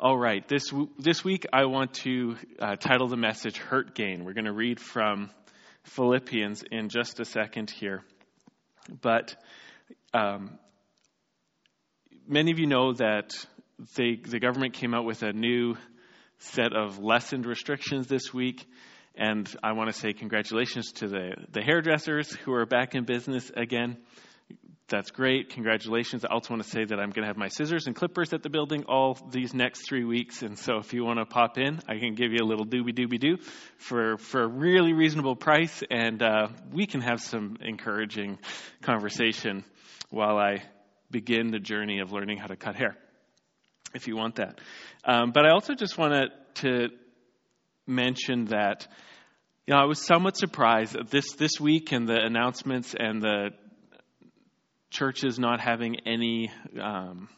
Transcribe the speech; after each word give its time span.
All 0.00 0.16
right, 0.16 0.46
this, 0.46 0.72
this 1.00 1.24
week 1.24 1.44
I 1.52 1.64
want 1.64 1.94
to 2.04 2.36
uh, 2.60 2.76
title 2.76 3.08
the 3.08 3.16
message 3.16 3.56
Hurt 3.56 3.96
Gain. 3.96 4.24
We're 4.24 4.32
going 4.32 4.44
to 4.44 4.52
read 4.52 4.78
from 4.78 5.28
Philippians 5.86 6.62
in 6.70 6.88
just 6.88 7.18
a 7.18 7.24
second 7.24 7.68
here. 7.68 8.04
But 9.02 9.34
um, 10.14 10.56
many 12.28 12.52
of 12.52 12.60
you 12.60 12.68
know 12.68 12.92
that 12.92 13.34
they, 13.96 14.14
the 14.14 14.38
government 14.38 14.74
came 14.74 14.94
out 14.94 15.04
with 15.04 15.24
a 15.24 15.32
new 15.32 15.74
set 16.38 16.76
of 16.76 17.00
lessened 17.00 17.44
restrictions 17.44 18.06
this 18.06 18.32
week. 18.32 18.64
And 19.16 19.52
I 19.64 19.72
want 19.72 19.92
to 19.92 19.98
say 19.98 20.12
congratulations 20.12 20.92
to 20.98 21.08
the, 21.08 21.30
the 21.50 21.62
hairdressers 21.62 22.32
who 22.44 22.52
are 22.52 22.66
back 22.66 22.94
in 22.94 23.02
business 23.02 23.50
again 23.56 23.96
that's 24.88 25.10
great. 25.10 25.50
Congratulations. 25.50 26.24
I 26.24 26.32
also 26.32 26.54
want 26.54 26.62
to 26.62 26.68
say 26.68 26.84
that 26.84 26.98
I'm 26.98 27.10
going 27.10 27.22
to 27.22 27.26
have 27.26 27.36
my 27.36 27.48
scissors 27.48 27.86
and 27.86 27.94
clippers 27.94 28.32
at 28.32 28.42
the 28.42 28.48
building 28.48 28.84
all 28.88 29.18
these 29.30 29.52
next 29.52 29.86
three 29.86 30.04
weeks. 30.04 30.42
And 30.42 30.58
so 30.58 30.78
if 30.78 30.94
you 30.94 31.04
want 31.04 31.18
to 31.18 31.26
pop 31.26 31.58
in, 31.58 31.80
I 31.86 31.98
can 31.98 32.14
give 32.14 32.32
you 32.32 32.38
a 32.42 32.46
little 32.46 32.64
doobie 32.64 32.94
doobie 32.94 33.20
doo 33.20 33.36
for, 33.76 34.16
for 34.16 34.42
a 34.42 34.46
really 34.48 34.94
reasonable 34.94 35.36
price. 35.36 35.82
And 35.90 36.22
uh, 36.22 36.48
we 36.72 36.86
can 36.86 37.02
have 37.02 37.20
some 37.20 37.58
encouraging 37.60 38.38
conversation 38.80 39.64
while 40.08 40.38
I 40.38 40.62
begin 41.10 41.50
the 41.50 41.60
journey 41.60 42.00
of 42.00 42.12
learning 42.12 42.38
how 42.38 42.46
to 42.46 42.56
cut 42.56 42.74
hair, 42.74 42.96
if 43.94 44.08
you 44.08 44.16
want 44.16 44.36
that. 44.36 44.58
Um, 45.04 45.32
but 45.32 45.44
I 45.44 45.50
also 45.50 45.74
just 45.74 45.98
wanted 45.98 46.30
to 46.56 46.88
mention 47.86 48.46
that. 48.46 48.86
You 49.66 49.74
know, 49.74 49.80
I 49.80 49.84
was 49.84 50.00
somewhat 50.00 50.38
surprised 50.38 50.96
this 51.10 51.34
this 51.34 51.60
week 51.60 51.92
and 51.92 52.08
the 52.08 52.18
announcements 52.18 52.94
and 52.98 53.20
the 53.20 53.50
churches 54.90 55.38
not 55.38 55.60
having 55.60 55.96
any 56.06 56.50
um, 56.80 57.28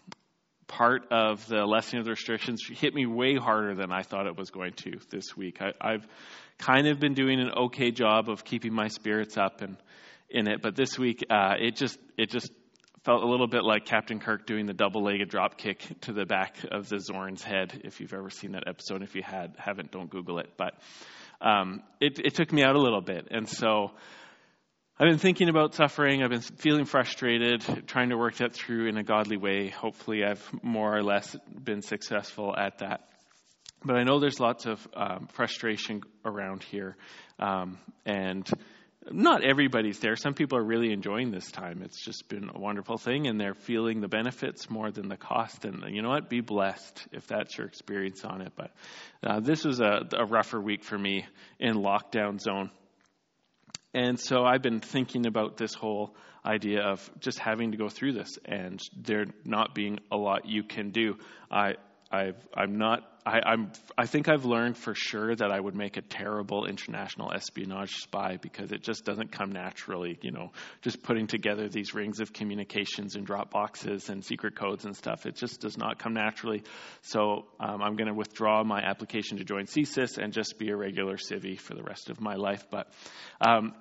part 0.70 1.02
of 1.10 1.46
the 1.48 1.66
lessening 1.66 1.98
of 1.98 2.04
the 2.04 2.12
restrictions 2.12 2.62
hit 2.64 2.95
me 2.95 3.04
way 3.04 3.34
harder 3.36 3.74
than 3.74 3.90
I 3.90 4.02
thought 4.02 4.26
it 4.26 4.36
was 4.36 4.50
going 4.50 4.73
to 4.74 4.98
this 5.10 5.36
week. 5.36 5.59
I, 5.60 5.92
have 5.92 6.07
kind 6.59 6.87
of 6.87 7.01
been 7.01 7.15
doing 7.15 7.40
an 7.40 7.51
okay 7.51 7.90
job 7.90 8.30
of 8.30 8.45
keeping 8.45 8.73
my 8.73 8.87
spirits 8.87 9.37
up 9.37 9.62
and 9.62 9.76
in 10.29 10.46
it, 10.46 10.62
but 10.62 10.76
this 10.76 10.96
week 10.96 11.24
uh, 11.29 11.54
it 11.59 11.74
just 11.74 11.98
it 12.16 12.30
just 12.30 12.52
felt 13.02 13.24
a 13.24 13.26
little 13.26 13.48
bit 13.48 13.64
like 13.64 13.85
Captain 13.85 14.20
Kirk 14.20 14.46
doing 14.46 14.66
the 14.66 14.74
double-legged 14.74 15.29
drop 15.29 15.59
kick 15.59 15.85
to 16.02 16.12
the 16.12 16.24
back 16.24 16.54
of 16.70 16.88
the 16.88 17.04
Gorn's 17.10 17.42
head. 17.42 17.80
If 17.82 18.01
you've 18.01 18.14
ever 18.14 18.30
seen 18.30 18.52
that 18.52 18.68
episode, 18.68 19.02
if 19.02 19.16
you 19.16 19.23
had 19.24 19.57
haven't, 19.59 19.90
don't 19.90 20.09
Google 20.09 20.38
it. 20.38 20.51
But 20.57 20.74
um, 21.40 21.82
it, 22.01 22.20
it 22.24 22.35
took 22.35 22.52
me 22.52 22.62
out 22.62 22.76
a 22.76 22.80
little 22.80 23.02
bit, 23.02 23.29
and 23.30 23.48
so. 23.48 23.90
I've 25.01 25.09
been 25.09 25.16
thinking 25.16 25.48
about 25.48 25.74
suffering. 25.74 26.23
I've 26.23 26.29
been 26.29 26.43
feeling 26.43 26.84
frustrated, 26.84 27.65
trying 27.87 28.10
to 28.10 28.18
work 28.18 28.34
that 28.34 28.52
through 28.52 28.87
in 28.87 28.98
a 28.98 29.02
godly 29.02 29.38
way. 29.38 29.70
Hopefully, 29.70 30.23
I've 30.23 30.46
more 30.62 30.95
or 30.95 31.02
less 31.02 31.34
been 31.65 31.80
successful 31.80 32.54
at 32.54 32.80
that. 32.80 33.09
But 33.82 33.96
I 33.96 34.02
know 34.02 34.20
there's 34.20 34.38
lots 34.38 34.66
of 34.66 34.87
um, 34.92 35.29
frustration 35.32 36.02
around 36.23 36.65
here. 36.65 36.98
Um, 37.38 37.79
and 38.04 38.46
not 39.10 39.42
everybody's 39.42 40.01
there. 40.01 40.16
Some 40.16 40.34
people 40.34 40.59
are 40.59 40.62
really 40.62 40.92
enjoying 40.92 41.30
this 41.30 41.51
time. 41.51 41.80
It's 41.82 42.04
just 42.04 42.29
been 42.29 42.51
a 42.54 42.60
wonderful 42.60 42.98
thing, 42.98 43.26
and 43.26 43.40
they're 43.40 43.54
feeling 43.54 44.02
the 44.02 44.09
benefits 44.09 44.68
more 44.68 44.90
than 44.90 45.09
the 45.09 45.16
cost. 45.16 45.64
And 45.64 45.82
you 45.96 46.02
know 46.02 46.10
what? 46.10 46.29
Be 46.29 46.42
blessed 46.42 47.09
if 47.10 47.26
that's 47.26 47.57
your 47.57 47.66
experience 47.66 48.23
on 48.23 48.42
it. 48.42 48.52
But 48.54 48.70
uh, 49.26 49.40
this 49.40 49.64
was 49.64 49.80
a, 49.80 50.02
a 50.12 50.26
rougher 50.26 50.60
week 50.60 50.85
for 50.85 50.98
me 50.98 51.24
in 51.59 51.76
lockdown 51.76 52.38
zone. 52.38 52.70
And 53.93 54.19
so 54.21 54.45
I've 54.45 54.63
been 54.63 54.80
thinking 54.80 55.27
about 55.27 55.57
this 55.57 55.74
whole 55.74 56.15
idea 56.45 56.83
of 56.83 57.10
just 57.19 57.38
having 57.38 57.73
to 57.73 57.77
go 57.77 57.88
through 57.88 58.13
this 58.13 58.38
and 58.45 58.80
there 58.97 59.27
not 59.45 59.74
being 59.74 59.99
a 60.10 60.16
lot 60.16 60.47
you 60.47 60.63
can 60.63 60.91
do. 60.91 61.16
I, 61.51 61.74
i 62.13 62.32
am 62.57 62.77
not. 62.77 63.07
I, 63.24 63.41
I'm. 63.47 63.71
I 63.97 64.06
think 64.06 64.28
I've 64.28 64.44
learned 64.44 64.77
for 64.77 64.94
sure 64.97 65.37
that 65.37 65.53
I 65.53 65.60
would 65.60 65.77
make 65.77 65.97
a 65.97 66.03
terrible 66.03 66.66
international 66.66 67.32
espionage 67.32 67.93
spy 67.93 68.38
because 68.41 68.72
it 68.72 68.82
just 68.82 69.05
doesn't 69.05 69.31
come 69.31 69.53
naturally. 69.53 70.19
You 70.20 70.32
know, 70.32 70.50
just 70.82 71.04
putting 71.04 71.28
together 71.28 71.69
these 71.69 71.94
rings 71.94 72.19
of 72.19 72.32
communications 72.32 73.14
and 73.14 73.25
drop 73.25 73.53
boxes 73.53 74.09
and 74.09 74.25
secret 74.25 74.56
codes 74.56 74.84
and 74.84 74.97
stuff. 74.97 75.25
It 75.25 75.37
just 75.37 75.60
does 75.60 75.78
not 75.78 76.00
come 76.00 76.14
naturally. 76.14 76.64
So 77.03 77.47
um, 77.60 77.81
I'm 77.81 77.94
going 77.94 78.09
to 78.09 78.14
withdraw 78.14 78.64
my 78.64 78.81
application 78.81 79.38
to 79.38 79.44
join 79.44 79.66
CSIS 79.66 80.19
and 80.19 80.32
just 80.32 80.59
be 80.59 80.70
a 80.70 80.76
regular 80.76 81.16
civvy 81.16 81.60
for 81.60 81.75
the 81.75 81.82
rest 81.84 82.10
of 82.10 82.20
my 82.20 82.34
life. 82.34 82.64
But 82.70 82.88
um, 83.41 83.75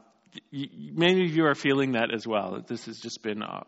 many 0.52 1.26
of 1.26 1.36
you 1.36 1.46
are 1.46 1.56
feeling 1.56 1.94
that 1.94 2.14
as 2.14 2.28
well. 2.28 2.64
This 2.68 2.86
has 2.86 2.98
just 3.00 3.22
been 3.24 3.42
a, 3.42 3.64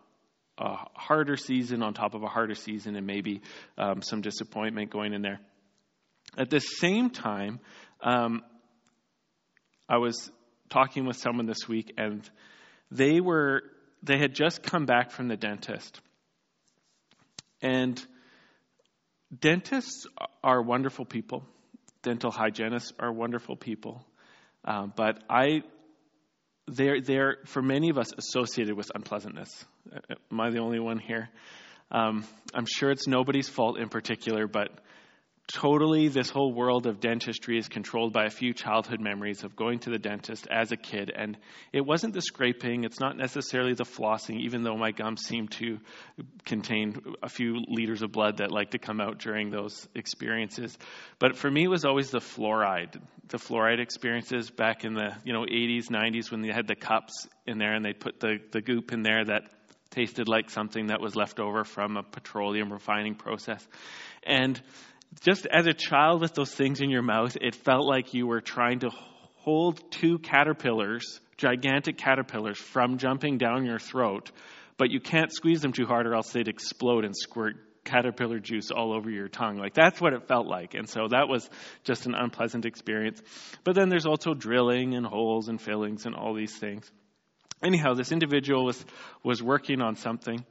a 0.58 0.76
harder 0.94 1.36
season 1.36 1.82
on 1.82 1.94
top 1.94 2.14
of 2.14 2.22
a 2.22 2.28
harder 2.28 2.54
season, 2.54 2.96
and 2.96 3.06
maybe 3.06 3.42
um, 3.78 4.02
some 4.02 4.20
disappointment 4.20 4.90
going 4.90 5.12
in 5.12 5.22
there. 5.22 5.40
At 6.36 6.50
the 6.50 6.60
same 6.60 7.10
time, 7.10 7.60
um, 8.00 8.42
I 9.88 9.98
was 9.98 10.30
talking 10.70 11.04
with 11.04 11.16
someone 11.16 11.46
this 11.46 11.68
week, 11.68 11.92
and 11.98 12.28
they 12.90 13.20
were 13.20 13.62
they 14.02 14.18
had 14.18 14.34
just 14.34 14.62
come 14.62 14.86
back 14.86 15.10
from 15.10 15.28
the 15.28 15.36
dentist, 15.36 16.00
and 17.60 18.02
dentists 19.38 20.06
are 20.42 20.62
wonderful 20.62 21.04
people. 21.04 21.44
Dental 22.02 22.30
hygienists 22.30 22.92
are 22.98 23.12
wonderful 23.12 23.54
people. 23.54 24.04
Um, 24.64 24.92
but 24.94 25.22
I 25.28 25.62
they're, 26.66 27.00
they're, 27.00 27.36
for 27.46 27.62
many 27.62 27.90
of 27.90 27.98
us, 27.98 28.12
associated 28.16 28.76
with 28.76 28.90
unpleasantness. 28.94 29.64
Am 30.30 30.40
I 30.40 30.50
the 30.50 30.58
only 30.58 30.78
one 30.78 30.98
here? 30.98 31.28
Um, 31.90 32.24
I'm 32.54 32.66
sure 32.66 32.90
it's 32.90 33.06
nobody's 33.06 33.48
fault 33.48 33.78
in 33.78 33.88
particular, 33.88 34.46
but 34.46 34.70
totally 35.48 36.08
this 36.08 36.30
whole 36.30 36.52
world 36.52 36.86
of 36.86 37.00
dentistry 37.00 37.58
is 37.58 37.68
controlled 37.68 38.12
by 38.12 38.24
a 38.24 38.30
few 38.30 38.54
childhood 38.54 39.00
memories 39.00 39.44
of 39.44 39.56
going 39.56 39.78
to 39.80 39.90
the 39.90 39.98
dentist 39.98 40.46
as 40.50 40.72
a 40.72 40.76
kid 40.76 41.12
and 41.14 41.36
it 41.72 41.84
wasn't 41.84 42.14
the 42.14 42.22
scraping 42.22 42.84
it's 42.84 43.00
not 43.00 43.16
necessarily 43.16 43.74
the 43.74 43.84
flossing 43.84 44.40
even 44.40 44.62
though 44.62 44.76
my 44.76 44.92
gums 44.92 45.22
seem 45.22 45.48
to 45.48 45.78
contain 46.44 46.96
a 47.22 47.28
few 47.28 47.62
liters 47.68 48.02
of 48.02 48.12
blood 48.12 48.38
that 48.38 48.52
like 48.52 48.70
to 48.70 48.78
come 48.78 49.00
out 49.00 49.18
during 49.18 49.50
those 49.50 49.88
experiences. 49.94 50.76
But 51.18 51.36
for 51.36 51.50
me 51.50 51.64
it 51.64 51.68
was 51.68 51.84
always 51.84 52.10
the 52.10 52.20
fluoride 52.20 53.00
the 53.28 53.38
fluoride 53.38 53.80
experiences 53.80 54.50
back 54.50 54.84
in 54.84 54.94
the 54.94 55.16
you 55.24 55.32
know 55.32 55.42
80s 55.42 55.88
90s 55.88 56.30
when 56.30 56.42
they 56.42 56.52
had 56.52 56.66
the 56.66 56.76
cups 56.76 57.26
in 57.46 57.58
there 57.58 57.74
and 57.74 57.84
they 57.84 57.92
put 57.92 58.20
the, 58.20 58.38
the 58.52 58.60
goop 58.60 58.92
in 58.92 59.02
there 59.02 59.24
that 59.24 59.42
tasted 59.90 60.28
like 60.28 60.50
something 60.50 60.86
that 60.86 61.00
was 61.00 61.14
left 61.14 61.38
over 61.38 61.64
from 61.64 61.96
a 61.96 62.02
petroleum 62.02 62.72
refining 62.72 63.14
process. 63.14 63.66
And 64.24 64.60
just 65.20 65.46
as 65.46 65.66
a 65.66 65.72
child 65.72 66.20
with 66.20 66.34
those 66.34 66.52
things 66.52 66.80
in 66.80 66.90
your 66.90 67.02
mouth, 67.02 67.36
it 67.40 67.54
felt 67.54 67.86
like 67.86 68.14
you 68.14 68.26
were 68.26 68.40
trying 68.40 68.80
to 68.80 68.90
hold 69.36 69.90
two 69.90 70.18
caterpillars, 70.18 71.20
gigantic 71.36 71.98
caterpillars, 71.98 72.58
from 72.58 72.98
jumping 72.98 73.38
down 73.38 73.64
your 73.64 73.78
throat, 73.78 74.30
but 74.78 74.90
you 74.90 75.00
can't 75.00 75.32
squeeze 75.32 75.60
them 75.60 75.72
too 75.72 75.86
hard 75.86 76.06
or 76.06 76.14
else 76.14 76.32
they'd 76.32 76.48
explode 76.48 77.04
and 77.04 77.16
squirt 77.16 77.56
caterpillar 77.84 78.38
juice 78.38 78.70
all 78.70 78.94
over 78.94 79.10
your 79.10 79.28
tongue. 79.28 79.58
Like 79.58 79.74
that's 79.74 80.00
what 80.00 80.12
it 80.12 80.28
felt 80.28 80.46
like. 80.46 80.74
And 80.74 80.88
so 80.88 81.08
that 81.10 81.28
was 81.28 81.48
just 81.84 82.06
an 82.06 82.14
unpleasant 82.14 82.64
experience. 82.64 83.20
But 83.64 83.74
then 83.74 83.88
there's 83.88 84.06
also 84.06 84.34
drilling 84.34 84.94
and 84.94 85.04
holes 85.04 85.48
and 85.48 85.60
fillings 85.60 86.06
and 86.06 86.14
all 86.14 86.34
these 86.34 86.56
things. 86.56 86.90
Anyhow, 87.62 87.94
this 87.94 88.12
individual 88.12 88.64
was, 88.64 88.84
was 89.22 89.42
working 89.42 89.80
on 89.80 89.96
something 89.96 90.44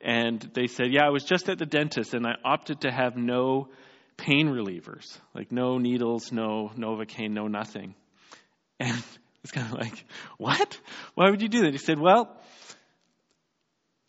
and 0.00 0.40
they 0.54 0.66
said, 0.66 0.92
Yeah, 0.92 1.06
I 1.06 1.10
was 1.10 1.24
just 1.24 1.48
at 1.48 1.58
the 1.58 1.66
dentist 1.66 2.14
and 2.14 2.26
I 2.26 2.34
opted 2.44 2.82
to 2.82 2.90
have 2.90 3.16
no 3.16 3.68
pain 4.16 4.48
relievers, 4.48 5.18
like 5.34 5.52
no 5.52 5.78
needles, 5.78 6.32
no 6.32 6.70
Novocaine, 6.76 7.32
no 7.32 7.46
nothing. 7.48 7.94
And 8.80 9.02
it's 9.42 9.52
kind 9.52 9.66
of 9.66 9.74
like, 9.74 10.04
what? 10.38 10.78
Why 11.14 11.30
would 11.30 11.42
you 11.42 11.48
do 11.48 11.62
that? 11.62 11.72
He 11.72 11.78
said, 11.78 11.98
well, 11.98 12.36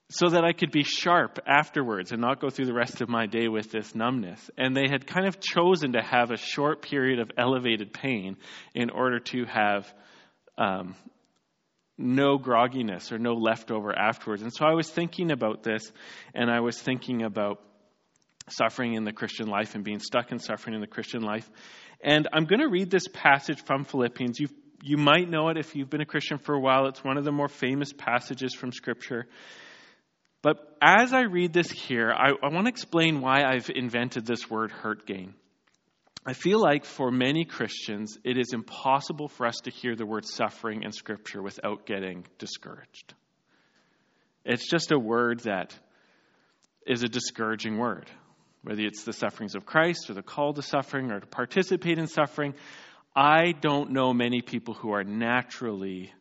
so 0.10 0.30
that 0.30 0.46
I 0.46 0.54
could 0.54 0.72
be 0.72 0.84
sharp 0.84 1.40
afterwards 1.46 2.12
and 2.12 2.22
not 2.22 2.40
go 2.40 2.50
through 2.50 2.66
the 2.66 2.74
rest 2.74 3.02
of 3.02 3.10
my 3.10 3.26
day 3.26 3.50
with 3.50 3.72
this 3.72 3.94
numbness. 3.94 4.50
And 4.58 4.76
they 4.76 4.88
had 4.90 5.06
kind 5.06 5.28
of 5.28 5.40
chosen 5.42 5.94
to 5.94 6.02
have 6.02 6.32
a 6.32 6.38
short 6.38 6.82
period 6.82 7.20
of 7.20 7.30
elevated 7.38 7.92
pain 7.92 8.38
in 8.74 8.90
order 8.90 9.20
to 9.20 9.46
have 9.46 9.94
um, 10.58 10.96
no 11.98 12.38
grogginess 12.38 13.12
or 13.12 13.18
no 13.18 13.34
leftover 13.34 13.98
afterwards. 13.98 14.42
And 14.44 14.54
so 14.54 14.66
I 14.66 14.76
was 14.76 14.90
thinking 14.90 15.32
about 15.32 15.64
this, 15.64 15.92
and 16.34 16.50
I 16.50 16.62
was 16.62 16.80
thinking 16.80 17.24
about 17.24 17.60
suffering 18.50 18.94
in 18.94 19.04
the 19.04 19.14
Christian 19.14 19.48
life 19.48 19.76
and 19.76 19.84
being 19.84 20.00
stuck 20.00 20.32
in 20.32 20.40
suffering 20.40 20.76
in 20.76 20.82
the 20.82 20.88
Christian 20.88 21.22
life. 21.22 21.50
And 22.02 22.28
I'm 22.32 22.46
going 22.46 22.62
to 22.62 22.70
read 22.70 22.90
this 22.90 23.08
passage 23.08 23.62
from 23.64 23.86
Philippians. 23.86 24.40
you 24.40 24.48
you 24.84 24.98
might 24.98 25.30
know 25.30 25.50
it 25.50 25.58
if 25.58 25.76
you've 25.76 25.90
been 25.90 26.02
a 26.02 26.06
Christian 26.06 26.38
for 26.38 26.54
a 26.54 26.60
while. 26.60 26.86
It's 26.88 27.04
one 27.04 27.18
of 27.18 27.26
the 27.26 27.32
more 27.32 27.48
famous 27.48 27.94
passages 27.94 28.54
from 28.54 28.72
Scripture. 28.72 29.28
But 30.42 30.58
as 30.82 31.14
I 31.14 31.22
read 31.22 31.52
this 31.52 31.72
here, 31.72 32.12
I, 32.12 32.30
I 32.30 32.54
want 32.54 32.66
to 32.66 32.70
explain 32.70 33.22
why 33.22 33.44
I've 33.44 33.70
invented 33.74 34.26
this 34.26 34.50
word 34.50 34.72
hurt 34.72 35.08
gain. 35.08 35.34
I 36.26 36.34
feel 36.34 36.60
like 36.60 36.86
for 36.86 37.10
many 37.10 37.46
Christians, 37.46 38.18
it 38.24 38.38
is 38.38 38.54
impossible 38.54 39.30
for 39.30 39.48
us 39.48 39.62
to 39.64 39.72
hear 39.72 39.96
the 39.96 40.06
word 40.06 40.26
suffering 40.26 40.84
in 40.84 40.92
Scripture 40.92 41.42
without 41.42 41.86
getting 41.86 42.26
discouraged. 42.38 43.14
It's 44.46 44.70
just 44.70 44.92
a 44.92 45.00
word 45.00 45.42
that 45.42 45.74
is 46.86 47.04
a 47.04 47.08
discouraging 47.08 47.78
word. 47.78 48.10
Whether 48.68 48.82
it's 48.82 49.06
the 49.06 49.14
sufferings 49.14 49.56
of 49.56 49.66
Christ 49.66 50.10
or 50.10 50.14
the 50.14 50.22
call 50.22 50.54
to 50.54 50.62
suffering 50.62 51.10
or 51.10 51.22
to 51.22 51.26
participate 51.26 51.98
in 51.98 52.08
suffering. 52.08 52.54
I 53.16 53.54
don't 53.54 53.92
know 53.92 54.14
many 54.14 54.42
people 54.42 54.74
who 54.74 54.92
are 54.92 55.06
naturally 55.06 56.12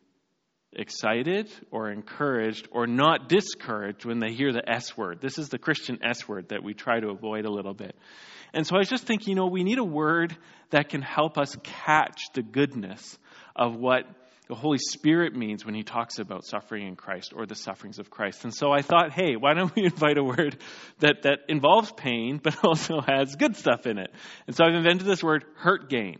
excited 0.71 1.51
or 1.71 1.91
encouraged 1.91 2.69
or 2.71 2.87
not 2.87 3.27
discouraged 3.27 4.05
when 4.05 4.19
they 4.19 4.31
hear 4.31 4.53
the 4.53 4.63
S 4.65 4.95
word. 4.95 5.19
This 5.19 5.37
is 5.37 5.49
the 5.49 5.57
Christian 5.57 5.99
S 6.01 6.25
word 6.25 6.47
that 6.49 6.63
we 6.63 6.73
try 6.73 7.01
to 7.01 7.09
avoid 7.09 7.43
a 7.43 7.51
little 7.51 7.73
bit. 7.73 7.97
And 8.53 8.65
so 8.65 8.77
I 8.77 8.79
was 8.79 8.87
just 8.87 9.03
thinking, 9.03 9.31
you 9.31 9.35
know, 9.35 9.47
we 9.47 9.65
need 9.65 9.77
a 9.77 9.83
word 9.83 10.33
that 10.69 10.87
can 10.87 11.01
help 11.01 11.37
us 11.37 11.53
catch 11.63 12.21
the 12.33 12.43
goodness 12.43 13.19
of 13.57 13.75
what 13.75 14.05
the 14.47 14.55
Holy 14.55 14.77
Spirit 14.77 15.35
means 15.35 15.65
when 15.65 15.75
he 15.75 15.83
talks 15.83 16.19
about 16.19 16.45
suffering 16.45 16.87
in 16.87 16.95
Christ 16.95 17.33
or 17.35 17.45
the 17.45 17.55
sufferings 17.55 17.99
of 17.99 18.09
Christ. 18.09 18.45
And 18.45 18.53
so 18.53 18.71
I 18.71 18.81
thought, 18.81 19.11
hey, 19.11 19.35
why 19.35 19.53
don't 19.53 19.73
we 19.75 19.83
invite 19.85 20.17
a 20.17 20.23
word 20.23 20.57
that, 20.99 21.23
that 21.23 21.39
involves 21.49 21.91
pain 21.91 22.39
but 22.41 22.55
also 22.63 23.01
has 23.01 23.35
good 23.35 23.57
stuff 23.57 23.85
in 23.85 23.97
it? 23.97 24.11
And 24.47 24.55
so 24.55 24.63
I've 24.63 24.73
invented 24.73 25.05
this 25.05 25.21
word, 25.21 25.43
hurt 25.55 25.89
gain. 25.89 26.19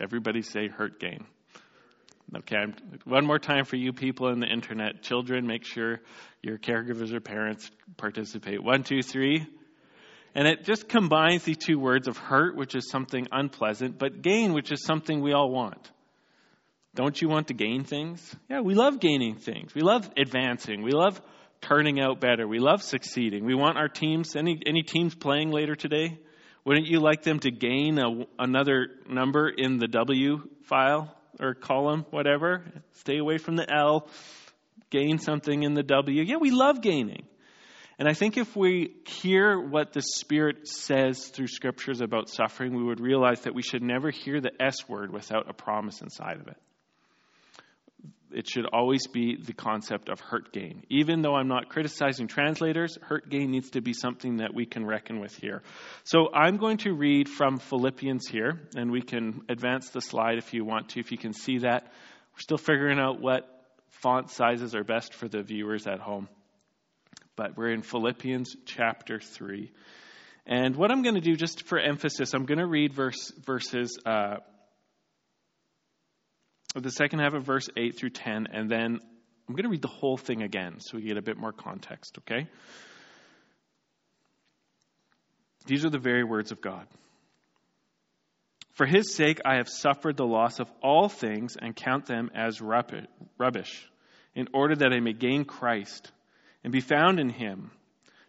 Everybody 0.00 0.42
say 0.42 0.68
hurt 0.68 1.00
gain. 1.00 1.24
Okay, 2.34 2.56
I'm, 2.56 2.74
one 3.04 3.26
more 3.26 3.38
time 3.38 3.64
for 3.64 3.76
you 3.76 3.92
people 3.92 4.28
in 4.28 4.40
the 4.40 4.46
internet. 4.46 5.02
Children, 5.02 5.46
make 5.46 5.64
sure 5.64 6.00
your 6.42 6.58
caregivers 6.58 7.12
or 7.12 7.20
parents 7.20 7.70
participate. 7.96 8.62
One, 8.62 8.84
two, 8.84 9.02
three. 9.02 9.46
And 10.34 10.48
it 10.48 10.64
just 10.64 10.88
combines 10.88 11.44
the 11.44 11.54
two 11.54 11.78
words 11.78 12.08
of 12.08 12.16
hurt, 12.16 12.56
which 12.56 12.74
is 12.74 12.90
something 12.90 13.28
unpleasant, 13.30 13.98
but 13.98 14.22
gain, 14.22 14.54
which 14.54 14.72
is 14.72 14.82
something 14.84 15.20
we 15.20 15.32
all 15.32 15.50
want. 15.50 15.90
Don't 16.94 17.20
you 17.20 17.28
want 17.28 17.48
to 17.48 17.54
gain 17.54 17.84
things? 17.84 18.36
Yeah, 18.50 18.60
we 18.60 18.74
love 18.74 19.00
gaining 19.00 19.36
things. 19.36 19.74
We 19.74 19.80
love 19.80 20.10
advancing. 20.16 20.82
We 20.82 20.92
love 20.92 21.20
turning 21.62 22.00
out 22.00 22.20
better. 22.20 22.46
We 22.46 22.58
love 22.58 22.82
succeeding. 22.82 23.46
We 23.46 23.54
want 23.54 23.78
our 23.78 23.88
teams, 23.88 24.36
any, 24.36 24.60
any 24.66 24.82
teams 24.82 25.14
playing 25.14 25.52
later 25.52 25.74
today? 25.74 26.18
Wouldn't 26.64 26.86
you 26.86 27.00
like 27.00 27.22
them 27.22 27.40
to 27.40 27.50
gain 27.50 27.98
a, 27.98 28.26
another 28.38 28.88
number 29.08 29.48
in 29.48 29.78
the 29.78 29.88
W 29.88 30.42
file 30.64 31.16
or 31.40 31.54
column, 31.54 32.04
whatever? 32.10 32.64
Stay 32.92 33.16
away 33.16 33.38
from 33.38 33.56
the 33.56 33.66
L. 33.72 34.08
Gain 34.90 35.18
something 35.18 35.62
in 35.62 35.72
the 35.72 35.82
W. 35.82 36.22
Yeah, 36.22 36.36
we 36.36 36.50
love 36.50 36.82
gaining. 36.82 37.24
And 37.98 38.06
I 38.06 38.12
think 38.12 38.36
if 38.36 38.54
we 38.54 38.96
hear 39.06 39.58
what 39.58 39.92
the 39.92 40.02
Spirit 40.02 40.68
says 40.68 41.28
through 41.28 41.46
scriptures 41.46 42.00
about 42.00 42.28
suffering, 42.28 42.74
we 42.74 42.82
would 42.82 43.00
realize 43.00 43.40
that 43.42 43.54
we 43.54 43.62
should 43.62 43.82
never 43.82 44.10
hear 44.10 44.40
the 44.40 44.50
S 44.60 44.88
word 44.88 45.12
without 45.12 45.48
a 45.48 45.54
promise 45.54 46.02
inside 46.02 46.38
of 46.40 46.48
it. 46.48 46.56
It 48.34 48.48
should 48.48 48.66
always 48.66 49.06
be 49.06 49.36
the 49.36 49.52
concept 49.52 50.08
of 50.08 50.20
hurt 50.20 50.52
gain. 50.52 50.84
Even 50.88 51.22
though 51.22 51.34
I'm 51.34 51.48
not 51.48 51.68
criticizing 51.68 52.28
translators, 52.28 52.98
hurt 53.02 53.28
gain 53.28 53.50
needs 53.50 53.70
to 53.70 53.80
be 53.80 53.92
something 53.92 54.38
that 54.38 54.54
we 54.54 54.66
can 54.66 54.84
reckon 54.86 55.20
with 55.20 55.34
here. 55.34 55.62
So 56.04 56.32
I'm 56.32 56.56
going 56.56 56.78
to 56.78 56.92
read 56.92 57.28
from 57.28 57.58
Philippians 57.58 58.26
here, 58.26 58.60
and 58.76 58.90
we 58.90 59.02
can 59.02 59.42
advance 59.48 59.90
the 59.90 60.00
slide 60.00 60.38
if 60.38 60.54
you 60.54 60.64
want 60.64 60.90
to, 60.90 61.00
if 61.00 61.12
you 61.12 61.18
can 61.18 61.32
see 61.32 61.58
that. 61.58 61.84
We're 62.34 62.40
still 62.40 62.58
figuring 62.58 62.98
out 62.98 63.20
what 63.20 63.48
font 63.88 64.30
sizes 64.30 64.74
are 64.74 64.84
best 64.84 65.14
for 65.14 65.28
the 65.28 65.42
viewers 65.42 65.86
at 65.86 66.00
home 66.00 66.28
but 67.36 67.56
we're 67.56 67.70
in 67.70 67.82
Philippians 67.82 68.56
chapter 68.66 69.18
3. 69.18 69.70
And 70.46 70.76
what 70.76 70.90
I'm 70.90 71.02
going 71.02 71.14
to 71.14 71.20
do, 71.20 71.36
just 71.36 71.66
for 71.66 71.78
emphasis, 71.78 72.34
I'm 72.34 72.46
going 72.46 72.58
to 72.58 72.66
read 72.66 72.92
verse, 72.92 73.32
verses, 73.44 73.98
uh, 74.04 74.36
the 76.80 76.90
second 76.90 77.18
half 77.18 77.34
of 77.34 77.44
verse 77.44 77.68
8 77.76 77.96
through 77.96 78.10
10, 78.10 78.48
and 78.52 78.70
then 78.70 78.98
I'm 79.48 79.54
going 79.54 79.64
to 79.64 79.68
read 79.68 79.82
the 79.82 79.88
whole 79.88 80.16
thing 80.16 80.42
again 80.42 80.80
so 80.80 80.96
we 80.96 81.02
get 81.02 81.18
a 81.18 81.22
bit 81.22 81.36
more 81.36 81.52
context, 81.52 82.18
okay? 82.18 82.48
These 85.66 85.84
are 85.84 85.90
the 85.90 85.98
very 85.98 86.24
words 86.24 86.52
of 86.52 86.60
God. 86.60 86.86
For 88.72 88.86
his 88.86 89.14
sake, 89.14 89.40
I 89.44 89.56
have 89.56 89.68
suffered 89.68 90.16
the 90.16 90.26
loss 90.26 90.58
of 90.58 90.68
all 90.82 91.08
things 91.08 91.56
and 91.60 91.76
count 91.76 92.06
them 92.06 92.30
as 92.34 92.60
rubbish, 92.60 93.88
in 94.34 94.48
order 94.54 94.74
that 94.76 94.92
I 94.92 95.00
may 95.00 95.12
gain 95.12 95.44
Christ 95.44 96.10
and 96.64 96.72
be 96.72 96.80
found 96.80 97.20
in 97.20 97.28
him, 97.28 97.70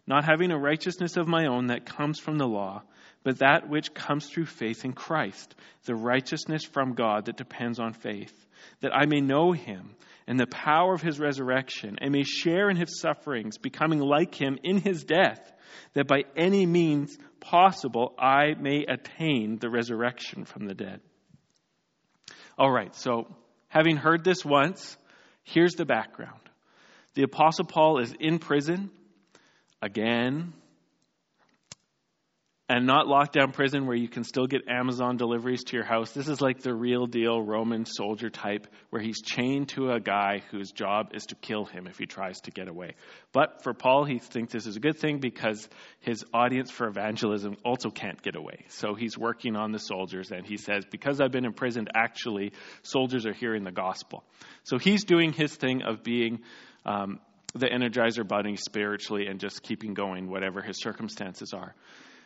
not 0.06 0.24
having 0.24 0.50
a 0.50 0.58
righteousness 0.58 1.16
of 1.16 1.28
my 1.28 1.46
own 1.46 1.68
that 1.68 1.86
comes 1.86 2.18
from 2.18 2.38
the 2.38 2.46
law, 2.46 2.82
but 3.22 3.38
that 3.38 3.68
which 3.68 3.94
comes 3.94 4.28
through 4.28 4.46
faith 4.46 4.84
in 4.84 4.92
Christ, 4.92 5.54
the 5.86 5.94
righteousness 5.94 6.64
from 6.64 6.94
God 6.94 7.26
that 7.26 7.38
depends 7.38 7.78
on 7.78 7.94
faith, 7.94 8.34
that 8.80 8.94
I 8.94 9.06
may 9.06 9.20
know 9.20 9.52
him 9.52 9.96
and 10.26 10.38
the 10.38 10.46
power 10.46 10.94
of 10.94 11.02
his 11.02 11.20
resurrection, 11.20 11.98
and 12.00 12.12
may 12.12 12.22
share 12.22 12.70
in 12.70 12.76
his 12.76 12.98
sufferings, 12.98 13.58
becoming 13.58 13.98
like 13.98 14.34
him 14.34 14.58
in 14.62 14.78
his 14.78 15.04
death, 15.04 15.52
that 15.92 16.06
by 16.06 16.22
any 16.36 16.64
means 16.64 17.16
possible 17.40 18.14
I 18.18 18.54
may 18.58 18.86
attain 18.88 19.58
the 19.58 19.68
resurrection 19.68 20.46
from 20.46 20.66
the 20.66 20.74
dead. 20.74 21.00
All 22.56 22.70
right, 22.70 22.94
so 22.94 23.26
having 23.68 23.96
heard 23.96 24.24
this 24.24 24.44
once, 24.44 24.96
here's 25.42 25.74
the 25.74 25.84
background. 25.84 26.40
The 27.14 27.24
Apostle 27.24 27.66
Paul 27.66 27.98
is 27.98 28.14
in 28.18 28.38
prison 28.38 28.90
again, 29.84 30.54
and 32.66 32.86
not 32.86 33.06
lockdown 33.06 33.52
prison 33.52 33.86
where 33.86 33.96
you 33.96 34.08
can 34.08 34.24
still 34.24 34.46
get 34.46 34.62
Amazon 34.66 35.18
deliveries 35.18 35.64
to 35.64 35.76
your 35.76 35.84
house. 35.84 36.12
This 36.12 36.28
is 36.28 36.40
like 36.40 36.60
the 36.60 36.74
real 36.74 37.06
deal 37.06 37.42
Roman 37.42 37.84
soldier 37.84 38.30
type 38.30 38.66
where 38.88 39.02
he's 39.02 39.20
chained 39.20 39.68
to 39.68 39.90
a 39.90 40.00
guy 40.00 40.42
whose 40.50 40.72
job 40.72 41.10
is 41.12 41.26
to 41.26 41.34
kill 41.34 41.66
him 41.66 41.86
if 41.86 41.98
he 41.98 42.06
tries 42.06 42.40
to 42.40 42.50
get 42.50 42.68
away. 42.68 42.94
But 43.32 43.62
for 43.62 43.74
Paul, 43.74 44.04
he 44.04 44.18
thinks 44.18 44.54
this 44.54 44.66
is 44.66 44.76
a 44.76 44.80
good 44.80 44.98
thing 44.98 45.18
because 45.18 45.68
his 46.00 46.24
audience 46.32 46.70
for 46.70 46.86
evangelism 46.86 47.58
also 47.66 47.90
can't 47.90 48.20
get 48.22 48.34
away. 48.34 48.64
So 48.68 48.94
he's 48.94 49.18
working 49.18 49.54
on 49.56 49.72
the 49.72 49.78
soldiers 49.78 50.30
and 50.30 50.46
he 50.46 50.56
says, 50.56 50.86
Because 50.90 51.20
I've 51.20 51.32
been 51.32 51.44
imprisoned, 51.44 51.90
actually, 51.94 52.54
soldiers 52.82 53.26
are 53.26 53.34
hearing 53.34 53.64
the 53.64 53.72
gospel. 53.72 54.24
So 54.62 54.78
he's 54.78 55.04
doing 55.04 55.34
his 55.34 55.54
thing 55.54 55.82
of 55.82 56.02
being 56.02 56.40
um, 56.86 57.20
the 57.54 57.66
Energizer 57.66 58.26
Bunny 58.26 58.56
spiritually 58.56 59.26
and 59.26 59.40
just 59.40 59.62
keeping 59.62 59.94
going, 59.94 60.28
whatever 60.28 60.60
his 60.60 60.80
circumstances 60.80 61.52
are. 61.52 61.74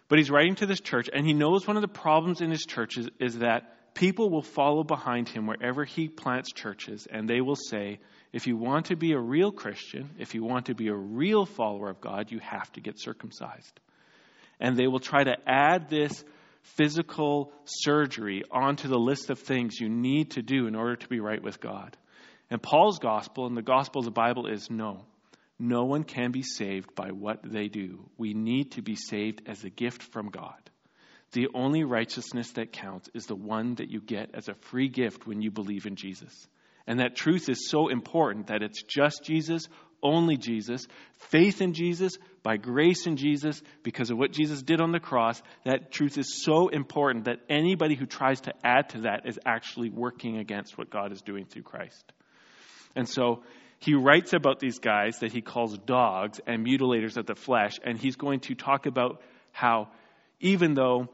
But 0.08 0.18
he's 0.18 0.30
writing 0.30 0.54
to 0.56 0.66
this 0.66 0.80
church, 0.80 1.10
and 1.12 1.26
he 1.26 1.34
knows 1.34 1.66
one 1.66 1.76
of 1.76 1.82
the 1.82 1.88
problems 1.88 2.40
in 2.40 2.50
his 2.50 2.64
church 2.64 2.96
is, 2.96 3.08
is 3.20 3.38
that 3.38 3.94
people 3.94 4.30
will 4.30 4.42
follow 4.42 4.84
behind 4.84 5.28
him 5.28 5.46
wherever 5.46 5.84
he 5.84 6.08
plants 6.08 6.52
churches, 6.52 7.06
and 7.10 7.28
they 7.28 7.42
will 7.42 7.56
say, 7.56 7.98
if 8.32 8.46
you 8.46 8.56
want 8.56 8.86
to 8.86 8.96
be 8.96 9.12
a 9.12 9.20
real 9.20 9.52
Christian, 9.52 10.10
if 10.18 10.34
you 10.34 10.44
want 10.44 10.66
to 10.66 10.74
be 10.74 10.88
a 10.88 10.94
real 10.94 11.44
follower 11.44 11.90
of 11.90 12.00
God, 12.00 12.30
you 12.30 12.38
have 12.38 12.70
to 12.72 12.80
get 12.80 12.98
circumcised. 12.98 13.80
And 14.60 14.76
they 14.76 14.86
will 14.86 15.00
try 15.00 15.24
to 15.24 15.36
add 15.46 15.88
this 15.88 16.24
physical 16.62 17.52
surgery 17.64 18.44
onto 18.50 18.88
the 18.88 18.98
list 18.98 19.30
of 19.30 19.38
things 19.38 19.80
you 19.80 19.88
need 19.88 20.32
to 20.32 20.42
do 20.42 20.66
in 20.66 20.74
order 20.74 20.96
to 20.96 21.08
be 21.08 21.20
right 21.20 21.42
with 21.42 21.60
God. 21.60 21.96
And 22.50 22.62
Paul's 22.62 22.98
gospel 22.98 23.46
and 23.46 23.56
the 23.56 23.62
gospel 23.62 24.00
of 24.00 24.04
the 24.06 24.10
Bible 24.10 24.46
is 24.46 24.70
no. 24.70 25.04
No 25.58 25.84
one 25.84 26.04
can 26.04 26.30
be 26.30 26.42
saved 26.42 26.94
by 26.94 27.10
what 27.10 27.40
they 27.42 27.68
do. 27.68 28.08
We 28.16 28.32
need 28.32 28.72
to 28.72 28.82
be 28.82 28.94
saved 28.94 29.42
as 29.46 29.64
a 29.64 29.70
gift 29.70 30.02
from 30.02 30.30
God. 30.30 30.54
The 31.32 31.48
only 31.52 31.84
righteousness 31.84 32.52
that 32.52 32.72
counts 32.72 33.10
is 33.12 33.26
the 33.26 33.34
one 33.34 33.74
that 33.76 33.90
you 33.90 34.00
get 34.00 34.30
as 34.34 34.48
a 34.48 34.54
free 34.54 34.88
gift 34.88 35.26
when 35.26 35.42
you 35.42 35.50
believe 35.50 35.86
in 35.86 35.96
Jesus. 35.96 36.46
And 36.86 37.00
that 37.00 37.16
truth 37.16 37.50
is 37.50 37.68
so 37.68 37.88
important 37.88 38.46
that 38.46 38.62
it's 38.62 38.82
just 38.82 39.22
Jesus, 39.24 39.68
only 40.02 40.36
Jesus, 40.36 40.86
faith 41.18 41.60
in 41.60 41.74
Jesus, 41.74 42.16
by 42.42 42.56
grace 42.56 43.06
in 43.06 43.16
Jesus, 43.16 43.60
because 43.82 44.10
of 44.10 44.16
what 44.16 44.32
Jesus 44.32 44.62
did 44.62 44.80
on 44.80 44.92
the 44.92 45.00
cross. 45.00 45.42
That 45.64 45.92
truth 45.92 46.16
is 46.16 46.42
so 46.42 46.68
important 46.68 47.24
that 47.24 47.40
anybody 47.50 47.94
who 47.94 48.06
tries 48.06 48.40
to 48.42 48.54
add 48.64 48.90
to 48.90 49.00
that 49.02 49.26
is 49.26 49.38
actually 49.44 49.90
working 49.90 50.38
against 50.38 50.78
what 50.78 50.88
God 50.88 51.12
is 51.12 51.20
doing 51.20 51.44
through 51.44 51.64
Christ. 51.64 52.12
And 52.96 53.06
so 53.06 53.42
he 53.78 53.94
writes 53.94 54.32
about 54.32 54.58
these 54.58 54.78
guys 54.78 55.18
that 55.20 55.32
he 55.32 55.40
calls 55.40 55.78
dogs 55.78 56.40
and 56.46 56.66
mutilators 56.66 57.16
of 57.16 57.26
the 57.26 57.34
flesh, 57.34 57.78
and 57.84 57.98
he's 57.98 58.16
going 58.16 58.40
to 58.40 58.54
talk 58.54 58.86
about 58.86 59.20
how 59.52 59.88
even 60.40 60.74
though 60.74 61.08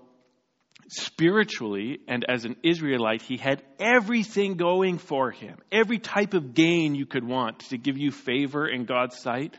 spiritually 0.88 2.00
and 2.08 2.24
as 2.28 2.44
an 2.44 2.56
Israelite, 2.62 3.22
he 3.22 3.36
had 3.36 3.62
everything 3.78 4.56
going 4.56 4.98
for 4.98 5.30
him, 5.30 5.58
every 5.72 5.98
type 5.98 6.34
of 6.34 6.54
gain 6.54 6.94
you 6.94 7.06
could 7.06 7.24
want 7.24 7.60
to 7.70 7.78
give 7.78 7.98
you 7.98 8.10
favor 8.10 8.66
in 8.66 8.84
God's 8.84 9.18
sight. 9.18 9.54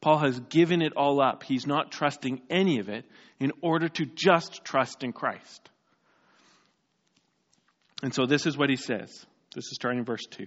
Paul 0.00 0.18
has 0.18 0.38
given 0.38 0.82
it 0.82 0.92
all 0.96 1.20
up. 1.20 1.42
He's 1.42 1.66
not 1.66 1.90
trusting 1.90 2.42
any 2.50 2.78
of 2.78 2.88
it 2.88 3.04
in 3.40 3.52
order 3.62 3.88
to 3.88 4.06
just 4.06 4.64
trust 4.64 5.02
in 5.02 5.12
Christ. 5.12 5.68
And 8.02 8.14
so 8.14 8.26
this 8.26 8.46
is 8.46 8.56
what 8.56 8.70
he 8.70 8.76
says. 8.76 9.10
This 9.54 9.64
is 9.64 9.74
starting 9.74 10.00
in 10.00 10.04
verse 10.04 10.26
2. 10.26 10.46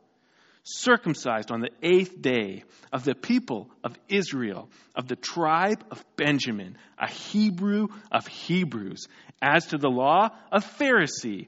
Circumcised 0.63 1.51
on 1.51 1.61
the 1.61 1.71
eighth 1.81 2.21
day 2.21 2.63
of 2.93 3.03
the 3.03 3.15
people 3.15 3.69
of 3.83 3.97
Israel, 4.07 4.69
of 4.95 5.07
the 5.07 5.15
tribe 5.15 5.83
of 5.89 6.03
Benjamin, 6.15 6.77
a 6.99 7.09
Hebrew 7.09 7.87
of 8.11 8.27
Hebrews, 8.27 9.07
as 9.41 9.67
to 9.67 9.77
the 9.77 9.89
law, 9.89 10.29
a 10.51 10.59
Pharisee, 10.59 11.47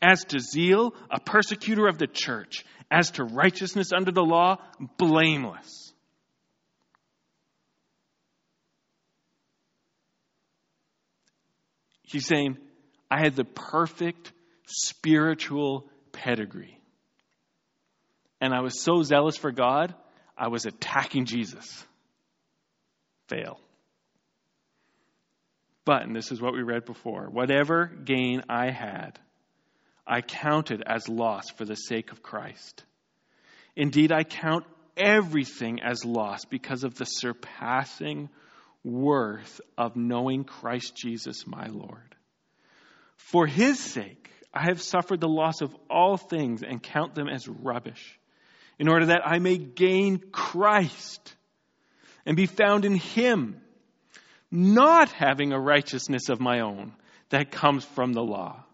as 0.00 0.24
to 0.24 0.38
zeal, 0.38 0.94
a 1.10 1.20
persecutor 1.20 1.86
of 1.86 1.98
the 1.98 2.06
church, 2.06 2.64
as 2.90 3.10
to 3.12 3.24
righteousness 3.24 3.92
under 3.94 4.12
the 4.12 4.22
law, 4.22 4.56
blameless. 4.96 5.92
He's 12.02 12.26
saying, 12.26 12.58
I 13.10 13.18
had 13.18 13.34
the 13.34 13.44
perfect 13.44 14.32
spiritual 14.66 15.90
pedigree. 16.12 16.78
And 18.44 18.52
I 18.52 18.60
was 18.60 18.82
so 18.82 19.02
zealous 19.02 19.38
for 19.38 19.52
God, 19.52 19.94
I 20.36 20.48
was 20.48 20.66
attacking 20.66 21.24
Jesus. 21.24 21.82
Fail. 23.26 23.58
But, 25.86 26.02
and 26.02 26.14
this 26.14 26.30
is 26.30 26.42
what 26.42 26.52
we 26.52 26.60
read 26.60 26.84
before 26.84 27.30
whatever 27.30 27.86
gain 27.86 28.42
I 28.50 28.70
had, 28.70 29.18
I 30.06 30.20
counted 30.20 30.82
as 30.86 31.08
loss 31.08 31.48
for 31.56 31.64
the 31.64 31.74
sake 31.74 32.12
of 32.12 32.22
Christ. 32.22 32.84
Indeed, 33.76 34.12
I 34.12 34.24
count 34.24 34.66
everything 34.94 35.80
as 35.80 36.04
loss 36.04 36.44
because 36.44 36.84
of 36.84 36.96
the 36.96 37.06
surpassing 37.06 38.28
worth 38.84 39.62
of 39.78 39.96
knowing 39.96 40.44
Christ 40.44 40.94
Jesus 40.94 41.46
my 41.46 41.68
Lord. 41.68 42.14
For 43.16 43.46
his 43.46 43.78
sake, 43.80 44.30
I 44.52 44.64
have 44.64 44.82
suffered 44.82 45.22
the 45.22 45.28
loss 45.28 45.62
of 45.62 45.74
all 45.88 46.18
things 46.18 46.62
and 46.62 46.82
count 46.82 47.14
them 47.14 47.26
as 47.26 47.48
rubbish, 47.48 48.18
in 48.78 48.88
order 48.88 49.06
that 49.06 49.22
I 49.24 49.38
may 49.38 49.56
gain 49.56 50.18
Christ 50.32 51.34
and 52.26 52.36
be 52.36 52.46
found 52.46 52.84
in 52.84 52.96
him, 52.96 53.60
not 54.50 55.10
having 55.12 55.52
a 55.52 55.60
righteousness 55.60 56.28
of 56.28 56.40
my 56.40 56.60
own 56.60 56.92
that 57.30 57.50
comes 57.50 57.84
from 57.84 58.12
the 58.12 58.22
law, 58.22 58.64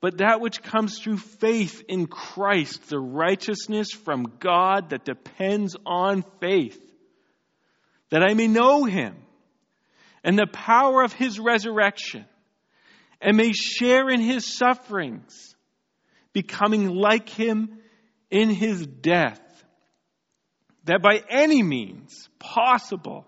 but 0.00 0.18
that 0.18 0.40
which 0.40 0.62
comes 0.62 0.98
through 0.98 1.18
faith 1.18 1.82
in 1.88 2.06
Christ, 2.06 2.88
the 2.88 2.98
righteousness 2.98 3.90
from 3.92 4.32
God 4.38 4.90
that 4.90 5.04
depends 5.04 5.76
on 5.84 6.24
faith, 6.40 6.80
that 8.10 8.22
I 8.22 8.34
may 8.34 8.48
know 8.48 8.84
him 8.84 9.16
and 10.24 10.38
the 10.38 10.46
power 10.46 11.02
of 11.02 11.12
his 11.12 11.38
resurrection 11.38 12.24
and 13.20 13.36
may 13.36 13.52
share 13.52 14.08
in 14.08 14.20
his 14.20 14.46
sufferings, 14.46 15.54
becoming 16.32 16.88
like 16.88 17.28
him 17.28 17.78
in 18.30 18.50
his 18.50 18.86
death, 18.86 19.40
that 20.84 21.02
by 21.02 21.22
any 21.28 21.62
means 21.62 22.28
possible 22.38 23.26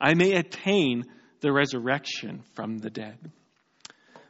I 0.00 0.14
may 0.14 0.32
attain 0.32 1.04
the 1.40 1.52
resurrection 1.52 2.42
from 2.54 2.78
the 2.78 2.90
dead. 2.90 3.18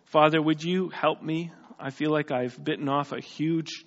Father, 0.07 0.41
would 0.43 0.63
you 0.63 0.89
help 0.89 1.23
me? 1.23 1.53
I 1.79 1.91
feel 1.91 2.11
like 2.11 2.31
I've 2.31 2.63
bitten 2.63 2.89
off 2.89 3.13
a 3.13 3.21
huge 3.21 3.85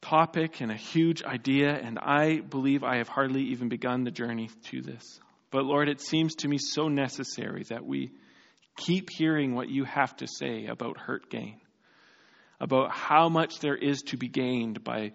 topic 0.00 0.60
and 0.60 0.70
a 0.70 0.76
huge 0.76 1.22
idea, 1.22 1.70
and 1.70 1.98
I 1.98 2.40
believe 2.40 2.84
I 2.84 2.98
have 2.98 3.08
hardly 3.08 3.44
even 3.44 3.68
begun 3.68 4.04
the 4.04 4.10
journey 4.10 4.50
to 4.70 4.82
this. 4.82 5.20
But 5.50 5.64
Lord, 5.64 5.88
it 5.88 6.00
seems 6.00 6.34
to 6.36 6.48
me 6.48 6.58
so 6.58 6.88
necessary 6.88 7.64
that 7.70 7.84
we 7.84 8.12
Keep 8.78 9.10
hearing 9.10 9.54
what 9.54 9.68
you 9.68 9.84
have 9.84 10.16
to 10.16 10.28
say 10.28 10.66
about 10.66 10.98
hurt 10.98 11.28
gain, 11.28 11.60
about 12.60 12.90
how 12.90 13.28
much 13.28 13.60
there 13.60 13.76
is 13.76 14.02
to 14.02 14.16
be 14.16 14.28
gained 14.28 14.82
by 14.82 15.12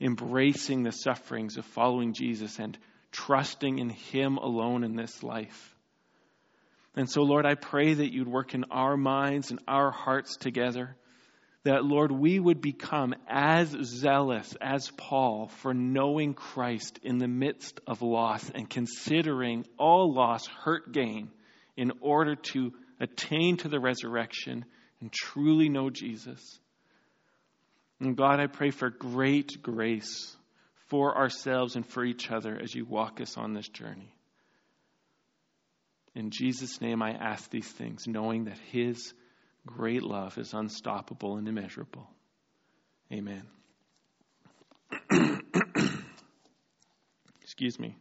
embracing 0.00 0.82
the 0.82 0.92
sufferings 0.92 1.56
of 1.56 1.64
following 1.64 2.12
Jesus 2.12 2.58
and 2.58 2.78
trusting 3.10 3.78
in 3.78 3.90
Him 3.90 4.36
alone 4.36 4.84
in 4.84 4.96
this 4.96 5.22
life. 5.22 5.74
And 6.96 7.10
so, 7.10 7.22
Lord, 7.22 7.46
I 7.46 7.54
pray 7.54 7.94
that 7.94 8.12
you'd 8.12 8.28
work 8.28 8.54
in 8.54 8.64
our 8.70 8.96
minds 8.96 9.50
and 9.50 9.60
our 9.66 9.90
hearts 9.90 10.36
together. 10.36 10.96
That, 11.64 11.84
Lord, 11.84 12.12
we 12.12 12.38
would 12.38 12.60
become 12.60 13.14
as 13.26 13.68
zealous 13.68 14.54
as 14.60 14.90
Paul 14.96 15.48
for 15.48 15.72
knowing 15.72 16.34
Christ 16.34 17.00
in 17.02 17.18
the 17.18 17.26
midst 17.26 17.80
of 17.86 18.02
loss 18.02 18.48
and 18.50 18.68
considering 18.68 19.64
all 19.78 20.12
loss 20.12 20.46
hurt 20.46 20.92
gain 20.92 21.30
in 21.76 21.92
order 22.00 22.36
to 22.36 22.72
attain 23.00 23.56
to 23.58 23.68
the 23.68 23.80
resurrection 23.80 24.64
and 25.00 25.10
truly 25.10 25.68
know 25.68 25.90
Jesus. 25.90 26.60
And 28.00 28.16
God, 28.16 28.40
I 28.40 28.46
pray 28.46 28.70
for 28.70 28.90
great 28.90 29.62
grace 29.62 30.36
for 30.88 31.16
ourselves 31.16 31.76
and 31.76 31.86
for 31.86 32.04
each 32.04 32.30
other 32.30 32.58
as 32.60 32.74
you 32.74 32.84
walk 32.84 33.20
us 33.20 33.36
on 33.38 33.54
this 33.54 33.68
journey. 33.68 34.14
In 36.14 36.30
Jesus' 36.30 36.80
name, 36.80 37.02
I 37.02 37.10
ask 37.10 37.50
these 37.50 37.68
things, 37.68 38.06
knowing 38.06 38.44
that 38.44 38.58
His 38.70 39.12
great 39.66 40.02
love 40.02 40.38
is 40.38 40.54
unstoppable 40.54 41.36
and 41.36 41.48
immeasurable. 41.48 42.08
Amen. 43.12 43.48
Excuse 47.42 47.78
me. 47.78 47.96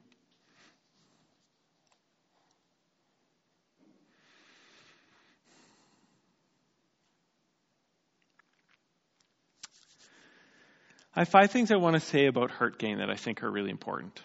I 11.15 11.19
have 11.21 11.29
five 11.29 11.51
things 11.51 11.71
I 11.71 11.75
want 11.77 11.93
to 11.93 11.99
say 11.99 12.25
about 12.25 12.49
hurt 12.49 12.79
gain 12.79 12.97
that 12.97 13.11
I 13.11 13.15
think 13.15 13.43
are 13.43 13.51
really 13.51 13.69
important. 13.69 14.19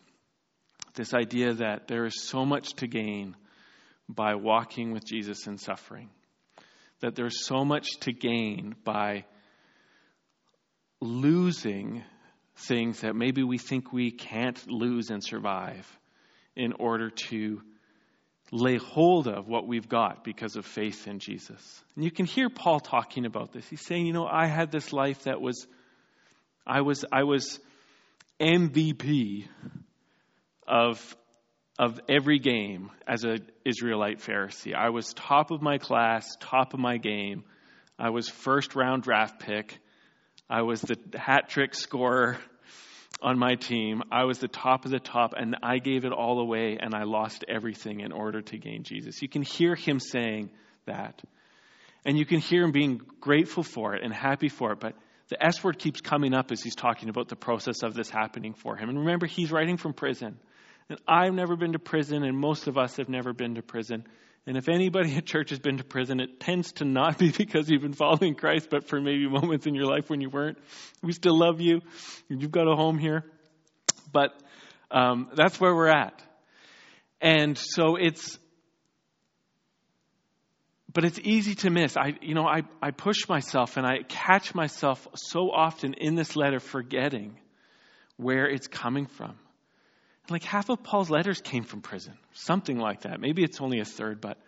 This 0.94 1.12
idea 1.12 1.52
that 1.54 1.86
there 1.86 2.06
is 2.06 2.22
so 2.22 2.46
much 2.46 2.72
to 2.76 2.86
gain 2.86 3.36
by 4.08 4.36
walking 4.36 4.92
with 4.92 5.04
Jesus 5.04 5.46
in 5.46 5.58
suffering, 5.58 6.08
that 7.00 7.14
there's 7.14 7.44
so 7.44 7.62
much 7.62 7.88
to 8.00 8.12
gain 8.12 8.74
by 8.84 9.26
losing 11.00 12.04
things 12.56 13.02
that 13.02 13.14
maybe 13.14 13.42
we 13.42 13.58
think 13.58 13.92
we 13.92 14.10
can't 14.10 14.58
lose 14.66 15.10
and 15.10 15.22
survive 15.22 15.86
in 16.56 16.72
order 16.72 17.10
to 17.10 17.60
lay 18.50 18.78
hold 18.78 19.28
of 19.28 19.46
what 19.46 19.68
we've 19.68 19.90
got 19.90 20.24
because 20.24 20.56
of 20.56 20.64
faith 20.64 21.06
in 21.06 21.18
Jesus. 21.18 21.84
And 21.94 22.04
you 22.04 22.10
can 22.10 22.24
hear 22.24 22.48
Paul 22.48 22.80
talking 22.80 23.26
about 23.26 23.52
this. 23.52 23.68
He's 23.68 23.84
saying, 23.84 24.06
you 24.06 24.14
know, 24.14 24.26
I 24.26 24.46
had 24.46 24.72
this 24.72 24.90
life 24.90 25.24
that 25.24 25.42
was 25.42 25.66
I 26.68 26.82
was, 26.82 27.04
I 27.10 27.22
was 27.22 27.58
MVP 28.38 29.46
of, 30.66 31.16
of 31.78 31.98
every 32.10 32.38
game 32.38 32.90
as 33.06 33.24
an 33.24 33.48
Israelite 33.64 34.18
Pharisee. 34.18 34.74
I 34.74 34.90
was 34.90 35.14
top 35.14 35.50
of 35.50 35.62
my 35.62 35.78
class, 35.78 36.36
top 36.40 36.74
of 36.74 36.80
my 36.80 36.98
game. 36.98 37.44
I 37.98 38.10
was 38.10 38.28
first 38.28 38.76
round 38.76 39.02
draft 39.02 39.40
pick. 39.40 39.78
I 40.50 40.62
was 40.62 40.82
the 40.82 40.98
hat 41.18 41.48
trick 41.48 41.74
scorer 41.74 42.36
on 43.22 43.38
my 43.38 43.54
team. 43.54 44.02
I 44.12 44.24
was 44.24 44.38
the 44.38 44.48
top 44.48 44.84
of 44.84 44.90
the 44.90 45.00
top, 45.00 45.32
and 45.36 45.56
I 45.62 45.78
gave 45.78 46.04
it 46.04 46.12
all 46.12 46.38
away, 46.38 46.76
and 46.78 46.94
I 46.94 47.04
lost 47.04 47.46
everything 47.48 48.00
in 48.00 48.12
order 48.12 48.42
to 48.42 48.58
gain 48.58 48.82
Jesus. 48.82 49.22
You 49.22 49.28
can 49.28 49.42
hear 49.42 49.74
him 49.74 50.00
saying 50.00 50.50
that. 50.84 51.22
And 52.04 52.18
you 52.18 52.26
can 52.26 52.40
hear 52.40 52.62
him 52.62 52.72
being 52.72 53.00
grateful 53.20 53.62
for 53.62 53.94
it 53.94 54.04
and 54.04 54.12
happy 54.12 54.48
for 54.48 54.72
it, 54.72 54.80
but 54.80 54.94
the 55.28 55.44
S 55.44 55.62
word 55.62 55.78
keeps 55.78 56.00
coming 56.00 56.34
up 56.34 56.50
as 56.50 56.62
he's 56.62 56.74
talking 56.74 57.08
about 57.08 57.28
the 57.28 57.36
process 57.36 57.82
of 57.82 57.94
this 57.94 58.08
happening 58.08 58.54
for 58.54 58.76
him. 58.76 58.88
And 58.88 58.98
remember, 58.98 59.26
he's 59.26 59.52
writing 59.52 59.76
from 59.76 59.92
prison. 59.92 60.38
And 60.88 60.98
I've 61.06 61.34
never 61.34 61.56
been 61.56 61.72
to 61.72 61.78
prison, 61.78 62.24
and 62.24 62.36
most 62.36 62.66
of 62.66 62.78
us 62.78 62.96
have 62.96 63.08
never 63.08 63.32
been 63.32 63.56
to 63.56 63.62
prison. 63.62 64.04
And 64.46 64.56
if 64.56 64.68
anybody 64.68 65.14
at 65.16 65.26
church 65.26 65.50
has 65.50 65.58
been 65.58 65.76
to 65.76 65.84
prison, 65.84 66.20
it 66.20 66.40
tends 66.40 66.72
to 66.74 66.84
not 66.84 67.18
be 67.18 67.30
because 67.36 67.68
you've 67.68 67.82
been 67.82 67.92
following 67.92 68.34
Christ, 68.34 68.68
but 68.70 68.88
for 68.88 69.00
maybe 69.00 69.28
moments 69.28 69.66
in 69.66 69.74
your 69.74 69.86
life 69.86 70.08
when 70.08 70.20
you 70.20 70.30
weren't. 70.30 70.58
We 71.02 71.12
still 71.12 71.38
love 71.38 71.60
you. 71.60 71.82
You've 72.28 72.50
got 72.50 72.66
a 72.66 72.74
home 72.74 72.98
here. 72.98 73.24
But 74.10 74.30
um, 74.90 75.28
that's 75.34 75.60
where 75.60 75.74
we're 75.74 75.88
at. 75.88 76.22
And 77.20 77.58
so 77.58 77.96
it's 77.96 78.38
but 80.92 81.04
it's 81.04 81.18
easy 81.22 81.54
to 81.56 81.70
miss. 81.70 81.96
I, 81.96 82.14
you 82.22 82.34
know, 82.34 82.46
I, 82.46 82.62
I 82.80 82.90
push 82.90 83.28
myself 83.28 83.76
and 83.76 83.86
I 83.86 84.02
catch 84.08 84.54
myself 84.54 85.06
so 85.14 85.50
often 85.50 85.94
in 85.94 86.14
this 86.14 86.34
letter 86.34 86.60
forgetting 86.60 87.36
where 88.16 88.48
it's 88.48 88.66
coming 88.66 89.06
from. 89.06 89.34
Like 90.30 90.44
half 90.44 90.68
of 90.68 90.82
Paul's 90.82 91.10
letters 91.10 91.40
came 91.40 91.64
from 91.64 91.80
prison, 91.80 92.14
something 92.32 92.78
like 92.78 93.02
that. 93.02 93.20
Maybe 93.20 93.42
it's 93.42 93.60
only 93.60 93.80
a 93.80 93.84
third, 93.84 94.20
but 94.20 94.38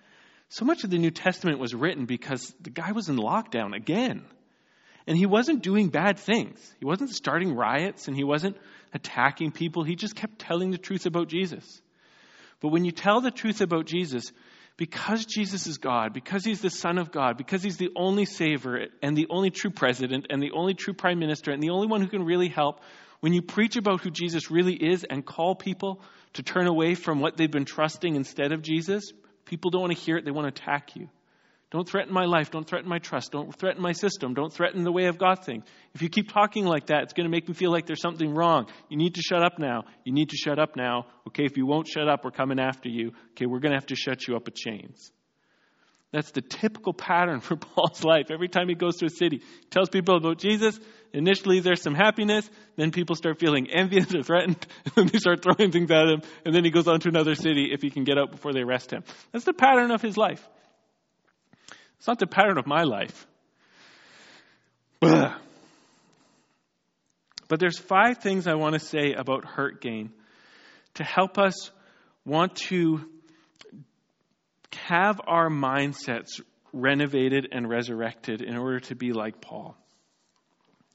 so 0.49 0.65
much 0.65 0.85
of 0.85 0.91
the 0.91 0.99
New 0.99 1.11
Testament 1.11 1.59
was 1.59 1.75
written 1.75 2.07
because 2.07 2.53
the 2.61 2.71
guy 2.71 2.93
was 2.93 3.09
in 3.09 3.17
lockdown 3.17 3.75
again. 3.75 4.25
And 5.07 5.17
he 5.17 5.27
wasn't 5.27 5.63
doing 5.63 5.89
bad 5.89 6.19
things. 6.19 6.59
He 6.79 6.85
wasn't 6.85 7.11
starting 7.11 7.55
riots 7.55 8.09
and 8.09 8.17
he 8.17 8.25
wasn't 8.25 8.57
attacking 8.93 9.53
people. 9.53 9.85
He 9.85 9.97
just 9.97 10.17
kept 10.17 10.39
telling 10.39 10.71
the 10.71 10.79
truth 10.79 11.07
about 11.07 11.29
Jesus. 11.29 11.81
But 12.61 12.69
when 12.69 12.85
you 12.85 12.93
tell 12.93 13.21
the 13.21 13.31
truth 13.31 13.61
about 13.61 13.87
Jesus, 13.87 14.33
because 14.81 15.27
Jesus 15.27 15.67
is 15.67 15.77
God, 15.77 16.15
because 16.15 16.43
he's 16.43 16.63
the 16.63 16.71
Son 16.71 16.97
of 16.97 17.13
God, 17.13 17.37
because 17.37 17.63
he's 17.63 17.77
the 17.77 17.91
only 17.95 18.25
Savior 18.25 18.87
and 19.03 19.15
the 19.15 19.27
only 19.29 19.51
true 19.51 19.71
President 19.71 20.29
and 20.31 20.43
the 20.43 20.53
only 20.53 20.73
true 20.73 20.95
Prime 20.95 21.19
Minister 21.19 21.51
and 21.51 21.63
the 21.63 21.69
only 21.69 21.87
one 21.87 22.01
who 22.01 22.07
can 22.07 22.25
really 22.25 22.49
help, 22.49 22.81
when 23.21 23.35
you 23.35 23.43
preach 23.43 23.77
about 23.77 24.01
who 24.01 24.11
Jesus 24.11 24.51
really 24.51 24.73
is 24.73 25.05
and 25.05 25.23
call 25.23 25.55
people 25.55 26.01
to 26.33 26.43
turn 26.43 26.67
away 26.67 26.95
from 26.95 27.21
what 27.21 27.37
they've 27.37 27.51
been 27.51 27.67
trusting 27.67 28.17
instead 28.17 28.53
of 28.53 28.63
Jesus, 28.63 29.13
people 29.45 29.71
don't 29.71 29.83
want 29.83 29.95
to 29.95 30.03
hear 30.03 30.17
it, 30.17 30.25
they 30.25 30.31
want 30.31 30.47
to 30.47 30.63
attack 30.63 30.97
you. 30.97 31.11
Don't 31.71 31.89
threaten 31.89 32.12
my 32.12 32.25
life. 32.25 32.50
Don't 32.50 32.67
threaten 32.67 32.89
my 32.89 32.99
trust. 32.99 33.31
Don't 33.31 33.55
threaten 33.57 33.81
my 33.81 33.93
system. 33.93 34.35
Don't 34.35 34.53
threaten 34.53 34.83
the 34.83 34.91
way 34.91 35.07
I've 35.07 35.19
got 35.19 35.45
things. 35.45 35.65
If 35.95 36.03
you 36.03 36.09
keep 36.09 36.33
talking 36.33 36.65
like 36.65 36.87
that, 36.87 37.05
it's 37.05 37.12
going 37.12 37.27
to 37.27 37.31
make 37.31 37.47
me 37.49 37.55
feel 37.55 37.71
like 37.71 37.87
there's 37.87 38.03
something 38.03 38.35
wrong. 38.35 38.67
You 38.89 38.97
need 38.97 39.15
to 39.15 39.23
shut 39.23 39.45
up 39.45 39.59
now. 39.59 39.85
You 40.05 40.12
need 40.12 40.31
to 40.31 40.37
shut 40.37 40.59
up 40.59 40.75
now. 40.75 41.07
Okay, 41.29 41.45
if 41.45 41.57
you 41.57 41.67
won't 41.67 41.87
shut 41.87 42.09
up, 42.09 42.25
we're 42.25 42.33
coming 42.33 42.59
after 42.59 42.89
you. 42.89 43.12
Okay, 43.33 43.47
we're 43.47 43.61
going 43.61 43.71
to 43.71 43.77
have 43.77 43.87
to 43.87 43.95
shut 43.95 44.27
you 44.27 44.35
up 44.35 44.47
with 44.47 44.57
chains. 44.57 45.12
That's 46.12 46.33
the 46.33 46.41
typical 46.41 46.93
pattern 46.93 47.39
for 47.41 47.55
Paul's 47.55 48.03
life. 48.03 48.33
Every 48.33 48.49
time 48.49 48.69
he 48.69 48.75
goes 48.75 48.97
to 48.97 49.07
a 49.07 49.11
city, 49.11 49.39
he 49.39 49.67
tells 49.71 49.89
people 49.89 50.17
about 50.17 50.39
Jesus. 50.39 50.79
Initially, 51.12 51.61
there's 51.61 51.83
some 51.83 51.95
happiness. 51.95 52.50
Then 52.75 52.91
people 52.91 53.15
start 53.15 53.39
feeling 53.39 53.69
envious 53.71 54.12
or 54.12 54.25
threatened. 54.25 54.67
And 54.85 54.95
then 54.97 55.07
they 55.07 55.19
start 55.19 55.45
throwing 55.45 55.71
things 55.71 55.91
at 55.93 56.09
him. 56.09 56.23
And 56.45 56.53
then 56.53 56.65
he 56.65 56.73
goes 56.73 56.89
on 56.89 56.99
to 56.99 57.09
another 57.09 57.37
city 57.37 57.71
if 57.73 57.81
he 57.81 57.91
can 57.91 58.03
get 58.03 58.19
out 58.19 58.33
before 58.33 58.53
they 58.53 58.62
arrest 58.62 58.93
him. 58.93 59.05
That's 59.31 59.45
the 59.45 59.53
pattern 59.53 59.93
of 59.93 60.03
his 60.03 60.17
life. 60.17 60.49
It's 62.00 62.09
not 62.09 62.19
the 62.19 62.26
pattern 62.26 62.57
of 62.57 62.66
my 62.66 62.85
life. 62.85 63.26
But 65.00 65.38
there's 67.59 67.78
five 67.78 68.19
things 68.19 68.47
I 68.47 68.54
want 68.54 68.73
to 68.73 68.80
say 68.80 69.12
about 69.12 69.45
hurt 69.45 69.83
gain 69.83 70.11
to 70.95 71.04
help 71.04 71.37
us 71.37 71.71
want 72.25 72.57
to 72.69 73.04
have 74.73 75.21
our 75.26 75.50
mindsets 75.50 76.40
renovated 76.73 77.49
and 77.52 77.69
resurrected 77.69 78.40
in 78.40 78.57
order 78.57 78.80
to 78.80 78.95
be 78.95 79.12
like 79.12 79.42
Paul 79.42 79.76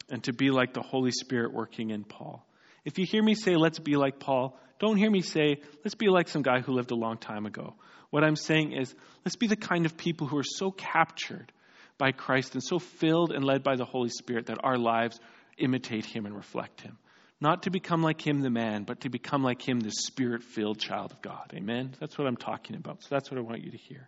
and 0.10 0.24
to 0.24 0.34
be 0.34 0.50
like 0.50 0.74
the 0.74 0.82
Holy 0.82 1.12
Spirit 1.12 1.54
working 1.54 1.92
in 1.92 2.04
Paul. 2.04 2.44
If 2.84 2.98
you 2.98 3.06
hear 3.06 3.22
me 3.22 3.36
say, 3.36 3.56
let's 3.56 3.78
be 3.78 3.96
like 3.96 4.20
Paul, 4.20 4.58
don't 4.80 4.98
hear 4.98 5.12
me 5.12 5.22
say, 5.22 5.62
let's 5.84 5.96
be 5.96 6.08
like 6.08 6.30
some 6.30 6.42
guy 6.42 6.62
who 6.62 6.74
lived 6.74 6.90
a 6.90 6.96
long 6.96 7.18
time 7.20 7.46
ago. 7.46 7.76
What 8.16 8.24
I'm 8.24 8.38
saying 8.38 8.72
is, 8.72 8.96
let's 9.26 9.36
be 9.36 9.48
the 9.48 9.58
kind 9.58 9.86
of 9.86 9.98
people 9.98 10.26
who 10.26 10.38
are 10.38 10.44
so 10.46 10.72
captured 10.72 11.52
by 11.98 12.14
Christ 12.14 12.54
and 12.54 12.64
so 12.64 12.80
filled 12.80 13.34
and 13.34 13.44
led 13.44 13.62
by 13.62 13.76
the 13.76 13.84
Holy 13.84 14.08
Spirit 14.08 14.46
that 14.46 14.64
our 14.64 14.78
lives 14.78 15.20
imitate 15.58 16.06
Him 16.06 16.26
and 16.26 16.34
reflect 16.34 16.80
Him. 16.80 16.98
Not 17.42 17.64
to 17.64 17.72
become 17.72 18.02
like 18.02 18.26
Him, 18.26 18.40
the 18.40 18.50
man, 18.50 18.86
but 18.86 19.02
to 19.02 19.10
become 19.10 19.44
like 19.44 19.62
Him, 19.62 19.82
the 19.82 19.92
spirit 19.92 20.44
filled 20.44 20.80
child 20.80 21.12
of 21.12 21.22
God. 21.22 21.52
Amen? 21.54 21.94
That's 22.00 22.18
what 22.18 22.26
I'm 22.26 22.38
talking 22.38 22.78
about. 22.78 23.04
So 23.04 23.10
that's 23.12 23.30
what 23.30 23.38
I 23.38 23.42
want 23.42 23.66
you 23.66 23.72
to 23.72 23.78
hear. 23.78 24.08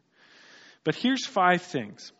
But 0.85 0.95
here's 0.95 1.25
five 1.25 1.63
things. 1.63 2.13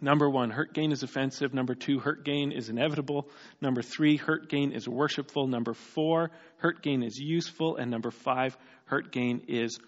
Number 0.00 0.30
one, 0.30 0.48
hurt 0.48 0.72
gain 0.72 0.92
is 0.92 1.02
offensive. 1.02 1.52
Number 1.52 1.74
two, 1.74 1.98
hurt 1.98 2.24
gain 2.24 2.52
is 2.52 2.70
inevitable. 2.70 3.28
Number 3.60 3.82
three, 3.82 4.16
hurt 4.16 4.48
gain 4.48 4.72
is 4.72 4.88
worshipful. 4.88 5.46
Number 5.46 5.74
four, 5.74 6.30
hurt 6.56 6.82
gain 6.82 7.02
is 7.02 7.18
useful. 7.18 7.76
And 7.76 7.90
number 7.90 8.10
five, 8.10 8.56
hurt 8.86 9.12
gain 9.12 9.42
is 9.48 9.78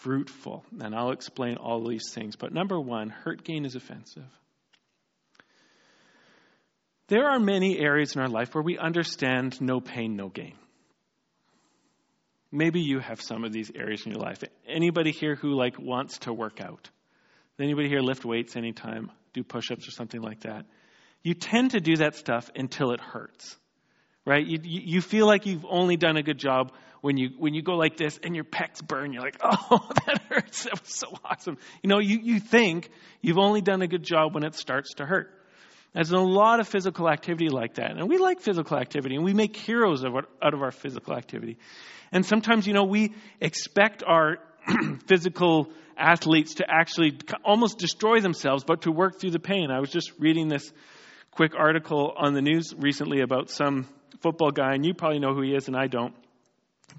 fruitful. 0.00 0.64
And 0.80 0.94
I'll 0.94 1.12
explain 1.12 1.56
all 1.56 1.86
these 1.86 2.10
things. 2.12 2.36
But 2.36 2.52
number 2.52 2.78
one, 2.78 3.10
hurt 3.10 3.44
gain 3.44 3.64
is 3.64 3.74
offensive. 3.74 4.24
There 7.08 7.28
are 7.28 7.40
many 7.40 7.78
areas 7.78 8.14
in 8.14 8.20
our 8.20 8.28
life 8.28 8.54
where 8.54 8.62
we 8.62 8.78
understand 8.78 9.60
no 9.60 9.80
pain, 9.80 10.16
no 10.16 10.28
gain. 10.28 10.54
Maybe 12.52 12.80
you 12.80 12.98
have 12.98 13.20
some 13.20 13.44
of 13.44 13.52
these 13.52 13.70
areas 13.74 14.04
in 14.06 14.12
your 14.12 14.20
life. 14.20 14.42
Anybody 14.66 15.12
here 15.12 15.34
who 15.34 15.54
like 15.54 15.78
wants 15.78 16.18
to 16.18 16.32
work 16.32 16.60
out? 16.60 16.88
Anybody 17.58 17.88
here 17.88 18.00
lift 18.00 18.24
weights 18.24 18.56
anytime, 18.56 19.10
do 19.34 19.44
push-ups 19.44 19.86
or 19.86 19.90
something 19.90 20.22
like 20.22 20.40
that? 20.40 20.64
You 21.22 21.34
tend 21.34 21.72
to 21.72 21.80
do 21.80 21.96
that 21.96 22.14
stuff 22.14 22.50
until 22.56 22.92
it 22.92 23.00
hurts. 23.00 23.56
Right? 24.30 24.46
You, 24.46 24.60
you 24.62 25.00
feel 25.00 25.26
like 25.26 25.44
you've 25.44 25.66
only 25.68 25.96
done 25.96 26.16
a 26.16 26.22
good 26.22 26.38
job 26.38 26.70
when 27.00 27.16
you 27.16 27.30
when 27.36 27.52
you 27.52 27.62
go 27.62 27.72
like 27.72 27.96
this 27.96 28.16
and 28.22 28.32
your 28.36 28.44
pecs 28.44 28.80
burn, 28.80 29.12
you're 29.12 29.22
like, 29.22 29.38
oh, 29.42 29.90
that 30.06 30.22
hurts. 30.28 30.62
That 30.62 30.80
was 30.80 30.94
so 30.94 31.08
awesome. 31.24 31.58
You 31.82 31.88
know, 31.88 31.98
you, 31.98 32.20
you 32.22 32.38
think 32.38 32.90
you've 33.20 33.38
only 33.38 33.60
done 33.60 33.82
a 33.82 33.88
good 33.88 34.04
job 34.04 34.32
when 34.32 34.44
it 34.44 34.54
starts 34.54 34.94
to 34.98 35.04
hurt. 35.04 35.34
There's 35.94 36.12
a 36.12 36.18
lot 36.18 36.60
of 36.60 36.68
physical 36.68 37.10
activity 37.10 37.48
like 37.48 37.74
that. 37.74 37.90
And 37.90 38.08
we 38.08 38.18
like 38.18 38.40
physical 38.40 38.78
activity 38.78 39.16
and 39.16 39.24
we 39.24 39.34
make 39.34 39.56
heroes 39.56 40.04
of, 40.04 40.14
out 40.14 40.54
of 40.54 40.62
our 40.62 40.70
physical 40.70 41.16
activity. 41.16 41.58
And 42.12 42.24
sometimes, 42.24 42.68
you 42.68 42.72
know, 42.72 42.84
we 42.84 43.14
expect 43.40 44.04
our 44.06 44.38
physical 45.08 45.72
athletes 45.98 46.54
to 46.54 46.66
actually 46.70 47.18
almost 47.44 47.78
destroy 47.78 48.20
themselves, 48.20 48.62
but 48.62 48.82
to 48.82 48.92
work 48.92 49.18
through 49.18 49.32
the 49.32 49.40
pain. 49.40 49.72
I 49.72 49.80
was 49.80 49.90
just 49.90 50.12
reading 50.20 50.46
this 50.46 50.72
quick 51.32 51.54
article 51.58 52.14
on 52.16 52.34
the 52.34 52.42
news 52.42 52.72
recently 52.78 53.22
about 53.22 53.50
some 53.50 53.88
football 54.20 54.50
guy, 54.50 54.74
and 54.74 54.84
you 54.84 54.94
probably 54.94 55.18
know 55.18 55.34
who 55.34 55.42
he 55.42 55.54
is, 55.54 55.68
and 55.68 55.76
I 55.76 55.86
don't. 55.86 56.14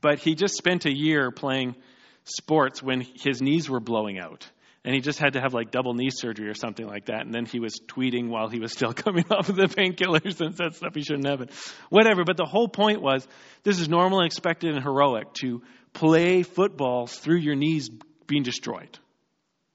But 0.02 0.20
he 0.20 0.36
just 0.36 0.56
spent 0.56 0.86
a 0.86 0.96
year 0.96 1.32
playing 1.32 1.76
sports 2.24 2.82
when 2.82 3.02
his 3.02 3.42
knees 3.42 3.70
were 3.70 3.80
blowing 3.80 4.20
out. 4.20 4.48
And 4.84 4.96
he 4.96 5.02
just 5.02 5.20
had 5.20 5.34
to 5.34 5.42
have 5.42 5.54
like 5.54 5.70
double 5.70 5.94
knee 5.94 6.10
surgery 6.10 6.48
or 6.48 6.56
something 6.56 6.88
like 6.88 7.06
that. 7.06 7.22
And 7.22 7.34
then 7.34 7.46
he 7.46 7.60
was 7.60 7.80
tweeting 7.88 8.30
while 8.30 8.50
he 8.50 8.60
was 8.60 8.72
still 8.72 8.94
coming 8.96 9.26
off 9.30 9.50
of 9.50 9.56
the 9.56 9.68
painkillers 9.68 10.42
and 10.42 10.56
said 10.56 10.74
stuff 10.76 10.96
he 10.96 11.04
shouldn't 11.04 11.28
have. 11.28 11.50
Whatever. 11.90 12.24
But 12.24 12.38
the 12.38 12.46
whole 12.46 12.68
point 12.68 13.02
was 13.02 13.28
this 13.64 13.80
is 13.80 13.88
normal 13.88 14.20
and 14.20 14.26
expected 14.26 14.74
and 14.74 14.84
heroic 14.84 15.34
to 15.42 15.62
play 15.94 16.42
football 16.42 17.06
through 17.06 17.40
your 17.40 17.56
knees 17.56 17.90
being 18.26 18.44
destroyed. 18.44 18.98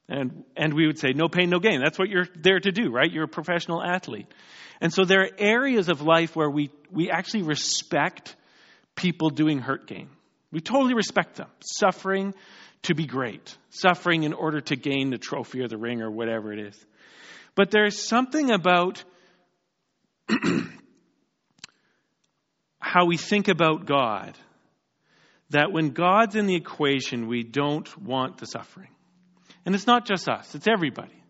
And, 0.09 0.45
and 0.57 0.75
we 0.75 0.87
would 0.87 0.99
say, 0.99 1.13
no 1.13 1.29
pain, 1.29 1.51
no 1.51 1.59
gain. 1.59 1.81
That's 1.81 1.99
what 1.99 2.09
you're 2.09 2.29
there 2.37 2.61
to 2.61 2.73
do, 2.73 2.91
right? 2.91 3.11
You're 3.11 3.25
a 3.25 3.29
professional 3.29 3.83
athlete. 3.83 4.27
And 4.81 4.93
so 4.93 5.05
there 5.05 5.23
are 5.23 5.31
areas 5.39 5.89
of 5.89 6.03
life 6.03 6.37
where 6.37 6.51
we, 6.51 6.71
we 6.91 7.11
actually 7.11 7.43
respect 7.43 8.37
people 8.95 9.31
doing 9.31 9.59
hurt 9.59 9.87
gain. 9.87 10.09
We 10.53 10.61
totally 10.61 10.95
respect 10.95 11.37
them. 11.37 11.49
Suffering 11.61 12.35
to 12.83 12.95
be 12.95 13.07
great, 13.07 13.57
suffering 13.71 14.23
in 14.23 14.33
order 14.33 14.61
to 14.61 14.77
gain 14.77 15.11
the 15.11 15.19
trophy 15.19 15.61
or 15.61 15.69
the 15.69 15.77
ring 15.77 16.03
or 16.03 16.11
whatever 16.11 16.53
it 16.53 16.59
is. 16.61 16.87
But 17.55 17.71
there's 17.71 17.99
something 17.99 18.51
about 18.51 19.03
how 22.79 23.07
we 23.07 23.17
think 23.17 23.49
about 23.49 23.87
God 23.87 24.37
that 25.51 25.73
when 25.73 25.91
God's 25.91 26.37
in 26.37 26.47
the 26.47 26.55
equation, 26.55 27.29
we 27.29 27.43
don't 27.43 27.97
want 28.01 28.39
the 28.39 28.47
suffering. 28.47 28.91
And 29.65 29.75
it's 29.75 29.87
not 29.87 30.07
just 30.07 30.29
us, 30.29 30.55
it's 30.55 30.69
everybody. 30.69 31.23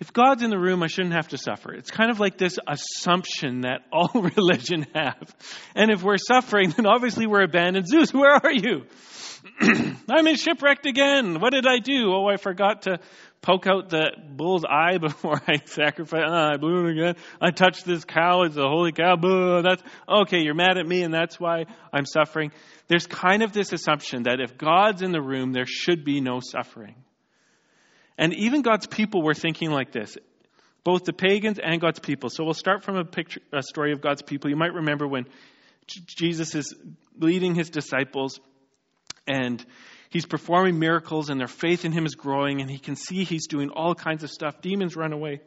If 0.00 0.14
God's 0.14 0.42
in 0.42 0.48
the 0.48 0.58
room, 0.58 0.82
I 0.82 0.86
shouldn't 0.86 1.12
have 1.12 1.28
to 1.28 1.38
suffer. 1.38 1.74
It's 1.74 1.90
kind 1.90 2.10
of 2.10 2.18
like 2.18 2.38
this 2.38 2.58
assumption 2.66 3.60
that 3.60 3.82
all 3.92 4.10
religion 4.14 4.86
have. 4.94 5.34
And 5.74 5.90
if 5.90 6.02
we're 6.02 6.16
suffering, 6.16 6.70
then 6.70 6.86
obviously 6.86 7.26
we're 7.26 7.42
abandoned. 7.42 7.86
Zeus, 7.86 8.12
where 8.12 8.32
are 8.32 8.52
you? 8.52 8.86
I'm 9.60 10.26
in 10.26 10.36
shipwrecked 10.36 10.86
again. 10.86 11.38
What 11.38 11.52
did 11.52 11.66
I 11.66 11.78
do? 11.78 12.12
Oh, 12.14 12.26
I 12.26 12.36
forgot 12.36 12.82
to 12.82 12.98
poke 13.42 13.66
out 13.66 13.90
the 13.90 14.12
bull's 14.30 14.64
eye 14.64 14.96
before 15.00 15.40
I 15.46 15.56
sacrifice. 15.66 16.22
Oh, 16.26 16.32
ah, 16.32 16.50
I 16.54 16.56
blew 16.56 16.86
it 16.86 16.92
again. 16.92 17.16
I 17.38 17.50
touched 17.50 17.84
this 17.84 18.04
cow. 18.06 18.42
It's 18.42 18.56
a 18.56 18.68
holy 18.68 18.92
cow. 18.92 19.16
Boo. 19.16 19.60
That's 19.62 19.82
okay. 20.08 20.40
You're 20.40 20.54
mad 20.54 20.78
at 20.78 20.86
me, 20.86 21.02
and 21.02 21.12
that's 21.12 21.38
why 21.38 21.66
I'm 21.92 22.06
suffering. 22.06 22.52
There's 22.88 23.06
kind 23.06 23.42
of 23.42 23.52
this 23.52 23.72
assumption 23.74 24.22
that 24.22 24.40
if 24.40 24.56
God's 24.56 25.02
in 25.02 25.12
the 25.12 25.22
room, 25.22 25.52
there 25.52 25.66
should 25.66 26.04
be 26.04 26.22
no 26.22 26.40
suffering. 26.40 26.96
And 28.20 28.34
even 28.34 28.60
God's 28.60 28.86
people 28.86 29.22
were 29.22 29.32
thinking 29.32 29.70
like 29.70 29.92
this, 29.92 30.18
both 30.84 31.04
the 31.04 31.12
pagans 31.14 31.58
and 31.58 31.80
God's 31.80 32.00
people. 32.00 32.28
So 32.28 32.44
we'll 32.44 32.52
start 32.52 32.84
from 32.84 32.96
a 32.96 33.04
picture, 33.04 33.40
a 33.50 33.62
story 33.62 33.92
of 33.92 34.02
God's 34.02 34.20
people. 34.20 34.50
You 34.50 34.56
might 34.56 34.74
remember 34.74 35.08
when 35.08 35.24
Jesus 35.86 36.54
is 36.54 36.74
leading 37.18 37.54
his 37.54 37.70
disciples 37.70 38.38
and 39.26 39.64
he's 40.10 40.26
performing 40.26 40.78
miracles 40.78 41.30
and 41.30 41.40
their 41.40 41.48
faith 41.48 41.86
in 41.86 41.92
him 41.92 42.04
is 42.04 42.14
growing 42.14 42.60
and 42.60 42.70
he 42.70 42.78
can 42.78 42.94
see 42.94 43.24
he's 43.24 43.46
doing 43.46 43.70
all 43.70 43.94
kinds 43.94 44.22
of 44.22 44.30
stuff. 44.30 44.60
Demons 44.60 44.96
run 44.96 45.14
away. 45.14 45.40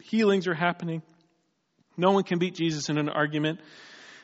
Healings 0.00 0.46
are 0.46 0.54
happening. 0.54 1.02
No 1.96 2.12
one 2.12 2.22
can 2.22 2.38
beat 2.38 2.54
Jesus 2.54 2.88
in 2.88 2.96
an 2.96 3.08
argument. 3.08 3.58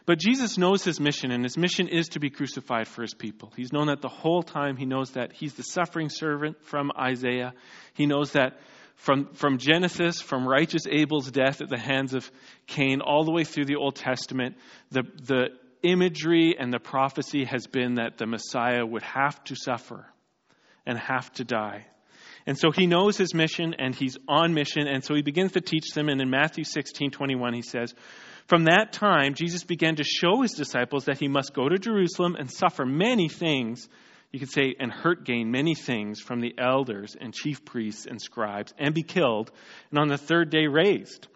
But 0.06 0.18
Jesus 0.18 0.58
knows 0.58 0.84
his 0.84 1.00
mission, 1.00 1.30
and 1.30 1.42
his 1.42 1.56
mission 1.56 1.88
is 1.88 2.08
to 2.08 2.20
be 2.20 2.28
crucified 2.28 2.88
for 2.88 3.02
his 3.02 3.14
people. 3.14 3.52
He's 3.56 3.72
known 3.72 3.86
that 3.86 4.02
the 4.02 4.08
whole 4.08 4.42
time. 4.42 4.76
He 4.76 4.84
knows 4.84 5.12
that 5.12 5.32
he's 5.32 5.54
the 5.54 5.62
suffering 5.62 6.10
servant 6.10 6.62
from 6.62 6.92
Isaiah. 6.98 7.54
He 7.94 8.04
knows 8.04 8.32
that 8.32 8.58
from, 8.96 9.34
from 9.34 9.58
Genesis, 9.58 10.20
from 10.20 10.46
righteous 10.46 10.82
Abel's 10.90 11.30
death 11.30 11.62
at 11.62 11.70
the 11.70 11.78
hands 11.78 12.12
of 12.12 12.30
Cain, 12.66 13.00
all 13.00 13.24
the 13.24 13.32
way 13.32 13.44
through 13.44 13.64
the 13.64 13.76
Old 13.76 13.96
Testament, 13.96 14.56
the, 14.90 15.02
the 15.22 15.46
imagery 15.82 16.56
and 16.58 16.72
the 16.72 16.78
prophecy 16.78 17.44
has 17.44 17.66
been 17.66 17.94
that 17.94 18.18
the 18.18 18.26
Messiah 18.26 18.84
would 18.84 19.02
have 19.02 19.42
to 19.44 19.56
suffer 19.56 20.06
and 20.86 20.98
have 20.98 21.32
to 21.34 21.44
die. 21.44 21.86
And 22.46 22.58
so 22.58 22.70
he 22.70 22.86
knows 22.86 23.16
his 23.16 23.32
mission 23.32 23.74
and 23.78 23.94
he's 23.94 24.18
on 24.28 24.52
mission. 24.52 24.86
And 24.86 25.02
so 25.02 25.14
he 25.14 25.22
begins 25.22 25.52
to 25.52 25.62
teach 25.62 25.92
them. 25.94 26.08
And 26.08 26.20
in 26.20 26.28
Matthew 26.28 26.64
16 26.64 27.10
21, 27.10 27.54
he 27.54 27.62
says, 27.62 27.94
from 28.46 28.64
that 28.64 28.92
time, 28.92 29.34
Jesus 29.34 29.64
began 29.64 29.96
to 29.96 30.04
show 30.04 30.42
his 30.42 30.52
disciples 30.52 31.06
that 31.06 31.18
he 31.18 31.28
must 31.28 31.54
go 31.54 31.68
to 31.68 31.78
Jerusalem 31.78 32.36
and 32.38 32.50
suffer 32.50 32.84
many 32.84 33.28
things, 33.28 33.88
you 34.32 34.38
could 34.38 34.50
say, 34.50 34.74
and 34.78 34.92
hurt 34.92 35.24
gain 35.24 35.50
many 35.50 35.74
things 35.74 36.20
from 36.20 36.40
the 36.40 36.54
elders 36.58 37.16
and 37.18 37.32
chief 37.32 37.64
priests 37.64 38.06
and 38.06 38.20
scribes, 38.20 38.74
and 38.78 38.94
be 38.94 39.02
killed, 39.02 39.50
and 39.90 39.98
on 39.98 40.08
the 40.08 40.18
third 40.18 40.50
day 40.50 40.66
raised. 40.66 41.26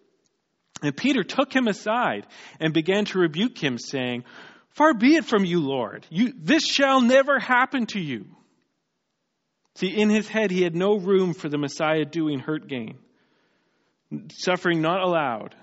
And 0.83 0.97
Peter 0.97 1.25
took 1.25 1.53
him 1.53 1.67
aside 1.67 2.27
and 2.61 2.75
began 2.75 3.07
to 3.07 3.19
rebuke 3.19 3.59
him, 3.59 3.79
saying, 3.79 4.25
Far 4.71 4.95
be 4.95 5.17
it 5.17 5.25
from 5.25 5.45
you, 5.45 5.61
Lord. 5.61 6.07
You, 6.11 6.33
this 6.37 6.65
shall 6.65 7.01
never 7.01 7.41
happen 7.41 7.87
to 7.87 8.01
you. 8.01 8.27
See, 9.77 9.89
in 9.89 10.11
his 10.11 10.29
head, 10.29 10.51
he 10.51 10.63
had 10.63 10.77
no 10.77 10.99
room 10.99 11.35
for 11.35 11.49
the 11.49 11.59
Messiah 11.59 12.05
doing 12.05 12.39
hurt 12.39 12.69
gain, 12.69 12.99
suffering 14.31 14.83
not 14.83 15.03
allowed. 15.03 15.55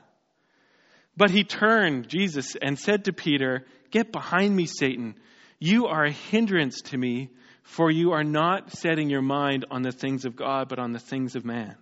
But 1.17 1.31
he 1.31 1.43
turned, 1.43 2.07
Jesus, 2.09 2.55
and 2.61 2.77
said 2.77 3.05
to 3.05 3.13
Peter, 3.13 3.65
Get 3.91 4.11
behind 4.11 4.55
me, 4.55 4.65
Satan. 4.65 5.15
You 5.59 5.87
are 5.87 6.05
a 6.05 6.11
hindrance 6.11 6.81
to 6.81 6.97
me, 6.97 7.29
for 7.63 7.89
you 7.89 8.11
are 8.11 8.23
not 8.23 8.71
setting 8.73 9.09
your 9.09 9.21
mind 9.21 9.65
on 9.71 9.81
the 9.81 9.91
things 9.91 10.25
of 10.25 10.35
God, 10.35 10.67
but 10.67 10.79
on 10.79 10.91
the 10.91 10.99
things 10.99 11.35
of 11.35 11.45
man. 11.45 11.75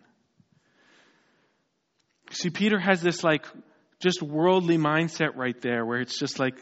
See, 2.31 2.49
Peter 2.49 2.79
has 2.79 3.01
this 3.01 3.23
like 3.23 3.45
just 3.99 4.21
worldly 4.21 4.77
mindset 4.77 5.35
right 5.35 5.59
there 5.61 5.85
where 5.85 5.99
it's 5.99 6.17
just 6.17 6.39
like 6.39 6.55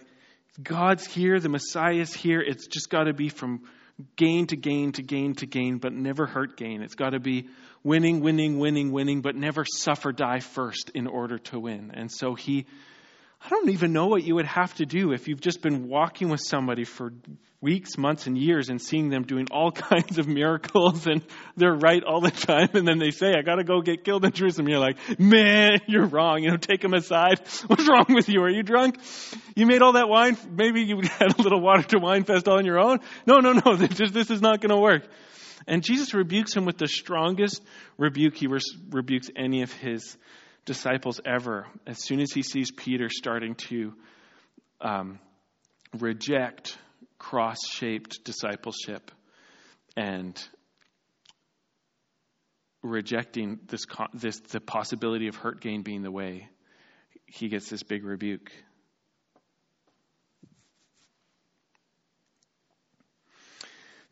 God's 0.61 1.05
here, 1.05 1.39
the 1.39 1.49
Messiah's 1.49 2.13
here. 2.13 2.41
It's 2.41 2.67
just 2.67 2.89
got 2.89 3.03
to 3.03 3.13
be 3.13 3.29
from 3.29 3.61
gain 4.15 4.47
to 4.47 4.55
gain 4.55 4.91
to 4.93 5.01
gain 5.01 5.35
to 5.35 5.45
gain, 5.45 5.77
but 5.77 5.93
never 5.93 6.25
hurt 6.25 6.57
gain. 6.57 6.81
It's 6.81 6.95
got 6.95 7.11
to 7.11 7.19
be 7.19 7.47
winning, 7.83 8.21
winning, 8.21 8.59
winning, 8.59 8.91
winning, 8.91 9.21
but 9.21 9.35
never 9.35 9.65
suffer 9.65 10.11
die 10.11 10.39
first 10.39 10.91
in 10.93 11.07
order 11.07 11.37
to 11.37 11.59
win. 11.59 11.91
And 11.93 12.11
so 12.11 12.35
he 12.35 12.65
I 13.43 13.49
don't 13.49 13.69
even 13.69 13.91
know 13.91 14.07
what 14.07 14.23
you 14.23 14.35
would 14.35 14.45
have 14.45 14.73
to 14.75 14.85
do 14.85 15.13
if 15.13 15.27
you've 15.27 15.41
just 15.41 15.61
been 15.61 15.87
walking 15.87 16.29
with 16.29 16.41
somebody 16.41 16.83
for 16.83 17.11
weeks, 17.59 17.97
months, 17.97 18.27
and 18.27 18.37
years 18.37 18.69
and 18.69 18.79
seeing 18.79 19.09
them 19.09 19.23
doing 19.23 19.47
all 19.51 19.71
kinds 19.71 20.19
of 20.19 20.27
miracles 20.27 21.07
and 21.07 21.23
they're 21.57 21.73
right 21.73 22.03
all 22.03 22.21
the 22.21 22.31
time. 22.31 22.69
And 22.73 22.87
then 22.87 22.99
they 22.99 23.09
say, 23.09 23.33
I 23.37 23.41
got 23.41 23.55
to 23.55 23.63
go 23.63 23.81
get 23.81 24.03
killed 24.03 24.25
in 24.25 24.31
Jerusalem. 24.31 24.67
You're 24.67 24.79
like, 24.79 24.97
man, 25.19 25.79
you're 25.87 26.05
wrong. 26.05 26.43
You 26.43 26.51
know, 26.51 26.57
take 26.57 26.81
them 26.81 26.93
aside. 26.93 27.41
What's 27.67 27.87
wrong 27.87 28.05
with 28.09 28.29
you? 28.29 28.41
Are 28.43 28.49
you 28.49 28.61
drunk? 28.61 28.99
You 29.55 29.65
made 29.65 29.81
all 29.81 29.93
that 29.93 30.07
wine. 30.07 30.37
Maybe 30.49 30.81
you 30.81 31.01
had 31.01 31.39
a 31.39 31.41
little 31.41 31.61
water 31.61 31.83
to 31.83 31.99
wine 31.99 32.25
fest 32.25 32.47
on 32.47 32.65
your 32.65 32.79
own. 32.79 32.99
No, 33.25 33.39
no, 33.39 33.53
no. 33.53 33.75
This, 33.75 34.11
this 34.11 34.29
is 34.29 34.41
not 34.41 34.61
going 34.61 34.69
to 34.69 34.81
work. 34.81 35.03
And 35.67 35.83
Jesus 35.83 36.13
rebukes 36.13 36.55
him 36.55 36.65
with 36.65 36.77
the 36.77 36.87
strongest 36.87 37.63
rebuke 37.97 38.35
he 38.35 38.47
rebukes 38.47 39.29
any 39.35 39.61
of 39.61 39.71
his 39.71 40.17
disciples 40.65 41.19
ever 41.25 41.67
as 41.87 42.03
soon 42.03 42.19
as 42.19 42.31
he 42.31 42.43
sees 42.43 42.71
Peter 42.71 43.09
starting 43.09 43.55
to 43.55 43.93
um, 44.79 45.19
reject 45.97 46.77
cross 47.17 47.57
shaped 47.69 48.23
discipleship 48.23 49.11
and 49.95 50.41
rejecting 52.83 53.59
this, 53.67 53.85
this 54.13 54.39
the 54.39 54.59
possibility 54.59 55.27
of 55.27 55.35
hurt 55.35 55.61
gain 55.61 55.83
being 55.83 56.01
the 56.01 56.11
way 56.11 56.49
he 57.25 57.47
gets 57.47 57.69
this 57.69 57.83
big 57.83 58.03
rebuke. 58.03 58.51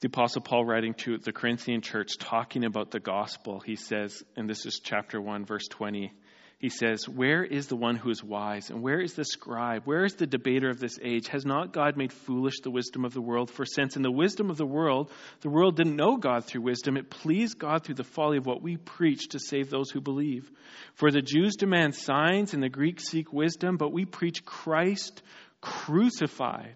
The 0.02 0.08
apostle 0.08 0.42
paul 0.42 0.64
writing 0.64 0.94
to 0.96 1.18
the 1.18 1.34
corinthian 1.34 1.82
church 1.82 2.18
talking 2.18 2.64
about 2.64 2.92
the 2.92 3.00
gospel 3.00 3.60
he 3.60 3.76
says 3.76 4.24
and 4.38 4.50
this 4.50 4.66
is 4.66 4.80
chapter 4.82 5.20
1 5.20 5.46
verse 5.46 5.68
20 5.68 6.14
he 6.60 6.68
says, 6.68 7.08
Where 7.08 7.42
is 7.42 7.68
the 7.68 7.78
one 7.78 7.96
who 7.96 8.10
is 8.10 8.22
wise? 8.22 8.70
And 8.70 8.82
where 8.82 9.00
is 9.00 9.14
the 9.14 9.24
scribe? 9.24 9.84
Where 9.86 10.04
is 10.04 10.16
the 10.16 10.28
debater 10.28 10.70
of 10.70 10.78
this 10.78 11.00
age? 11.02 11.30
Has 11.30 11.46
not 11.46 11.72
God 11.72 11.96
made 11.96 12.12
foolish 12.12 12.60
the 12.60 12.70
wisdom 12.70 13.06
of 13.06 13.14
the 13.14 13.22
world? 13.22 13.50
For 13.50 13.66
since 13.66 13.96
in 13.96 14.02
the 14.02 14.12
wisdom 14.12 14.50
of 14.50 14.58
the 14.58 14.66
world, 14.66 15.10
the 15.40 15.50
world 15.50 15.78
didn't 15.78 15.96
know 15.96 16.18
God 16.18 16.44
through 16.44 16.64
wisdom, 16.64 16.98
it 16.98 17.10
pleased 17.10 17.58
God 17.58 17.86
through 17.86 17.96
the 17.96 18.04
folly 18.04 18.38
of 18.38 18.46
what 18.46 18.62
we 18.62 18.76
preach 18.76 19.30
to 19.30 19.40
save 19.40 19.70
those 19.70 19.90
who 19.90 20.02
believe. 20.02 20.52
For 20.96 21.12
the 21.12 21.22
Jews 21.22 21.56
demand 21.56 21.96
signs, 21.96 22.54
and 22.54 22.62
the 22.62 22.68
Greeks 22.68 23.06
seek 23.06 23.32
wisdom, 23.32 23.78
but 23.78 23.94
we 23.94 24.04
preach 24.04 24.44
Christ 24.44 25.24
crucified 25.62 26.76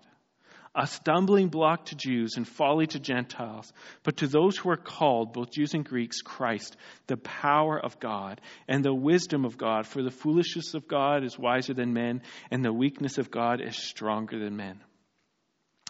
a 0.75 0.87
stumbling 0.87 1.49
block 1.49 1.85
to 1.85 1.95
Jews 1.95 2.33
and 2.35 2.47
folly 2.47 2.87
to 2.87 2.99
Gentiles, 2.99 3.71
but 4.01 4.17
to 4.17 4.27
those 4.27 4.57
who 4.57 4.71
are 4.71 4.77
called, 4.77 5.33
both 5.33 5.51
Jews 5.51 5.73
and 5.75 5.85
Greeks, 5.85 6.21
Christ, 6.21 6.75
the 7.05 7.17
power 7.17 7.79
of 7.79 7.99
God 7.99 8.41
and 8.67 8.83
the 8.83 8.93
wisdom 8.93 9.45
of 9.45 9.57
God. 9.57 9.85
For 9.85 10.01
the 10.01 10.09
foolishness 10.09 10.73
of 10.73 10.87
God 10.87 11.23
is 11.23 11.37
wiser 11.37 11.75
than 11.75 11.93
men, 11.93 12.23
and 12.49 12.65
the 12.65 12.73
weakness 12.73 13.19
of 13.19 13.29
God 13.29 13.61
is 13.61 13.77
stronger 13.77 14.39
than 14.39 14.55
men. 14.55 14.79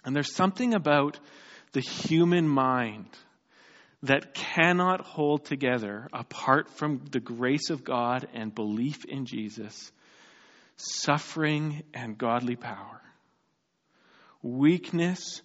And 0.04 0.14
there's 0.14 0.36
something 0.36 0.74
about 0.74 1.18
the 1.72 1.80
human 1.80 2.48
mind 2.48 3.08
that 4.04 4.34
cannot 4.34 5.00
hold 5.00 5.46
together 5.46 6.10
apart 6.12 6.70
from 6.70 7.06
the 7.10 7.22
grace 7.22 7.70
of 7.70 7.86
God 7.86 8.28
and 8.34 8.54
belief 8.54 9.06
in 9.06 9.26
Jesus, 9.26 9.94
suffering 10.76 11.84
and 11.94 12.18
godly 12.18 12.58
power 12.58 13.00
weakness, 14.44 15.42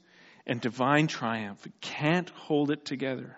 and 0.49 0.61
divine 0.61 1.07
triumph. 1.07 1.65
can't 1.81 2.31
hold 2.31 2.71
it 2.71 2.85
together. 2.85 3.37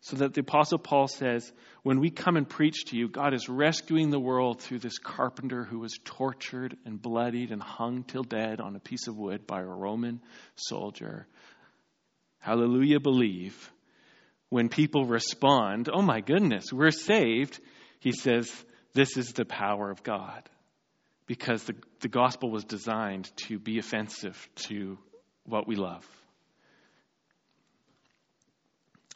So 0.00 0.16
that 0.16 0.34
the 0.34 0.40
Apostle 0.40 0.78
Paul 0.78 1.06
says, 1.06 1.52
when 1.82 2.00
we 2.00 2.10
come 2.10 2.36
and 2.36 2.48
preach 2.48 2.86
to 2.86 2.96
you, 2.96 3.08
God 3.08 3.34
is 3.34 3.48
rescuing 3.48 4.10
the 4.10 4.18
world 4.18 4.60
through 4.60 4.78
this 4.78 4.98
carpenter 4.98 5.64
who 5.64 5.78
was 5.80 5.98
tortured 6.04 6.76
and 6.84 7.00
bloodied 7.00 7.52
and 7.52 7.62
hung 7.62 8.04
till 8.04 8.22
dead 8.22 8.60
on 8.60 8.74
a 8.74 8.80
piece 8.80 9.06
of 9.06 9.16
wood 9.16 9.46
by 9.46 9.60
a 9.60 9.66
Roman 9.66 10.20
soldier. 10.56 11.26
Hallelujah, 12.38 13.00
believe. 13.00 13.70
When 14.48 14.68
people 14.68 15.04
respond, 15.04 15.90
oh 15.92 16.02
my 16.02 16.20
goodness, 16.20 16.72
we're 16.72 16.90
saved, 16.90 17.60
he 18.00 18.12
says, 18.12 18.50
this 18.94 19.16
is 19.16 19.32
the 19.34 19.44
power 19.44 19.90
of 19.90 20.02
God 20.02 20.48
because 21.28 21.62
the, 21.64 21.76
the 22.00 22.08
gospel 22.08 22.50
was 22.50 22.64
designed 22.64 23.30
to 23.36 23.58
be 23.58 23.78
offensive 23.78 24.48
to 24.56 24.98
what 25.44 25.68
we 25.68 25.76
love. 25.76 26.04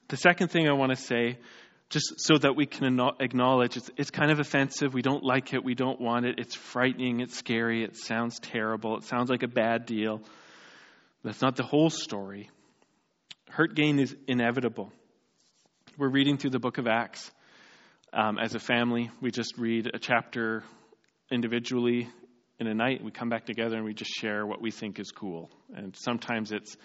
The 0.09 0.19
second 0.19 0.49
thing 0.49 0.69
I 0.69 0.75
want 0.75 0.91
to 0.91 0.97
say, 0.97 1.39
just 1.89 2.15
so 2.19 2.37
that 2.37 2.55
we 2.55 2.67
can 2.67 3.01
acknowledge 3.19 3.79
it's, 3.79 3.91
it's 3.97 4.11
kind 4.11 4.31
of 4.31 4.41
offensive. 4.41 4.93
We 4.93 5.01
don't 5.01 5.25
like 5.25 5.55
it. 5.55 5.65
We 5.65 5.75
don't 5.75 6.01
want 6.01 6.27
it. 6.27 6.39
It's 6.39 6.55
frightening. 6.55 7.21
It's 7.21 7.37
scary. 7.37 7.83
It 7.83 7.97
sounds 7.97 8.39
terrible. 8.39 8.99
It 8.99 9.05
sounds 9.05 9.31
like 9.31 9.43
a 9.43 9.49
bad 9.49 9.87
deal. 9.87 10.21
That's 11.25 11.41
not 11.41 11.57
the 11.57 11.65
whole 11.65 11.89
story. 11.89 12.51
Hurt 13.49 13.75
gain 13.75 13.99
is 13.99 14.15
inevitable. 14.29 14.93
We're 15.97 16.11
reading 16.11 16.37
through 16.37 16.51
the 16.51 16.59
book 16.59 16.77
of 16.77 16.87
Acts 16.87 17.31
um, 18.13 18.39
as 18.39 18.55
a 18.55 18.59
family. 18.59 19.11
We 19.23 19.31
just 19.31 19.57
read 19.57 19.91
a 19.95 19.99
chapter 19.99 20.63
individually 21.33 22.09
in 22.61 22.67
a 22.67 22.75
night. 22.75 23.03
We 23.03 23.11
come 23.11 23.29
back 23.29 23.47
together 23.47 23.77
and 23.77 23.85
we 23.85 23.95
just 23.95 24.13
share 24.13 24.47
what 24.47 24.61
we 24.61 24.71
think 24.71 25.01
is 25.01 25.11
cool. 25.11 25.51
And 25.75 25.97
sometimes 25.97 26.53
it's 26.53 26.77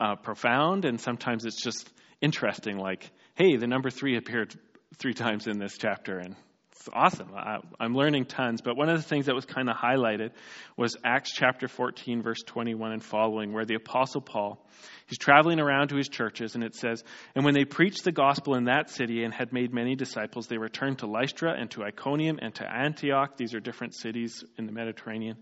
uh, 0.00 0.16
profound, 0.16 0.86
and 0.86 0.98
sometimes 1.00 1.44
it's 1.44 1.62
just 1.62 1.92
interesting. 2.22 2.78
Like, 2.78 3.10
hey, 3.34 3.56
the 3.56 3.66
number 3.66 3.90
three 3.90 4.16
appeared 4.16 4.54
three 4.96 5.14
times 5.24 5.46
in 5.46 5.58
this 5.58 5.76
chapter, 5.78 6.18
and 6.18 6.36
it's 6.80 6.88
awesome. 6.92 7.30
I, 7.36 7.58
am 7.78 7.94
learning 7.94 8.24
tons. 8.24 8.62
But 8.62 8.76
one 8.76 8.88
of 8.88 8.96
the 8.96 9.06
things 9.06 9.26
that 9.26 9.34
was 9.34 9.44
kind 9.44 9.68
of 9.68 9.76
highlighted 9.76 10.30
was 10.76 10.96
Acts 11.04 11.30
chapter 11.32 11.68
14, 11.68 12.22
verse 12.22 12.42
21 12.42 12.92
and 12.92 13.04
following, 13.04 13.52
where 13.52 13.64
the 13.64 13.74
Apostle 13.74 14.22
Paul 14.22 14.64
He's 15.10 15.18
traveling 15.18 15.58
around 15.58 15.88
to 15.88 15.96
his 15.96 16.08
churches, 16.08 16.54
and 16.54 16.62
it 16.62 16.76
says, 16.76 17.02
And 17.34 17.44
when 17.44 17.52
they 17.52 17.64
preached 17.64 18.04
the 18.04 18.12
gospel 18.12 18.54
in 18.54 18.66
that 18.66 18.90
city 18.90 19.24
and 19.24 19.34
had 19.34 19.52
made 19.52 19.74
many 19.74 19.96
disciples, 19.96 20.46
they 20.46 20.56
returned 20.56 21.00
to 21.00 21.08
Lystra 21.08 21.52
and 21.52 21.68
to 21.72 21.82
Iconium 21.82 22.38
and 22.40 22.54
to 22.54 22.64
Antioch. 22.64 23.36
These 23.36 23.52
are 23.52 23.58
different 23.58 23.96
cities 23.96 24.44
in 24.56 24.66
the 24.66 24.72
Mediterranean, 24.72 25.36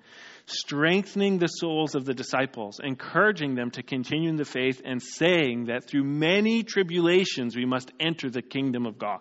strengthening 0.46 1.36
the 1.36 1.48
souls 1.48 1.94
of 1.94 2.06
the 2.06 2.14
disciples, 2.14 2.80
encouraging 2.82 3.56
them 3.56 3.70
to 3.72 3.82
continue 3.82 4.30
in 4.30 4.36
the 4.36 4.46
faith, 4.46 4.80
and 4.86 5.02
saying 5.02 5.66
that 5.66 5.86
through 5.86 6.04
many 6.04 6.62
tribulations 6.62 7.54
we 7.54 7.66
must 7.66 7.92
enter 8.00 8.30
the 8.30 8.40
kingdom 8.40 8.86
of 8.86 8.98
God. 8.98 9.20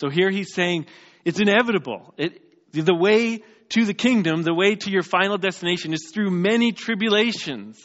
So 0.00 0.08
here 0.08 0.30
he's 0.30 0.54
saying 0.54 0.86
it's 1.26 1.40
inevitable. 1.40 2.14
It, 2.16 2.40
the 2.72 2.94
way 2.94 3.42
to 3.68 3.84
the 3.84 3.92
kingdom, 3.92 4.42
the 4.42 4.54
way 4.54 4.74
to 4.74 4.90
your 4.90 5.02
final 5.02 5.36
destination 5.36 5.92
is 5.92 6.10
through 6.14 6.30
many 6.30 6.72
tribulations. 6.72 7.78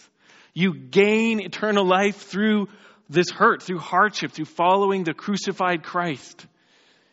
You 0.53 0.73
gain 0.73 1.41
eternal 1.41 1.85
life 1.85 2.15
through 2.15 2.69
this 3.09 3.29
hurt, 3.29 3.61
through 3.61 3.79
hardship, 3.79 4.31
through 4.31 4.45
following 4.45 5.03
the 5.03 5.13
crucified 5.13 5.83
Christ. 5.83 6.47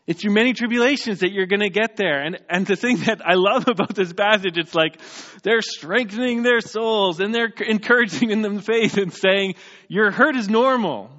It's 0.06 0.22
through 0.22 0.34
many 0.34 0.52
tribulations 0.52 1.20
that 1.20 1.32
you're 1.32 1.46
going 1.46 1.60
to 1.60 1.70
get 1.70 1.96
there. 1.96 2.22
And, 2.22 2.38
and 2.48 2.64
the 2.64 2.76
thing 2.76 2.98
that 2.98 3.20
I 3.26 3.34
love 3.34 3.66
about 3.66 3.96
this 3.96 4.12
passage, 4.12 4.56
it's 4.56 4.74
like 4.74 5.00
they're 5.42 5.62
strengthening 5.62 6.44
their 6.44 6.60
souls 6.60 7.18
and 7.18 7.34
they're 7.34 7.52
encouraging 7.58 8.30
in 8.30 8.42
them 8.42 8.60
faith 8.60 8.98
and 8.98 9.12
saying, 9.12 9.56
your 9.88 10.12
hurt 10.12 10.36
is 10.36 10.48
normal. 10.48 11.10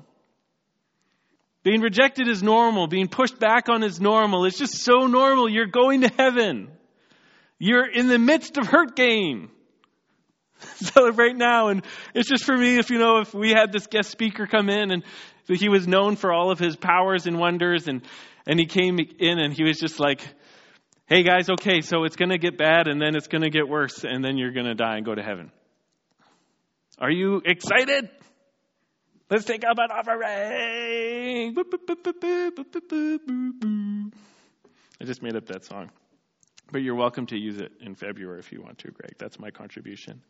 Being 1.64 1.80
rejected 1.82 2.28
is 2.28 2.44
normal. 2.44 2.88
Being 2.88 3.08
pushed 3.08 3.40
back 3.40 3.70
on 3.70 3.84
is 3.84 4.00
normal. 4.02 4.46
It's 4.46 4.58
just 4.58 4.78
so 4.84 5.08
normal. 5.08 5.50
You're 5.50 5.66
going 5.66 6.02
to 6.02 6.10
heaven. 6.10 6.70
You're 7.58 7.90
in 7.90 8.10
the 8.10 8.20
midst 8.20 8.58
of 8.58 8.68
hurt 8.68 8.96
gain. 8.98 9.50
Celebrate 10.76 11.38
now. 11.38 11.70
And 11.70 11.84
it's 12.14 12.28
just 12.28 12.44
for 12.44 12.58
me, 12.58 12.78
if 12.78 12.90
you 12.90 13.00
know, 13.00 13.20
if 13.20 13.34
we 13.34 13.52
had 13.52 13.72
this 13.72 13.88
guest 13.88 14.12
speaker 14.12 14.46
come 14.46 14.70
in 14.70 14.92
and 14.92 15.04
he 15.48 15.70
was 15.70 15.88
known 15.88 16.18
for 16.18 16.34
all 16.34 16.52
of 16.52 16.60
his 16.60 16.76
powers 16.76 17.28
and 17.28 17.40
wonders 17.40 17.88
and, 17.88 18.02
and 18.46 18.60
he 18.60 18.66
came 18.66 19.00
in 19.00 19.40
and 19.40 19.54
he 19.54 19.64
was 19.64 19.80
just 19.80 20.00
like, 20.00 20.22
hey 21.06 21.24
guys, 21.24 21.50
okay, 21.50 21.80
so 21.80 22.04
it's 22.04 22.18
going 22.18 22.30
to 22.30 22.38
get 22.38 22.58
bad 22.58 22.88
and 22.88 23.02
then 23.02 23.16
it's 23.16 23.28
going 23.28 23.44
to 23.44 23.50
get 23.50 23.70
worse 23.70 24.04
and 24.04 24.24
then 24.24 24.38
you're 24.38 24.52
going 24.52 24.66
to 24.66 24.76
die 24.76 24.98
and 24.98 25.06
go 25.06 25.16
to 25.16 25.24
heaven. 25.24 25.52
Are 27.00 27.12
you 27.12 27.42
excited? 27.46 28.10
Let's 29.34 29.46
take 29.46 29.64
up 29.66 29.80
an 29.80 29.90
offering. 29.90 31.56
I 35.02 35.06
just 35.06 35.24
made 35.24 35.36
up 35.36 35.48
that 35.48 35.66
song. 35.66 35.90
But 36.72 36.84
you're 36.84 36.94
welcome 36.94 37.26
to 37.26 37.36
use 37.36 37.58
it 37.58 37.72
in 37.82 37.96
February 37.96 38.38
if 38.38 38.52
you 38.52 38.62
want 38.62 38.78
to, 38.80 38.92
Greg. 38.92 39.16
That's 39.18 39.40
my 39.40 39.50
contribution. 39.50 40.22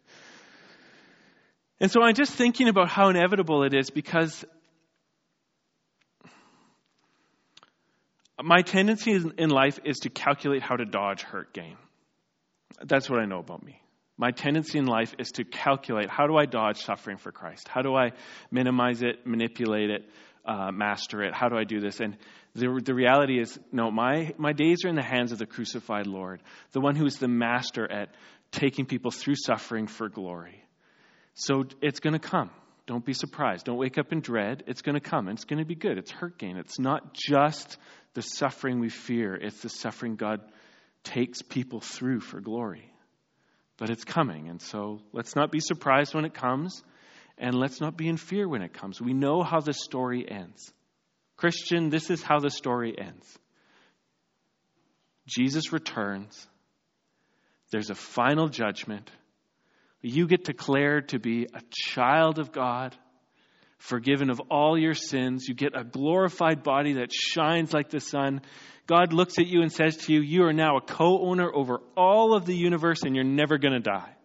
And 1.82 1.92
so 1.92 2.02
I'm 2.02 2.16
just 2.16 2.32
thinking 2.32 2.70
about 2.70 2.88
how 2.88 3.10
inevitable 3.10 3.63
it 3.63 3.74
is 3.74 3.89
because 3.89 4.46
my 8.42 8.62
tendency 8.62 9.22
in 9.38 9.50
life 9.50 9.80
is 9.84 10.00
to 10.00 10.10
calculate 10.10 10.62
how 10.62 10.78
to 10.78 10.86
dodge 10.86 11.24
hurt 11.24 11.54
gain. 11.54 11.76
That's 12.82 13.10
what 13.10 13.20
I 13.20 13.26
know 13.26 13.39
about 13.39 13.63
me. 13.63 13.83
My 14.17 14.32
tendency 14.32 14.78
in 14.78 14.86
life 14.86 15.13
is 15.17 15.32
to 15.34 15.43
calculate 15.43 16.10
how 16.10 16.28
do 16.28 16.38
I 16.38 16.45
dodge 16.45 16.78
suffering 16.78 17.17
for 17.17 17.32
Christ? 17.32 17.67
How 17.67 17.82
do 17.82 17.95
I 17.95 18.12
minimize 18.52 19.02
it, 19.02 19.26
manipulate 19.26 19.89
it, 19.89 20.10
uh, 20.45 20.71
master 20.71 21.23
it? 21.23 21.34
How 21.34 21.49
do 21.49 21.58
I 21.58 21.63
do 21.63 21.80
this? 21.80 21.99
And 21.99 22.17
the, 22.54 22.80
the 22.84 22.93
reality 22.93 23.39
is, 23.39 23.60
no, 23.71 23.89
my, 23.89 24.34
my 24.38 24.54
days 24.54 24.86
are 24.86 24.89
in 24.89 24.95
the 24.95 25.02
hands 25.02 25.32
of 25.32 25.39
the 25.39 25.47
crucified 25.47 26.06
Lord, 26.06 26.43
the 26.73 26.80
one 26.80 26.95
who 26.95 27.06
is 27.06 27.17
the 27.17 27.28
master 27.28 27.91
at 27.91 28.10
taking 28.52 28.86
people 28.86 29.10
through 29.10 29.36
suffering 29.36 29.88
for 29.88 30.10
glory. 30.10 30.63
So 31.34 31.63
it's 31.82 31.99
going 31.99 32.13
to 32.13 32.19
come. 32.19 32.52
Don't 32.86 33.04
be 33.04 33.13
surprised. 33.13 33.65
Don't 33.65 33.78
wake 33.78 33.97
up 33.97 34.12
in 34.12 34.19
dread. 34.19 34.63
It's 34.67 34.84
going 34.84 34.95
to 34.95 35.02
come, 35.02 35.28
it's 35.30 35.45
going 35.45 35.60
to 35.60 35.65
be 35.65 35.76
good. 35.76 35.97
It's 35.97 36.12
hurt 36.12 36.38
gain. 36.38 36.58
It's 36.58 36.80
not 36.80 37.13
just 37.13 37.78
the 38.13 38.21
suffering 38.21 38.80
we 38.80 38.89
fear, 38.89 39.34
it's 39.34 39.62
the 39.62 39.69
suffering 39.69 40.15
God 40.15 40.41
takes 41.04 41.41
people 41.41 41.80
through 41.80 42.19
for 42.19 42.39
glory. 42.39 42.92
But 43.78 43.90
it's 43.90 44.04
coming, 44.04 44.50
and 44.50 44.62
so 44.62 45.02
let's 45.12 45.36
not 45.36 45.52
be 45.52 45.60
surprised 45.60 46.14
when 46.14 46.26
it 46.26 46.34
comes, 46.34 46.84
and 47.38 47.56
let's 47.56 47.82
not 47.82 47.98
be 47.98 48.08
in 48.08 48.18
fear 48.18 48.48
when 48.48 48.62
it 48.62 48.74
comes. 48.74 49.02
We 49.02 49.14
know 49.14 49.42
how 49.42 49.60
the 49.60 49.74
story 49.74 50.30
ends. 50.30 50.72
Christian, 51.36 51.90
this 51.90 52.10
is 52.10 52.22
how 52.22 52.40
the 52.40 52.52
story 52.52 52.96
ends 52.98 53.38
Jesus 55.28 55.72
returns, 55.72 56.48
there's 57.72 57.90
a 57.90 57.96
final 57.96 58.50
judgment. 58.50 59.10
You 60.02 60.28
get 60.28 60.44
declared 60.44 61.10
to 61.10 61.20
be 61.20 61.48
a 61.54 61.62
child 61.72 62.38
of 62.38 62.52
God, 62.52 62.96
forgiven 63.84 64.30
of 64.30 64.39
all 64.50 64.78
your 64.78 64.93
sins. 64.93 65.46
You 65.48 65.54
get 65.54 65.78
a 65.78 65.84
glorified 65.84 66.63
body 66.63 66.93
that 66.93 67.12
shines 67.12 67.74
like 67.74 67.89
the 67.89 68.00
sun. 68.00 68.41
God 68.88 69.12
looks 69.12 69.38
at 69.38 69.46
you 69.46 69.62
and 69.62 69.72
says 69.72 69.98
to 69.98 70.13
you, 70.13 70.22
You 70.22 70.43
are 70.46 70.54
now 70.54 70.78
a 70.78 70.82
co 70.82 71.22
owner 71.22 71.52
over 71.54 71.82
all 71.96 72.34
of 72.34 72.46
the 72.46 72.56
universe 72.56 73.04
and 73.04 73.13
you're 73.13 73.26
never 73.26 73.58
going 73.58 73.74
to 73.74 73.80
die. 73.80 74.15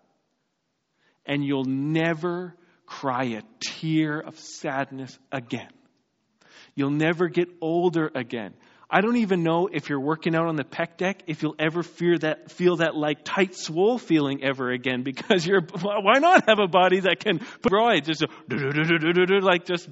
And 1.27 1.45
you'll 1.45 1.65
never 1.65 2.55
cry 2.87 3.25
a 3.25 3.43
tear 3.61 4.21
of 4.21 4.39
sadness 4.39 5.19
again. 5.31 5.69
You'll 6.75 6.91
never 6.91 7.29
get 7.29 7.49
older 7.61 8.11
again. 8.15 8.55
I 8.91 9.03
don't 9.03 9.17
even 9.19 9.43
know 9.43 9.69
if 9.71 9.91
you're 9.91 10.01
working 10.01 10.35
out 10.35 10.47
on 10.47 10.57
the 10.57 10.65
pec 10.65 10.97
deck 10.97 11.23
if 11.27 11.43
you'll 11.43 11.57
ever 11.59 11.83
feel 11.83 12.19
that 12.21 12.51
feel 12.51 12.77
that 12.77 12.97
like 12.97 13.19
tight 13.23 13.55
swole 13.55 13.99
feeling 13.99 14.43
ever 14.43 14.71
again 14.71 15.03
because 15.03 15.47
you're 15.47 15.61
why 15.61 16.19
not 16.21 16.49
have 16.49 16.59
a 16.59 16.69
body 16.69 17.01
that 17.01 17.21
can 17.21 17.39
put 17.39 17.73
just 18.05 18.25
like 19.43 19.67
just 19.67 19.91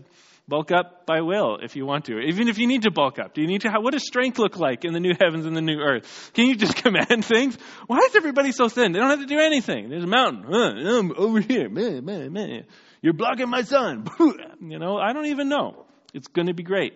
bulk 0.48 0.70
up 0.70 1.04
by 1.04 1.20
will 1.20 1.59
if 1.61 1.76
you 1.76 1.85
want 1.85 2.06
to 2.06 2.20
even 2.20 2.48
if 2.48 2.56
you 2.56 2.66
need 2.66 2.82
to 2.82 2.90
bulk 2.90 3.18
up. 3.18 3.35
Do 3.35 3.42
you 3.42 3.48
need 3.48 3.61
to 3.62 3.70
what 3.72 3.92
does 3.92 4.06
strength 4.06 4.38
look 4.38 4.56
like 4.56 4.87
in 4.87 4.94
the 4.94 5.00
new 5.00 5.12
heavens 5.20 5.44
and 5.44 5.54
the 5.54 5.61
new 5.61 5.78
earth? 5.78 6.30
Can 6.32 6.46
you 6.46 6.56
just 6.56 6.76
command 6.82 7.22
things? 7.22 7.59
Why 7.87 7.98
is 7.98 8.16
everybody 8.16 8.52
so 8.52 8.70
thin? 8.70 8.92
They 8.92 8.98
don't 8.98 9.11
have 9.11 9.20
to 9.20 9.26
do 9.26 9.38
anything. 9.38 9.90
There's 9.90 10.04
a 10.04 10.06
mountain. 10.06 10.46
I'm 10.52 11.12
over 11.14 11.40
here. 11.40 11.68
Man 11.68 12.02
man 12.02 12.32
man 12.32 12.64
you're 13.02 13.12
blocking 13.12 13.50
my 13.50 13.62
sun. 13.62 14.09
You 14.59 14.78
know 14.78 14.96
I 14.96 15.12
don't 15.12 15.26
even 15.26 15.50
know. 15.50 15.85
It's 16.14 16.28
going 16.28 16.46
to 16.46 16.54
be 16.54 16.62
great. 16.62 16.94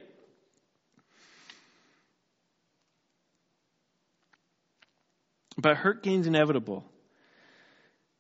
But 5.61 5.77
hurt 5.77 6.03
gain's 6.03 6.27
inevitable. 6.27 6.85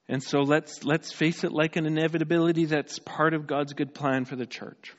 And 0.09 0.22
so 0.22 0.40
let's, 0.40 0.85
let's 0.85 1.12
face 1.12 1.44
it 1.44 1.53
like 1.53 1.76
an 1.76 1.87
inevitability 1.87 2.64
that's 2.64 2.98
part 2.98 3.33
of 3.33 3.46
God's 3.46 3.74
good 3.74 3.94
plan 3.94 4.24
for 4.24 4.35
the 4.35 4.46
church. 4.46 4.92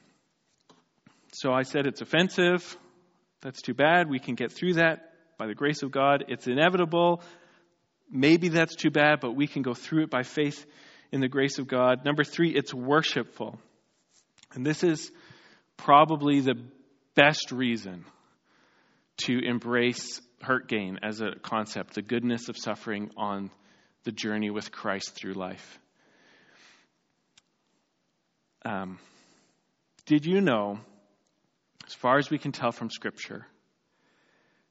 So 1.34 1.52
I 1.52 1.64
said 1.64 1.86
it's 1.86 2.02
offensive. 2.02 2.78
That's 3.42 3.62
too 3.62 3.74
bad. 3.74 4.10
We 4.10 4.20
can 4.20 4.36
get 4.36 4.52
through 4.52 4.76
that 4.76 5.14
by 5.38 5.48
the 5.48 5.56
grace 5.56 5.84
of 5.84 5.92
God. 5.92 6.26
It's 6.28 6.48
inevitable. 6.48 7.22
Maybe 8.10 8.50
that's 8.50 8.76
too 8.76 8.92
bad, 8.92 9.20
but 9.20 9.36
we 9.36 9.48
can 9.48 9.64
go 9.64 9.74
through 9.74 10.04
it 10.04 10.10
by 10.10 10.24
faith 10.24 10.66
in 11.12 11.20
the 11.20 11.28
grace 11.28 11.58
of 11.58 11.68
God. 11.68 12.06
Number 12.06 12.24
three, 12.24 12.52
it's 12.52 12.74
worshipful. 12.74 13.60
And 14.54 14.66
this 14.66 14.84
is 14.84 15.12
probably 15.78 16.42
the 16.42 16.56
best 17.16 17.52
reason 17.52 18.06
to 19.26 19.40
embrace 19.44 20.22
hurt 20.42 20.68
gain 20.68 21.00
as 21.04 21.22
a 21.22 21.32
concept, 21.42 21.94
the 21.94 22.02
goodness 22.02 22.50
of 22.50 22.58
suffering 22.58 23.12
on 23.18 23.52
the 24.04 24.12
journey 24.12 24.50
with 24.50 24.72
Christ 24.72 25.12
through 25.16 25.34
life. 25.34 25.80
Um, 28.64 29.00
did 30.06 30.26
you 30.26 30.42
know, 30.42 30.80
as 31.88 31.94
far 31.94 32.18
as 32.18 32.30
we 32.30 32.38
can 32.38 32.52
tell 32.52 32.72
from 32.72 32.90
Scripture, 32.90 33.46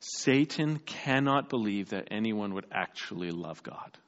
Satan 0.00 0.78
cannot 0.78 1.48
believe 1.48 1.90
that 1.90 2.08
anyone 2.10 2.54
would 2.54 2.66
actually 2.72 3.30
love 3.30 3.62
God? 3.62 3.98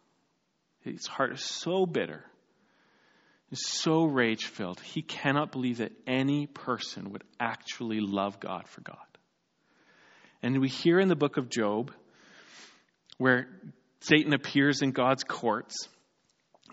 His 0.81 1.07
heart 1.07 1.33
is 1.33 1.43
so 1.43 1.87
bitter 1.87 2.25
is 3.53 3.65
so 3.67 4.05
rage 4.05 4.47
filled, 4.47 4.81
he 4.81 5.03
cannot 5.03 5.53
believe 5.53 5.79
that 5.79 5.93
any 6.07 6.47
person 6.47 7.13
would 7.13 7.23
actually 7.39 8.01
love 8.01 8.41
God 8.41 8.67
for 8.67 8.81
God. 8.81 8.97
And 10.43 10.61
we 10.61 10.69
hear 10.69 10.99
in 10.99 11.09
the 11.09 11.17
book 11.17 11.37
of 11.37 11.49
Job, 11.49 11.93
where 13.19 13.47
Satan 14.01 14.33
appears 14.33 14.83
in 14.83 14.91
God's 14.91 15.23
courts, 15.23 15.89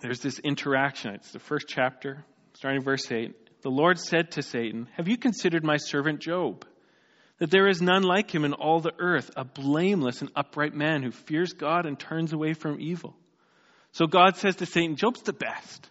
there's 0.02 0.22
this 0.22 0.40
interaction. 0.40 1.14
It's 1.16 1.32
the 1.32 1.40
first 1.40 1.68
chapter, 1.68 2.26
starting 2.54 2.82
verse 2.82 3.12
8. 3.12 3.36
The 3.62 3.70
Lord 3.70 4.00
said 4.00 4.32
to 4.32 4.42
Satan, 4.42 4.88
Have 4.96 5.08
you 5.08 5.18
considered 5.18 5.64
my 5.64 5.78
servant 5.78 6.22
Job? 6.22 6.66
That 7.40 7.52
there 7.52 7.68
is 7.68 7.82
none 7.82 8.04
like 8.04 8.34
him 8.34 8.44
in 8.44 8.54
all 8.54 8.80
the 8.80 8.94
earth, 8.98 9.30
a 9.36 9.46
blameless 9.46 10.22
and 10.22 10.32
upright 10.36 10.74
man 10.74 11.04
who 11.04 11.12
fears 11.12 11.54
God 11.54 11.86
and 11.86 12.00
turns 12.00 12.34
away 12.34 12.54
from 12.54 12.82
evil. 12.82 13.16
So 13.92 14.08
God 14.08 14.38
says 14.38 14.58
to 14.58 14.66
Satan, 14.66 14.96
Job's 14.96 15.22
the 15.22 15.34
best 15.34 15.90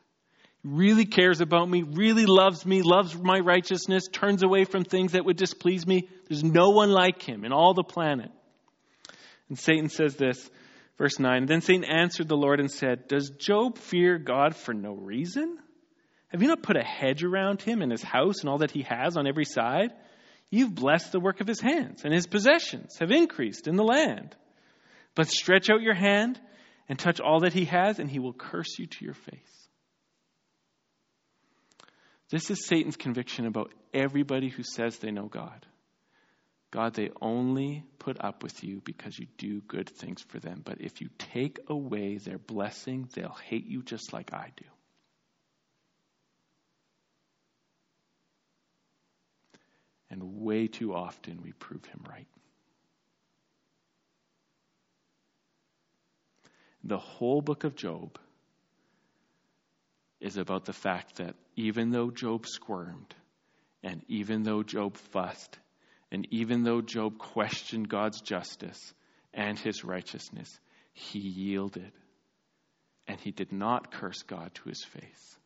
really 0.65 1.05
cares 1.05 1.41
about 1.41 1.69
me, 1.69 1.83
really 1.83 2.27
loves 2.27 2.67
me, 2.67 2.83
loves 2.83 3.17
my 3.17 3.39
righteousness, 3.39 4.09
turns 4.09 4.43
away 4.43 4.65
from 4.65 4.85
things 4.85 5.13
that 5.13 5.25
would 5.25 5.37
displease 5.37 5.87
me. 5.87 6.09
There's 6.29 6.45
no 6.45 6.71
one 6.71 6.91
like 6.91 7.23
him 7.23 7.45
in 7.45 7.53
all 7.53 7.75
the 7.75 7.85
planet. 7.85 8.31
And 9.49 9.59
Satan 9.59 9.89
says 9.89 10.17
this, 10.17 10.51
verse 10.99 11.19
9. 11.19 11.47
Then 11.47 11.61
Satan 11.61 11.85
answered 11.85 12.29
the 12.29 12.37
Lord 12.37 12.61
and 12.61 12.71
said, 12.71 13.09
Does 13.09 13.31
Job 13.31 13.79
fear 13.79 14.19
God 14.19 14.57
for 14.57 14.75
no 14.75 14.93
reason? 14.93 15.59
Have 16.29 16.43
you 16.43 16.49
not 16.49 16.63
put 16.63 16.77
a 16.77 16.85
hedge 16.85 17.25
around 17.25 17.63
him 17.63 17.81
and 17.81 17.91
his 17.91 18.03
house 18.03 18.41
and 18.41 18.51
all 18.51 18.59
that 18.59 18.71
he 18.71 18.83
has 18.83 19.17
on 19.17 19.27
every 19.27 19.47
side? 19.47 19.93
You've 20.51 20.75
blessed 20.75 21.13
the 21.13 21.21
work 21.21 21.41
of 21.41 21.47
his 21.47 21.61
hands, 21.61 22.05
and 22.05 22.13
his 22.13 22.27
possessions 22.27 22.97
have 23.01 23.11
increased 23.11 23.67
in 23.67 23.77
the 23.77 23.85
land. 23.85 24.35
But 25.15 25.29
stretch 25.29 25.71
out 25.71 25.83
your 25.83 25.95
hand 25.95 26.41
and 26.89 26.99
touch 26.99 27.21
all 27.21 27.41
that 27.41 27.53
he 27.53 27.67
has, 27.67 27.99
and 27.99 28.11
he 28.11 28.19
will 28.19 28.33
curse 28.33 28.79
you 28.79 28.87
to 28.87 29.05
your 29.05 29.15
face. 29.15 29.68
This 32.31 32.51
is 32.51 32.67
Satan's 32.67 32.97
conviction 32.97 33.47
about 33.47 33.73
everybody 33.95 34.49
who 34.49 34.63
says 34.63 34.99
they 34.99 35.11
know 35.11 35.27
God. 35.27 35.67
God, 36.71 36.93
they 36.93 37.11
only 37.23 37.85
put 37.99 38.23
up 38.23 38.43
with 38.43 38.63
you 38.63 38.83
because 38.85 39.19
you 39.19 39.27
do 39.39 39.63
good 39.63 39.89
things 39.89 40.23
for 40.29 40.39
them. 40.39 40.61
But 40.63 40.83
if 40.83 41.01
you 41.01 41.09
take 41.17 41.59
away 41.69 42.19
their 42.19 42.37
blessing, 42.37 43.09
they'll 43.15 43.39
hate 43.47 43.67
you 43.67 43.83
just 43.83 44.13
like 44.13 44.35
I 44.35 44.53
do. 44.55 44.67
And 50.11 50.41
way 50.41 50.67
too 50.67 50.95
often 50.95 51.41
we 51.43 51.53
prove 51.53 51.85
him 51.87 52.05
right. 52.09 52.27
The 56.85 56.99
whole 56.99 57.41
book 57.41 57.65
of 57.65 57.75
Job 57.75 58.19
is 60.21 60.37
about 60.37 60.65
the 60.65 60.73
fact 60.73 61.17
that 61.17 61.35
even 61.59 61.91
though 61.91 62.09
Job 62.09 62.47
squirmed, 62.47 63.17
and 63.83 64.05
even 64.07 64.45
though 64.45 64.63
Job 64.63 64.97
fussed, 64.97 65.59
and 66.13 66.25
even 66.31 66.63
though 66.63 66.81
Job 66.81 67.19
questioned 67.19 67.89
God's 67.89 68.21
justice 68.21 68.95
and 69.35 69.59
his 69.59 69.83
righteousness, 69.83 70.57
he 70.93 71.19
yielded. 71.19 71.91
And 73.09 73.19
he 73.21 73.33
did 73.33 73.51
not 73.51 73.91
curse 73.91 74.23
God 74.23 74.55
to 74.55 74.69
his 74.69 74.85
face 74.85 75.37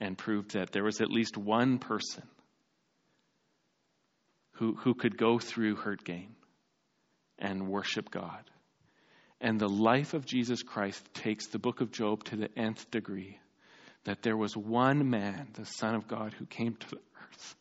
and 0.00 0.16
proved 0.16 0.52
that 0.52 0.72
there 0.72 0.84
was 0.84 1.02
at 1.02 1.10
least 1.10 1.36
one 1.36 1.78
person 1.78 2.24
who, 4.52 4.74
who 4.74 4.94
could 4.94 5.18
go 5.18 5.38
through 5.38 5.76
hurt 5.76 6.02
gain 6.02 6.34
and 7.38 7.68
worship 7.68 8.10
God. 8.10 8.50
And 9.38 9.60
the 9.60 9.68
life 9.68 10.14
of 10.14 10.24
Jesus 10.24 10.62
Christ 10.62 11.12
takes 11.12 11.48
the 11.48 11.58
book 11.58 11.82
of 11.82 11.92
Job 11.92 12.24
to 12.24 12.36
the 12.36 12.48
nth 12.58 12.90
degree 12.90 13.38
that 14.04 14.22
there 14.22 14.36
was 14.36 14.56
one 14.56 15.10
man, 15.10 15.48
the 15.54 15.66
Son 15.66 15.94
of 15.94 16.08
God, 16.08 16.32
who 16.38 16.46
came 16.46 16.74
to 16.74 16.90
the 16.90 16.96
earth 16.96 17.56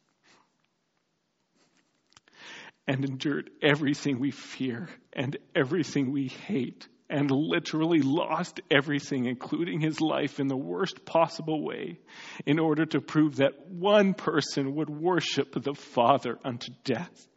and 2.88 3.06
endured 3.06 3.50
everything 3.62 4.20
we 4.20 4.32
fear 4.32 4.90
and 5.14 5.38
everything 5.56 6.12
we 6.12 6.28
hate 6.28 6.88
and 7.10 7.30
literally 7.30 8.02
lost 8.02 8.62
everything, 8.72 9.26
including 9.26 9.82
his 9.82 10.00
life, 10.00 10.40
in 10.40 10.48
the 10.48 10.56
worst 10.56 11.04
possible 11.06 11.62
way, 11.62 12.00
in 12.46 12.58
order 12.58 12.86
to 12.86 13.02
prove 13.02 13.36
that 13.36 13.68
one 13.70 14.14
person 14.14 14.76
would 14.76 14.90
worship 14.90 15.52
the 15.52 15.74
Father 15.74 16.40
unto 16.44 16.72
death. 16.86 17.28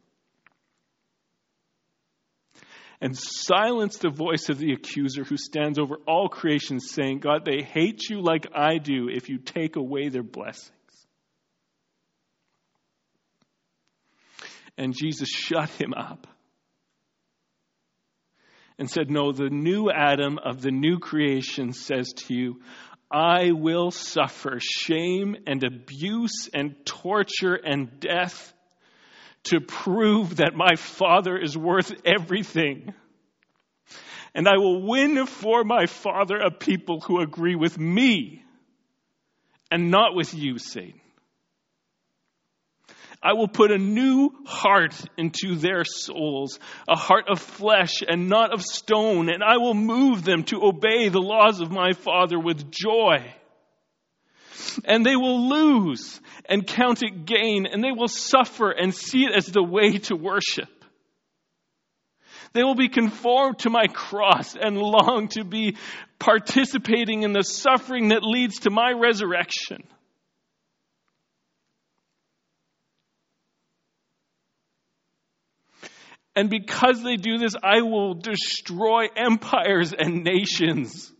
And 3.04 3.14
silence 3.14 3.98
the 3.98 4.08
voice 4.08 4.48
of 4.48 4.56
the 4.56 4.72
accuser 4.72 5.24
who 5.24 5.36
stands 5.36 5.78
over 5.78 5.96
all 6.08 6.30
creation, 6.30 6.80
saying, 6.80 7.18
God, 7.18 7.44
they 7.44 7.60
hate 7.60 8.08
you 8.08 8.22
like 8.22 8.46
I 8.56 8.78
do 8.78 9.10
if 9.10 9.28
you 9.28 9.36
take 9.36 9.76
away 9.76 10.08
their 10.08 10.22
blessings. 10.22 10.70
And 14.78 14.94
Jesus 14.98 15.28
shut 15.28 15.68
him 15.68 15.92
up 15.92 16.26
and 18.78 18.88
said, 18.88 19.10
No, 19.10 19.32
the 19.32 19.50
new 19.50 19.90
Adam 19.90 20.38
of 20.38 20.62
the 20.62 20.70
new 20.70 20.98
creation 20.98 21.74
says 21.74 22.10
to 22.28 22.34
you, 22.34 22.62
I 23.12 23.50
will 23.52 23.90
suffer 23.90 24.60
shame 24.62 25.36
and 25.46 25.62
abuse 25.62 26.48
and 26.54 26.74
torture 26.86 27.54
and 27.54 28.00
death 28.00 28.53
to 29.44 29.60
prove 29.60 30.36
that 30.36 30.54
my 30.54 30.76
Father 30.76 31.38
is 31.38 31.56
worth 31.56 31.92
everything. 32.04 32.94
And 34.34 34.48
I 34.48 34.56
will 34.56 34.82
win 34.86 35.26
for 35.26 35.62
my 35.64 35.86
Father 35.86 36.36
a 36.36 36.50
people 36.50 37.00
who 37.00 37.20
agree 37.20 37.54
with 37.54 37.78
me 37.78 38.42
and 39.70 39.90
not 39.90 40.14
with 40.14 40.34
you, 40.34 40.58
Satan. 40.58 41.00
I 43.22 43.32
will 43.32 43.48
put 43.48 43.70
a 43.70 43.78
new 43.78 44.30
heart 44.44 44.94
into 45.16 45.54
their 45.54 45.84
souls, 45.84 46.58
a 46.86 46.96
heart 46.96 47.24
of 47.30 47.40
flesh 47.40 48.02
and 48.06 48.28
not 48.28 48.52
of 48.52 48.62
stone, 48.62 49.30
and 49.30 49.42
I 49.42 49.56
will 49.56 49.72
move 49.72 50.24
them 50.24 50.44
to 50.44 50.62
obey 50.62 51.08
the 51.08 51.22
laws 51.22 51.60
of 51.60 51.70
my 51.70 51.92
Father 51.92 52.38
with 52.38 52.70
joy. 52.70 53.34
And 54.84 55.04
they 55.04 55.16
will 55.16 55.48
lose 55.48 56.20
and 56.46 56.66
count 56.66 57.02
it 57.02 57.24
gain, 57.26 57.66
and 57.66 57.82
they 57.82 57.92
will 57.92 58.08
suffer 58.08 58.70
and 58.70 58.94
see 58.94 59.24
it 59.24 59.32
as 59.34 59.46
the 59.46 59.62
way 59.62 59.98
to 59.98 60.16
worship. 60.16 60.68
They 62.52 62.62
will 62.62 62.76
be 62.76 62.88
conformed 62.88 63.60
to 63.60 63.70
my 63.70 63.86
cross 63.88 64.54
and 64.54 64.78
long 64.78 65.28
to 65.32 65.44
be 65.44 65.76
participating 66.18 67.22
in 67.22 67.32
the 67.32 67.42
suffering 67.42 68.08
that 68.08 68.22
leads 68.22 68.60
to 68.60 68.70
my 68.70 68.92
resurrection. 68.92 69.82
And 76.36 76.50
because 76.50 77.02
they 77.02 77.16
do 77.16 77.38
this, 77.38 77.54
I 77.62 77.82
will 77.82 78.14
destroy 78.14 79.06
empires 79.16 79.92
and 79.92 80.24
nations 80.24 81.12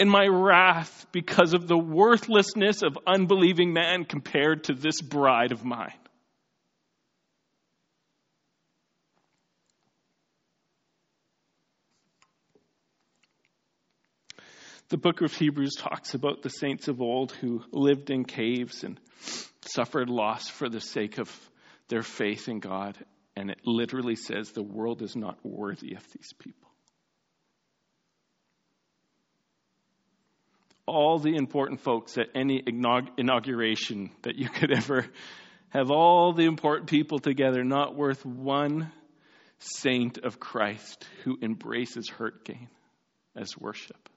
in 0.00 0.08
my 0.08 0.26
wrath 0.26 1.06
because 1.12 1.52
of 1.52 1.68
the 1.68 1.76
worthlessness 1.76 2.80
of 2.80 2.96
unbelieving 3.06 3.74
man 3.74 4.06
compared 4.06 4.64
to 4.64 4.72
this 4.72 5.02
bride 5.02 5.52
of 5.52 5.62
mine. 5.62 5.92
The 14.88 14.96
book 14.96 15.20
of 15.20 15.34
Hebrews 15.34 15.74
talks 15.78 16.14
about 16.14 16.40
the 16.40 16.48
saints 16.48 16.88
of 16.88 17.02
old 17.02 17.32
who 17.32 17.62
lived 17.70 18.08
in 18.08 18.24
caves 18.24 18.82
and 18.82 18.98
suffered 19.60 20.08
loss 20.08 20.48
for 20.48 20.70
the 20.70 20.80
sake 20.80 21.18
of 21.18 21.30
their 21.88 22.02
faith 22.02 22.48
in 22.48 22.58
God 22.58 22.96
and 23.36 23.50
it 23.50 23.60
literally 23.66 24.16
says 24.16 24.50
the 24.50 24.62
world 24.62 25.02
is 25.02 25.14
not 25.14 25.38
worthy 25.44 25.94
of 25.94 26.02
these 26.12 26.32
people. 26.38 26.69
All 30.90 31.20
the 31.20 31.36
important 31.36 31.80
folks 31.82 32.18
at 32.18 32.30
any 32.34 32.60
inauguration 32.66 34.10
that 34.22 34.34
you 34.34 34.48
could 34.54 34.72
ever 34.72 35.06
have, 35.68 35.92
all 35.92 36.32
the 36.32 36.46
important 36.46 36.90
people 36.90 37.20
together, 37.20 37.62
not 37.62 37.94
worth 37.94 38.26
one 38.26 38.90
saint 39.60 40.18
of 40.18 40.40
Christ 40.40 41.06
who 41.22 41.38
embraces 41.40 42.08
hurt 42.08 42.44
gain 42.44 42.68
as 43.36 43.56
worship. 43.56 44.08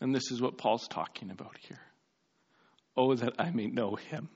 And 0.00 0.14
this 0.14 0.30
is 0.30 0.40
what 0.40 0.58
Paul's 0.58 0.86
talking 0.86 1.32
about 1.32 1.56
here. 1.66 1.80
Oh, 2.96 3.16
that 3.16 3.34
I 3.38 3.50
may 3.50 3.66
know 3.66 3.96
him. 3.96 4.28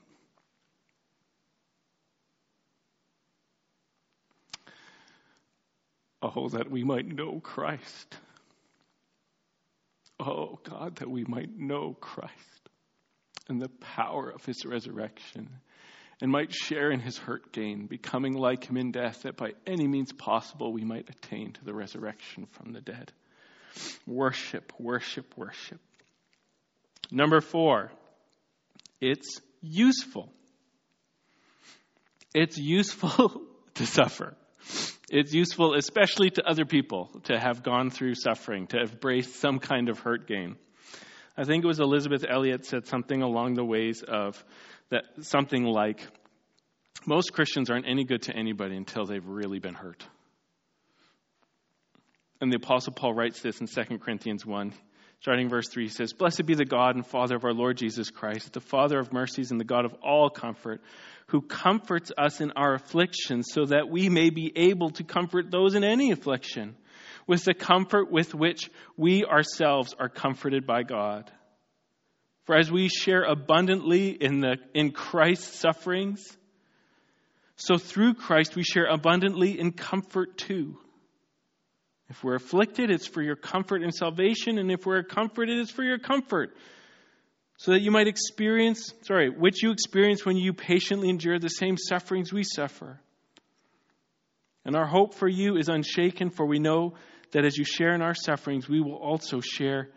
Oh, 6.21 6.49
that 6.49 6.69
we 6.69 6.83
might 6.83 7.07
know 7.07 7.39
Christ. 7.39 8.17
Oh, 10.19 10.59
God, 10.63 10.97
that 10.97 11.09
we 11.09 11.23
might 11.23 11.57
know 11.57 11.95
Christ 11.99 12.33
and 13.47 13.61
the 13.61 13.69
power 13.69 14.29
of 14.29 14.45
his 14.45 14.65
resurrection 14.65 15.49
and 16.21 16.31
might 16.31 16.53
share 16.53 16.91
in 16.91 16.99
his 16.99 17.17
hurt 17.17 17.53
gain, 17.53 17.87
becoming 17.87 18.33
like 18.33 18.65
him 18.65 18.75
in 18.75 18.91
death, 18.91 19.23
that 19.23 19.37
by 19.37 19.53
any 19.65 19.87
means 19.87 20.11
possible 20.11 20.73
we 20.73 20.83
might 20.83 21.09
attain 21.09 21.53
to 21.53 21.63
the 21.63 21.73
resurrection 21.73 22.45
from 22.51 22.73
the 22.73 22.81
dead. 22.81 23.11
Worship, 24.05 24.73
worship, 24.77 25.33
worship. 25.37 25.79
Number 27.11 27.39
four, 27.39 27.91
it's 28.99 29.39
useful. 29.61 30.29
It's 32.33 32.57
useful 32.57 33.41
to 33.75 33.85
suffer. 33.85 34.35
It's 35.11 35.33
useful, 35.33 35.73
especially 35.73 36.29
to 36.31 36.47
other 36.47 36.65
people, 36.65 37.09
to 37.23 37.39
have 37.39 37.63
gone 37.63 37.89
through 37.89 38.15
suffering, 38.15 38.67
to 38.67 38.77
have 38.77 38.99
braced 38.99 39.37
some 39.37 39.59
kind 39.59 39.89
of 39.89 39.99
hurt 39.99 40.27
gain. 40.27 40.55
I 41.35 41.45
think 41.45 41.63
it 41.63 41.67
was 41.67 41.79
Elisabeth 41.79 42.25
Elliot 42.27 42.65
said 42.65 42.85
something 42.85 43.21
along 43.21 43.55
the 43.55 43.63
ways 43.63 44.03
of 44.07 44.43
that 44.89 45.03
something 45.21 45.63
like 45.63 46.05
most 47.05 47.33
Christians 47.33 47.69
aren't 47.69 47.87
any 47.87 48.03
good 48.03 48.23
to 48.23 48.35
anybody 48.35 48.75
until 48.75 49.05
they've 49.05 49.25
really 49.25 49.59
been 49.59 49.73
hurt. 49.73 50.05
And 52.41 52.51
the 52.51 52.57
Apostle 52.57 52.93
Paul 52.93 53.13
writes 53.13 53.41
this 53.41 53.61
in 53.61 53.67
2 53.67 53.97
Corinthians 53.99 54.45
1. 54.45 54.73
Starting 55.21 55.49
verse 55.49 55.67
3 55.67 55.83
he 55.83 55.89
says, 55.89 56.13
Blessed 56.13 56.45
be 56.45 56.55
the 56.55 56.63
God 56.63 56.95
and 56.95 57.05
Father 57.05 57.35
of 57.35 57.43
our 57.43 57.53
Lord 57.53 57.75
Jesus 57.77 58.09
Christ, 58.09 58.53
the 58.53 58.61
Father 58.61 58.99
of 58.99 59.11
mercies 59.11 59.51
and 59.51 59.59
the 59.59 59.65
God 59.65 59.83
of 59.83 59.93
all 60.01 60.29
comfort, 60.29 60.81
who 61.29 61.41
comforts 61.41 62.11
us 62.17 62.41
in 62.41 62.51
our 62.51 62.73
affliction, 62.73 63.43
so 63.43 63.65
that 63.65 63.89
we 63.89 64.09
may 64.09 64.29
be 64.29 64.51
able 64.55 64.89
to 64.91 65.03
comfort 65.03 65.51
those 65.51 65.75
in 65.75 65.83
any 65.83 66.11
affliction, 66.11 66.75
with 67.27 67.43
the 67.43 67.53
comfort 67.53 68.11
with 68.11 68.33
which 68.33 68.69
we 68.97 69.23
ourselves 69.25 69.95
are 69.99 70.09
comforted 70.09 70.65
by 70.65 70.83
God. 70.83 71.31
For 72.45 72.55
as 72.55 72.71
we 72.71 72.87
share 72.87 73.23
abundantly 73.23 74.09
in, 74.09 74.39
the, 74.39 74.57
in 74.73 74.91
Christ's 74.91 75.59
sufferings, 75.59 76.25
so 77.55 77.77
through 77.77 78.15
Christ 78.15 78.55
we 78.55 78.63
share 78.63 78.87
abundantly 78.87 79.59
in 79.59 79.71
comfort 79.71 80.37
too. 80.37 80.77
If 82.09 82.23
we're 82.23 82.35
afflicted, 82.35 82.89
it's 82.89 83.05
for 83.05 83.21
your 83.21 83.35
comfort 83.35 83.83
and 83.83 83.93
salvation, 83.93 84.57
and 84.57 84.71
if 84.71 84.87
we're 84.87 85.03
comforted, 85.03 85.59
it's 85.59 85.69
for 85.69 85.83
your 85.83 85.99
comfort. 85.99 86.55
So 87.59 87.71
that 87.71 87.81
you 87.81 87.91
might 87.91 88.07
experience, 88.07 88.93
sorry, 89.01 89.29
which 89.29 89.61
you 89.61 89.71
experience 89.71 90.25
when 90.25 90.37
you 90.37 90.53
patiently 90.53 91.09
endure 91.09 91.39
the 91.39 91.49
same 91.49 91.75
sufferings 91.77 92.31
we 92.31 92.43
suffer. 92.43 93.01
And 94.63 94.77
our 94.77 94.85
hope 94.85 95.13
for 95.13 95.27
you 95.27 95.57
is 95.57 95.67
unshaken, 95.67 96.29
for 96.29 96.45
we 96.45 96.59
know 96.59 96.93
that 97.33 97.43
as 97.43 97.57
you 97.57 97.65
share 97.65 97.93
in 97.93 98.01
our 98.01 98.13
sufferings, 98.13 98.69
we 98.69 98.79
will 98.79 98.95
also 98.95 99.41
share, 99.41 99.89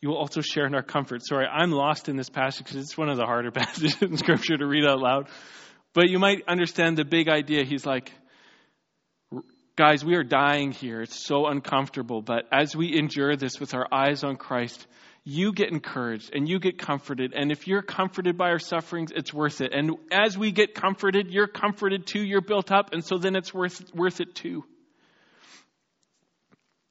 you 0.00 0.08
will 0.08 0.18
also 0.18 0.40
share 0.40 0.66
in 0.66 0.74
our 0.74 0.82
comfort. 0.82 1.24
Sorry, 1.24 1.46
I'm 1.46 1.70
lost 1.70 2.08
in 2.08 2.16
this 2.16 2.28
passage 2.28 2.66
because 2.66 2.82
it's 2.82 2.98
one 2.98 3.08
of 3.08 3.16
the 3.16 3.26
harder 3.26 3.50
passages 3.52 4.02
in 4.02 4.16
Scripture 4.16 4.56
to 4.56 4.66
read 4.66 4.84
out 4.84 4.98
loud. 4.98 5.28
But 5.94 6.08
you 6.10 6.18
might 6.18 6.42
understand 6.48 6.98
the 6.98 7.04
big 7.04 7.28
idea. 7.28 7.64
He's 7.64 7.86
like, 7.86 8.10
Guys, 9.74 10.04
we 10.04 10.16
are 10.16 10.24
dying 10.24 10.72
here. 10.72 11.00
It's 11.00 11.24
so 11.24 11.46
uncomfortable. 11.46 12.20
But 12.20 12.44
as 12.52 12.76
we 12.76 12.94
endure 12.98 13.36
this 13.36 13.58
with 13.58 13.72
our 13.72 13.86
eyes 13.90 14.22
on 14.22 14.36
Christ, 14.36 14.86
you 15.24 15.52
get 15.52 15.70
encouraged 15.70 16.34
and 16.34 16.48
you 16.48 16.58
get 16.58 16.78
comforted. 16.78 17.32
And 17.34 17.52
if 17.52 17.68
you're 17.68 17.82
comforted 17.82 18.36
by 18.36 18.50
our 18.50 18.58
sufferings, 18.58 19.12
it's 19.14 19.32
worth 19.32 19.60
it. 19.60 19.72
And 19.72 19.96
as 20.10 20.36
we 20.36 20.50
get 20.50 20.74
comforted, 20.74 21.30
you're 21.30 21.46
comforted 21.46 22.06
too. 22.06 22.22
You're 22.22 22.40
built 22.40 22.72
up. 22.72 22.92
And 22.92 23.04
so 23.04 23.18
then 23.18 23.36
it's 23.36 23.54
worth, 23.54 23.94
worth 23.94 24.20
it 24.20 24.34
too. 24.34 24.64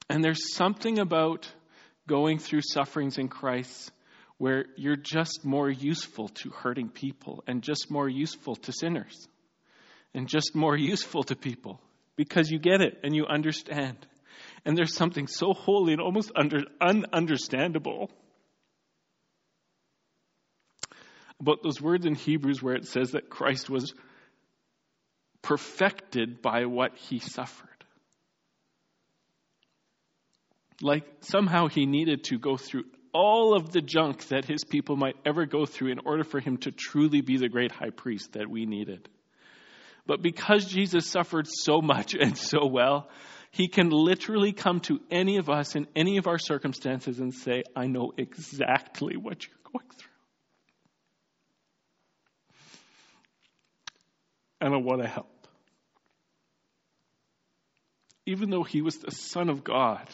And 0.09 0.23
there's 0.23 0.53
something 0.55 0.99
about 0.99 1.49
going 2.07 2.39
through 2.39 2.61
sufferings 2.61 3.17
in 3.17 3.27
Christ 3.27 3.91
where 4.37 4.65
you're 4.75 4.95
just 4.95 5.45
more 5.45 5.69
useful 5.69 6.29
to 6.29 6.49
hurting 6.49 6.89
people 6.89 7.43
and 7.47 7.61
just 7.61 7.91
more 7.91 8.09
useful 8.09 8.55
to 8.55 8.71
sinners 8.71 9.27
and 10.13 10.27
just 10.27 10.55
more 10.55 10.75
useful 10.75 11.23
to 11.23 11.35
people 11.35 11.79
because 12.15 12.49
you 12.49 12.59
get 12.59 12.81
it 12.81 12.99
and 13.03 13.15
you 13.15 13.25
understand. 13.25 13.97
And 14.65 14.77
there's 14.77 14.95
something 14.95 15.27
so 15.27 15.53
holy 15.53 15.93
and 15.93 16.01
almost 16.01 16.31
under, 16.35 16.61
ununderstandable 16.81 18.09
about 21.41 21.63
those 21.63 21.81
words 21.81 22.05
in 22.05 22.15
Hebrews 22.15 22.61
where 22.61 22.75
it 22.75 22.87
says 22.87 23.11
that 23.11 23.29
Christ 23.29 23.69
was 23.69 23.93
perfected 25.41 26.41
by 26.41 26.65
what 26.65 26.95
he 26.95 27.19
suffered. 27.19 27.67
Like 30.81 31.03
somehow 31.21 31.67
he 31.67 31.85
needed 31.85 32.25
to 32.25 32.39
go 32.39 32.57
through 32.57 32.85
all 33.13 33.55
of 33.55 33.71
the 33.71 33.81
junk 33.81 34.27
that 34.29 34.45
his 34.45 34.63
people 34.63 34.95
might 34.95 35.17
ever 35.25 35.45
go 35.45 35.65
through 35.65 35.91
in 35.91 35.99
order 36.05 36.23
for 36.23 36.39
him 36.39 36.57
to 36.57 36.71
truly 36.71 37.21
be 37.21 37.37
the 37.37 37.49
great 37.49 37.71
high 37.71 37.89
priest 37.89 38.33
that 38.33 38.49
we 38.49 38.65
needed. 38.65 39.09
But 40.05 40.21
because 40.21 40.65
Jesus 40.65 41.05
suffered 41.05 41.47
so 41.47 41.81
much 41.81 42.13
and 42.19 42.37
so 42.37 42.65
well, 42.65 43.09
he 43.51 43.67
can 43.67 43.89
literally 43.89 44.53
come 44.53 44.79
to 44.81 44.99
any 45.11 45.37
of 45.37 45.49
us 45.49 45.75
in 45.75 45.87
any 45.95 46.17
of 46.17 46.27
our 46.27 46.39
circumstances 46.39 47.19
and 47.19 47.33
say, 47.33 47.63
I 47.75 47.87
know 47.87 48.13
exactly 48.17 49.17
what 49.17 49.45
you're 49.45 49.71
going 49.71 49.89
through. 49.97 50.10
And 54.61 54.73
I 54.73 54.77
want 54.77 55.01
to 55.01 55.07
help. 55.07 55.27
Even 58.27 58.51
though 58.51 58.63
he 58.63 58.83
was 58.83 58.97
the 58.97 59.09
Son 59.09 59.49
of 59.49 59.63
God, 59.63 60.07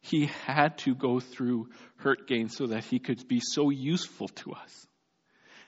he 0.00 0.26
had 0.26 0.78
to 0.78 0.94
go 0.94 1.20
through 1.20 1.68
hurt 1.98 2.26
gain 2.26 2.48
so 2.48 2.66
that 2.66 2.84
he 2.84 2.98
could 2.98 3.26
be 3.28 3.40
so 3.40 3.70
useful 3.70 4.28
to 4.28 4.52
us. 4.52 4.86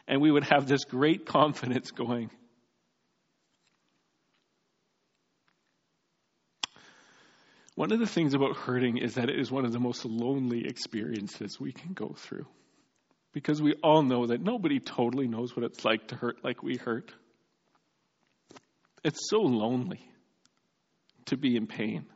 And 0.09 0.21
we 0.21 0.31
would 0.31 0.45
have 0.45 0.67
this 0.67 0.85
great 0.85 1.25
confidence 1.25 1.93
going. 1.93 2.31
One 7.75 7.93
of 7.93 8.01
the 8.01 8.07
things 8.07 8.35
about 8.35 8.57
hurting 8.57 8.99
is 8.99 9.15
that 9.15 9.29
it 9.29 9.39
is 9.39 9.53
one 9.53 9.65
of 9.65 9.73
the 9.73 9.79
most 9.79 10.05
lonely 10.05 10.67
experiences 10.67 11.61
we 11.61 11.73
can 11.73 11.93
go 11.93 12.09
through. 12.17 12.47
Because 13.39 13.63
we 13.63 13.75
all 13.85 14.03
know 14.03 14.27
that 14.27 14.43
nobody 14.43 14.81
totally 14.81 15.29
knows 15.29 15.55
what 15.55 15.65
it's 15.65 15.85
like 15.85 16.09
to 16.09 16.17
hurt 16.17 16.43
like 16.43 16.65
we 16.65 16.77
hurt. 16.77 17.13
It's 19.05 19.31
so 19.31 19.37
lonely 19.37 20.01
to 21.27 21.37
be 21.37 21.55
in 21.55 21.69
pain 21.69 22.07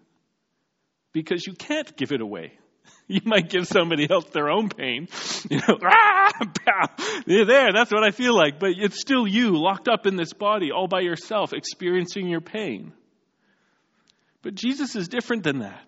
because 1.13 1.47
you 1.47 1.53
can't 1.53 1.97
give 1.97 2.11
it 2.11 2.21
away. 2.21 2.55
You 3.07 3.21
might 3.25 3.51
give 3.51 3.69
somebody 3.69 4.09
else 4.11 4.25
their 4.31 4.51
own 4.51 4.69
pain. 4.69 5.07
You 5.51 5.59
know, 5.59 5.79
ah, 5.85 6.89
You're 7.27 7.45
there, 7.45 7.73
that's 7.73 7.93
what 7.93 8.03
I 8.03 8.11
feel 8.11 8.35
like. 8.35 8.59
But 8.59 8.71
it's 8.77 9.01
still 9.01 9.25
you 9.25 9.57
locked 9.57 9.87
up 9.87 10.07
in 10.07 10.17
this 10.17 10.33
body 10.33 10.73
all 10.73 10.89
by 10.89 11.03
yourself 11.03 11.53
experiencing 11.53 12.27
your 12.29 12.41
pain. 12.41 12.93
But 14.43 14.57
Jesus 14.57 14.97
is 14.97 15.07
different 15.07 15.45
than 15.45 15.61
that. 15.61 15.87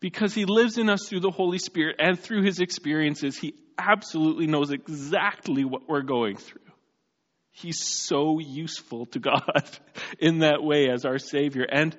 Because 0.00 0.34
he 0.34 0.44
lives 0.44 0.76
in 0.76 0.90
us 0.90 1.08
through 1.08 1.20
the 1.20 1.30
Holy 1.30 1.58
Spirit 1.58 1.96
and 1.98 2.20
through 2.20 2.42
his 2.42 2.60
experiences, 2.60 3.38
he 3.38 3.54
absolutely 3.78 4.46
knows 4.46 4.70
exactly 4.70 5.64
what 5.64 5.88
we're 5.88 6.02
going 6.02 6.36
through. 6.36 6.60
He's 7.50 7.78
so 7.84 8.40
useful 8.40 9.06
to 9.06 9.20
God 9.20 9.62
in 10.18 10.40
that 10.40 10.62
way 10.62 10.88
as 10.90 11.04
our 11.04 11.18
Savior. 11.18 11.64
And 11.70 11.96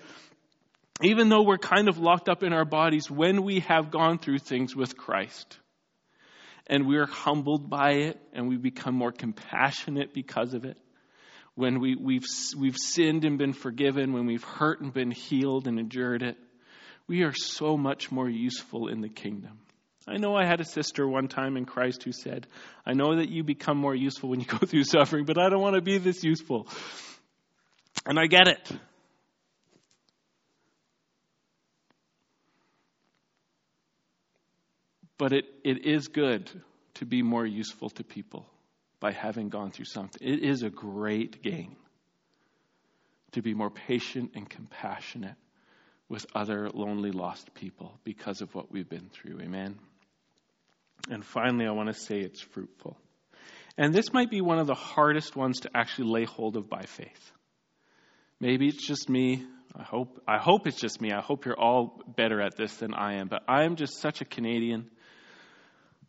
even 1.01 1.29
though 1.29 1.43
we're 1.43 1.57
kind 1.57 1.87
of 1.87 1.97
locked 1.97 2.29
up 2.29 2.43
in 2.43 2.53
our 2.53 2.65
bodies, 2.65 3.09
when 3.09 3.43
we 3.43 3.61
have 3.61 3.91
gone 3.91 4.17
through 4.17 4.39
things 4.39 4.75
with 4.75 4.97
Christ 4.97 5.57
and 6.67 6.87
we're 6.87 7.05
humbled 7.05 7.69
by 7.69 7.91
it 7.91 8.19
and 8.33 8.49
we 8.49 8.57
become 8.57 8.95
more 8.95 9.11
compassionate 9.11 10.13
because 10.13 10.53
of 10.53 10.65
it, 10.65 10.77
when 11.55 11.79
we, 11.79 11.95
we've, 11.95 12.25
we've 12.57 12.77
sinned 12.77 13.23
and 13.23 13.37
been 13.37 13.53
forgiven, 13.53 14.11
when 14.11 14.25
we've 14.25 14.43
hurt 14.43 14.81
and 14.81 14.93
been 14.93 15.11
healed 15.11 15.67
and 15.67 15.79
endured 15.79 16.21
it, 16.21 16.37
we 17.07 17.23
are 17.23 17.33
so 17.33 17.77
much 17.77 18.11
more 18.11 18.29
useful 18.29 18.89
in 18.89 19.01
the 19.01 19.09
kingdom. 19.09 19.59
I 20.07 20.17
know 20.17 20.35
I 20.35 20.45
had 20.45 20.61
a 20.61 20.65
sister 20.65 21.07
one 21.07 21.27
time 21.27 21.57
in 21.57 21.65
Christ 21.65 22.03
who 22.03 22.11
said, 22.11 22.45
I 22.85 22.93
know 22.93 23.15
that 23.15 23.29
you 23.29 23.43
become 23.43 23.77
more 23.77 23.95
useful 23.95 24.29
when 24.29 24.39
you 24.39 24.45
go 24.45 24.57
through 24.65 24.83
suffering, 24.83 25.25
but 25.25 25.39
I 25.39 25.49
don't 25.49 25.61
want 25.61 25.75
to 25.75 25.81
be 25.81 25.97
this 25.97 26.23
useful. 26.23 26.67
And 28.05 28.19
I 28.19 28.27
get 28.27 28.47
it. 28.47 28.71
But 35.17 35.33
it, 35.33 35.45
it 35.63 35.85
is 35.85 36.07
good 36.07 36.49
to 36.95 37.05
be 37.05 37.21
more 37.21 37.45
useful 37.45 37.89
to 37.91 38.03
people 38.03 38.45
by 38.99 39.11
having 39.11 39.49
gone 39.49 39.71
through 39.71 39.85
something. 39.85 40.21
It 40.21 40.43
is 40.43 40.61
a 40.61 40.69
great 40.69 41.41
gain 41.41 41.75
to 43.31 43.41
be 43.41 43.53
more 43.53 43.69
patient 43.69 44.31
and 44.35 44.49
compassionate 44.49 45.35
with 46.09 46.25
other 46.35 46.69
lonely, 46.69 47.11
lost 47.11 47.53
people 47.53 47.97
because 48.03 48.41
of 48.41 48.53
what 48.53 48.71
we've 48.71 48.89
been 48.89 49.09
through. 49.09 49.41
Amen. 49.41 49.79
And 51.09 51.23
finally, 51.23 51.65
I 51.65 51.71
want 51.71 51.89
to 51.89 51.93
say 51.93 52.19
it's 52.19 52.41
fruitful. 52.41 52.97
And 53.77 53.93
this 53.93 54.13
might 54.13 54.31
be 54.31 54.41
one 54.41 54.59
of 54.59 54.67
the 54.67 54.73
hardest 54.73 55.35
ones 55.35 55.61
to 55.61 55.69
actually 55.75 56.09
lay 56.09 56.25
hold 56.25 56.55
of 56.55 56.69
by 56.69 56.83
faith. 56.83 57.31
Maybe 58.39 58.67
it's 58.67 58.85
just 58.85 59.09
me. 59.09 59.45
I 59.77 59.83
hope, 59.83 60.21
I 60.27 60.37
hope 60.37 60.67
it's 60.67 60.79
just 60.79 61.01
me. 61.01 61.11
I 61.11 61.21
hope 61.21 61.45
you're 61.45 61.59
all 61.59 62.01
better 62.15 62.41
at 62.41 62.55
this 62.55 62.75
than 62.77 62.93
I 62.93 63.15
am. 63.15 63.27
But 63.27 63.43
I 63.47 63.65
am 63.65 63.75
just 63.75 63.99
such 63.99 64.21
a 64.21 64.25
Canadian 64.25 64.89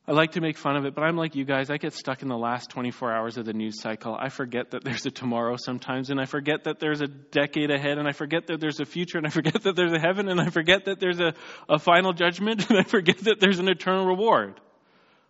I 0.08 0.12
like 0.12 0.32
to 0.32 0.40
make 0.40 0.56
fun 0.56 0.76
of 0.76 0.84
it, 0.84 0.94
but 0.94 1.02
I'm 1.02 1.16
like 1.16 1.34
you 1.34 1.44
guys. 1.44 1.68
I 1.68 1.78
get 1.78 1.92
stuck 1.92 2.22
in 2.22 2.28
the 2.28 2.36
last 2.36 2.70
24 2.70 3.12
hours 3.12 3.38
of 3.38 3.44
the 3.44 3.52
news 3.52 3.80
cycle. 3.80 4.16
I 4.16 4.28
forget 4.28 4.70
that 4.70 4.84
there's 4.84 5.04
a 5.04 5.10
tomorrow 5.10 5.56
sometimes, 5.56 6.10
and 6.10 6.20
I 6.20 6.26
forget 6.26 6.64
that 6.64 6.78
there's 6.78 7.00
a 7.00 7.08
decade 7.08 7.72
ahead, 7.72 7.98
and 7.98 8.06
I 8.06 8.12
forget 8.12 8.46
that 8.46 8.60
there's 8.60 8.78
a 8.78 8.84
future, 8.84 9.18
and 9.18 9.26
I 9.26 9.30
forget 9.30 9.62
that 9.64 9.74
there's 9.74 9.92
a 9.92 9.98
heaven, 9.98 10.28
and 10.28 10.40
I 10.40 10.50
forget 10.50 10.84
that 10.84 11.00
there's 11.00 11.18
a, 11.18 11.34
a 11.68 11.80
final 11.80 12.12
judgment, 12.12 12.66
and 12.70 12.78
I 12.78 12.84
forget 12.84 13.18
that 13.24 13.40
there's 13.40 13.58
an 13.58 13.66
eternal 13.66 14.06
reward. 14.06 14.60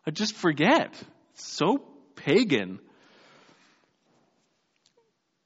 I 0.06 0.10
just 0.12 0.34
forget. 0.34 0.94
It's 1.34 1.48
so 1.48 1.78
pagan. 2.14 2.78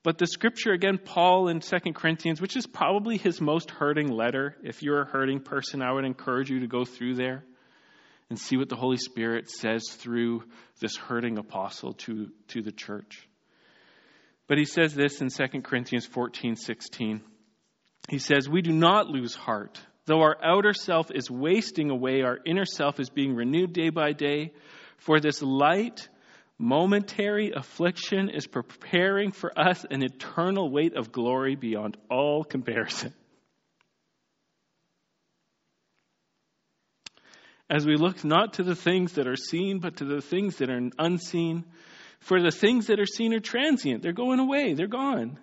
But 0.02 0.18
the 0.18 0.26
scripture, 0.26 0.72
again, 0.72 0.98
Paul 0.98 1.48
in 1.48 1.60
2 1.60 1.78
Corinthians, 1.94 2.40
which 2.40 2.56
is 2.56 2.66
probably 2.66 3.18
his 3.18 3.40
most 3.40 3.70
hurting 3.70 4.08
letter. 4.08 4.56
If 4.62 4.82
you're 4.82 5.02
a 5.02 5.06
hurting 5.06 5.40
person, 5.40 5.82
I 5.82 5.92
would 5.92 6.04
encourage 6.04 6.50
you 6.50 6.60
to 6.60 6.66
go 6.66 6.84
through 6.84 7.16
there 7.16 7.44
and 8.30 8.38
see 8.38 8.56
what 8.56 8.68
the 8.68 8.76
Holy 8.76 8.96
Spirit 8.96 9.50
says 9.50 9.82
through 9.90 10.44
this 10.80 10.96
hurting 10.96 11.36
apostle 11.36 11.94
to, 11.94 12.30
to 12.48 12.62
the 12.62 12.72
church. 12.72 13.28
But 14.46 14.58
he 14.58 14.64
says 14.64 14.94
this 14.94 15.20
in 15.20 15.28
2 15.28 15.60
Corinthians 15.62 16.06
14 16.06 16.56
16. 16.56 17.20
He 18.08 18.18
says, 18.18 18.48
We 18.48 18.62
do 18.62 18.72
not 18.72 19.08
lose 19.08 19.34
heart. 19.34 19.78
Though 20.10 20.22
our 20.22 20.36
outer 20.42 20.74
self 20.74 21.12
is 21.14 21.30
wasting 21.30 21.88
away, 21.88 22.22
our 22.22 22.36
inner 22.44 22.64
self 22.64 22.98
is 22.98 23.08
being 23.08 23.36
renewed 23.36 23.72
day 23.72 23.90
by 23.90 24.10
day. 24.12 24.50
For 24.96 25.20
this 25.20 25.40
light, 25.40 26.08
momentary 26.58 27.52
affliction 27.52 28.28
is 28.28 28.48
preparing 28.48 29.30
for 29.30 29.56
us 29.56 29.86
an 29.88 30.02
eternal 30.02 30.68
weight 30.68 30.96
of 30.96 31.12
glory 31.12 31.54
beyond 31.54 31.96
all 32.10 32.42
comparison. 32.42 33.14
as 37.70 37.86
we 37.86 37.94
look 37.94 38.24
not 38.24 38.54
to 38.54 38.64
the 38.64 38.74
things 38.74 39.12
that 39.12 39.28
are 39.28 39.36
seen, 39.36 39.78
but 39.78 39.98
to 39.98 40.04
the 40.04 40.20
things 40.20 40.56
that 40.56 40.70
are 40.70 40.90
unseen. 40.98 41.64
For 42.18 42.42
the 42.42 42.50
things 42.50 42.88
that 42.88 42.98
are 42.98 43.06
seen 43.06 43.32
are 43.32 43.38
transient, 43.38 44.02
they're 44.02 44.10
going 44.10 44.40
away, 44.40 44.74
they're 44.74 44.88
gone. 44.88 45.38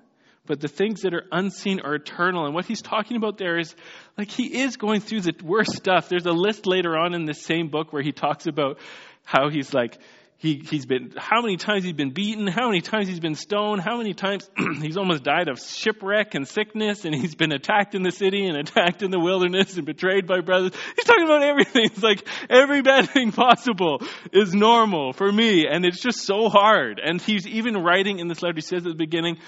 But 0.48 0.62
the 0.62 0.68
things 0.68 1.02
that 1.02 1.14
are 1.14 1.26
unseen 1.32 1.82
are 1.82 1.96
eternal. 1.96 2.46
And 2.46 2.56
what 2.56 2.66
he's 2.66 2.82
talking 2.82 3.18
about 3.18 3.38
there 3.38 3.60
is 3.60 3.76
like 4.18 4.32
he 4.32 4.62
is 4.62 4.78
going 4.78 5.02
through 5.02 5.22
the 5.22 5.34
worst 5.44 5.76
stuff. 5.76 6.10
There's 6.10 6.26
a 6.26 6.32
list 6.32 6.66
later 6.66 6.98
on 6.98 7.14
in 7.14 7.26
the 7.26 7.34
same 7.34 7.68
book 7.70 7.94
where 7.94 8.02
he 8.02 8.12
talks 8.12 8.48
about 8.48 8.80
how 9.26 9.50
he's 9.50 9.74
like, 9.74 9.98
he, 10.40 10.62
he's 10.70 10.86
been, 10.86 11.14
how 11.18 11.42
many 11.42 11.58
times 11.58 11.84
he's 11.84 11.94
been 11.94 12.12
beaten, 12.12 12.46
how 12.46 12.68
many 12.68 12.82
times 12.82 13.08
he's 13.08 13.20
been 13.20 13.34
stoned, 13.34 13.82
how 13.82 13.98
many 13.98 14.14
times 14.14 14.48
he's 14.82 14.96
almost 14.96 15.24
died 15.24 15.48
of 15.48 15.60
shipwreck 15.60 16.36
and 16.36 16.48
sickness, 16.48 17.06
and 17.06 17.16
he's 17.16 17.34
been 17.34 17.52
attacked 17.52 17.96
in 17.96 18.04
the 18.04 18.12
city 18.12 18.46
and 18.46 18.56
attacked 18.56 19.02
in 19.02 19.10
the 19.10 19.20
wilderness 19.20 19.78
and 19.78 19.86
betrayed 19.88 20.28
by 20.28 20.42
brothers. 20.42 20.74
He's 20.96 21.06
talking 21.06 21.26
about 21.26 21.42
everything. 21.42 21.86
It's 21.86 22.04
like 22.04 22.28
every 22.52 22.84
bad 22.84 23.10
thing 23.14 23.32
possible 23.32 24.04
is 24.32 24.54
normal 24.54 25.12
for 25.14 25.32
me, 25.32 25.66
and 25.68 25.84
it's 25.84 26.00
just 26.00 26.20
so 26.20 26.50
hard. 26.50 27.02
And 27.04 27.20
he's 27.20 27.48
even 27.48 27.78
writing 27.78 28.20
in 28.20 28.28
this 28.28 28.44
letter, 28.44 28.56
he 28.56 28.62
says 28.62 28.86
at 28.86 28.92
the 28.92 28.94
beginning, 28.94 29.40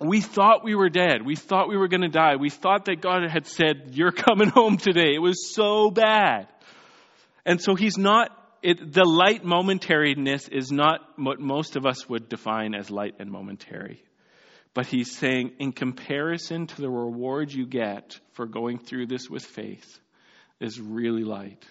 we 0.00 0.20
thought 0.20 0.64
we 0.64 0.74
were 0.74 0.88
dead. 0.88 1.24
We 1.24 1.34
thought 1.34 1.68
we 1.68 1.76
were 1.76 1.88
going 1.88 2.02
to 2.02 2.08
die. 2.08 2.36
We 2.36 2.50
thought 2.50 2.84
that 2.84 3.00
God 3.00 3.28
had 3.28 3.46
said, 3.46 3.90
You're 3.92 4.12
coming 4.12 4.48
home 4.54 4.76
today. 4.76 5.14
It 5.14 5.22
was 5.22 5.52
so 5.52 5.90
bad. 5.90 6.46
And 7.44 7.60
so 7.60 7.74
he's 7.74 7.98
not 7.98 8.30
it, 8.62 8.92
the 8.92 9.04
light 9.04 9.44
momentariness 9.44 10.50
is 10.50 10.72
not 10.72 11.00
what 11.16 11.40
most 11.40 11.76
of 11.76 11.86
us 11.86 12.08
would 12.08 12.28
define 12.28 12.74
as 12.74 12.90
light 12.90 13.14
and 13.18 13.30
momentary. 13.30 14.02
But 14.74 14.86
he's 14.86 15.16
saying, 15.16 15.52
in 15.58 15.72
comparison 15.72 16.66
to 16.66 16.80
the 16.80 16.90
reward 16.90 17.52
you 17.52 17.66
get 17.66 18.18
for 18.32 18.46
going 18.46 18.78
through 18.78 19.06
this 19.06 19.28
with 19.28 19.44
faith, 19.44 19.98
is 20.60 20.80
really 20.80 21.24
light. 21.24 21.64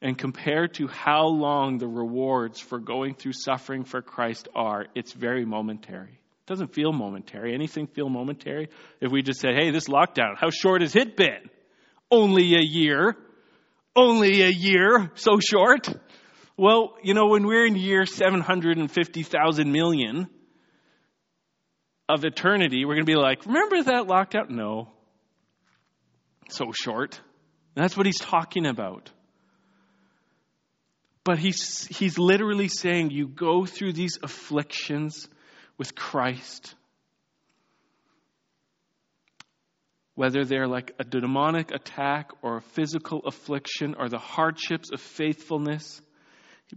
And 0.00 0.16
compared 0.16 0.74
to 0.74 0.86
how 0.86 1.26
long 1.26 1.78
the 1.78 1.88
rewards 1.88 2.60
for 2.60 2.78
going 2.78 3.14
through 3.14 3.32
suffering 3.32 3.84
for 3.84 4.02
Christ 4.02 4.48
are, 4.54 4.86
it's 4.94 5.12
very 5.12 5.44
momentary. 5.44 6.20
Doesn't 6.46 6.74
feel 6.74 6.92
momentary. 6.92 7.54
Anything 7.54 7.88
feel 7.88 8.08
momentary? 8.08 8.68
If 9.00 9.10
we 9.10 9.22
just 9.22 9.40
said, 9.40 9.54
hey, 9.54 9.70
this 9.70 9.88
lockdown, 9.88 10.36
how 10.36 10.50
short 10.50 10.82
has 10.82 10.94
it 10.94 11.16
been? 11.16 11.50
Only 12.10 12.54
a 12.54 12.62
year. 12.62 13.16
Only 13.96 14.42
a 14.42 14.48
year. 14.48 15.10
So 15.16 15.40
short. 15.40 15.88
Well, 16.56 16.94
you 17.02 17.14
know, 17.14 17.26
when 17.26 17.46
we're 17.46 17.66
in 17.66 17.74
year 17.74 18.06
750,000 18.06 19.72
million 19.72 20.28
of 22.08 22.24
eternity, 22.24 22.84
we're 22.84 22.94
going 22.94 23.06
to 23.06 23.12
be 23.12 23.18
like, 23.18 23.44
remember 23.44 23.82
that 23.82 24.06
lockdown? 24.06 24.50
No. 24.50 24.92
So 26.48 26.70
short. 26.72 27.20
That's 27.74 27.96
what 27.96 28.06
he's 28.06 28.20
talking 28.20 28.66
about. 28.66 29.10
But 31.24 31.38
he's, 31.38 31.88
he's 31.88 32.18
literally 32.18 32.68
saying 32.68 33.10
you 33.10 33.26
go 33.26 33.66
through 33.66 33.94
these 33.94 34.18
afflictions 34.22 35.28
with 35.78 35.94
Christ. 35.94 36.74
Whether 40.14 40.44
they're 40.44 40.68
like 40.68 40.92
a 40.98 41.04
demonic 41.04 41.72
attack 41.72 42.30
or 42.42 42.56
a 42.56 42.62
physical 42.62 43.20
affliction 43.26 43.94
or 43.98 44.08
the 44.08 44.18
hardships 44.18 44.90
of 44.90 45.00
faithfulness. 45.00 46.00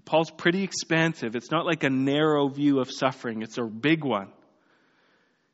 Paul's 0.05 0.29
pretty 0.29 0.63
expansive. 0.63 1.35
It's 1.35 1.51
not 1.51 1.65
like 1.65 1.83
a 1.83 1.89
narrow 1.89 2.47
view 2.49 2.79
of 2.79 2.91
suffering, 2.91 3.41
it's 3.41 3.57
a 3.57 3.63
big 3.63 4.03
one. 4.03 4.31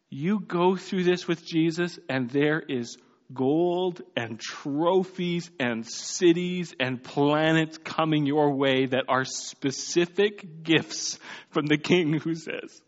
You 0.09 0.39
go 0.39 0.75
through 0.75 1.03
this 1.03 1.27
with 1.27 1.45
Jesus, 1.45 1.97
and 2.09 2.29
there 2.29 2.59
is 2.59 2.97
gold 3.33 4.01
and 4.15 4.39
trophies 4.39 5.49
and 5.59 5.85
cities 5.85 6.73
and 6.79 7.03
planets 7.03 7.77
coming 7.77 8.25
your 8.25 8.51
way 8.55 8.85
that 8.85 9.05
are 9.07 9.25
specific 9.25 10.63
gifts 10.63 11.19
from 11.49 11.65
the 11.65 11.77
king 11.77 12.13
who 12.13 12.35
says, 12.35 12.81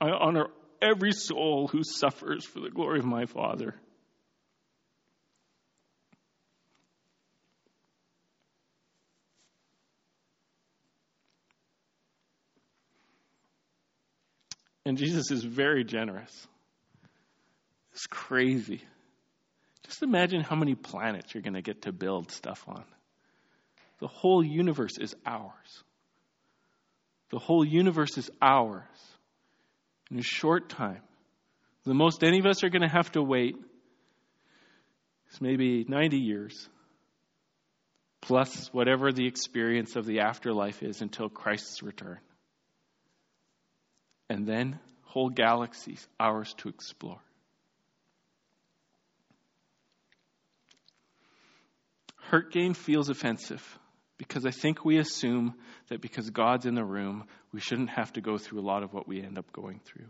I 0.00 0.10
honor 0.10 0.46
every 0.80 1.12
soul 1.12 1.68
who 1.68 1.82
suffers 1.82 2.44
for 2.44 2.60
the 2.60 2.70
glory 2.70 3.00
of 3.00 3.04
my 3.04 3.26
Father. 3.26 3.74
And 14.84 14.96
Jesus 14.96 15.30
is 15.30 15.44
very 15.44 15.84
generous. 15.84 16.46
It's 17.92 18.06
crazy. 18.06 18.82
Just 19.84 20.02
imagine 20.02 20.42
how 20.42 20.56
many 20.56 20.74
planets 20.74 21.34
you're 21.34 21.42
going 21.42 21.54
to 21.54 21.62
get 21.62 21.82
to 21.82 21.92
build 21.92 22.30
stuff 22.30 22.64
on. 22.68 22.84
The 23.98 24.06
whole 24.06 24.44
universe 24.44 24.96
is 24.96 25.14
ours. 25.26 25.82
The 27.30 27.38
whole 27.38 27.64
universe 27.64 28.16
is 28.16 28.30
ours 28.40 28.86
in 30.10 30.18
a 30.18 30.22
short 30.22 30.68
time. 30.68 31.02
The 31.84 31.94
most 31.94 32.22
any 32.22 32.38
of 32.38 32.46
us 32.46 32.64
are 32.64 32.68
going 32.68 32.82
to 32.82 32.88
have 32.88 33.10
to 33.12 33.22
wait 33.22 33.56
is 35.32 35.40
maybe 35.40 35.84
90 35.88 36.18
years, 36.18 36.68
plus 38.20 38.68
whatever 38.72 39.12
the 39.12 39.26
experience 39.26 39.96
of 39.96 40.06
the 40.06 40.20
afterlife 40.20 40.82
is 40.82 41.00
until 41.00 41.28
Christ's 41.28 41.82
return 41.82 42.18
and 44.28 44.46
then 44.46 44.78
whole 45.02 45.30
galaxies 45.30 46.06
ours 46.20 46.54
to 46.58 46.68
explore. 46.68 47.20
Hurt 52.16 52.52
gain 52.52 52.74
feels 52.74 53.08
offensive 53.08 53.78
because 54.18 54.44
I 54.44 54.50
think 54.50 54.84
we 54.84 54.98
assume 54.98 55.54
that 55.88 56.02
because 56.02 56.28
God's 56.28 56.66
in 56.66 56.74
the 56.74 56.84
room, 56.84 57.24
we 57.52 57.60
shouldn't 57.60 57.90
have 57.90 58.12
to 58.14 58.20
go 58.20 58.38
through 58.38 58.60
a 58.60 58.66
lot 58.66 58.82
of 58.82 58.92
what 58.92 59.08
we 59.08 59.22
end 59.22 59.38
up 59.38 59.50
going 59.52 59.80
through. 59.84 60.08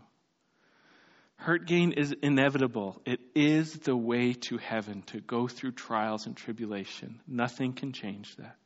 Hurt 1.37 1.65
gain 1.65 1.93
is 1.93 2.13
inevitable. 2.21 3.01
It 3.05 3.21
is 3.33 3.73
the 3.73 3.95
way 3.95 4.33
to 4.33 4.57
heaven 4.57 5.03
to 5.07 5.21
go 5.21 5.47
through 5.47 5.71
trials 5.71 6.25
and 6.25 6.35
tribulation. 6.35 7.21
Nothing 7.27 7.73
can 7.73 7.93
change 7.93 8.35
that. 8.35 8.57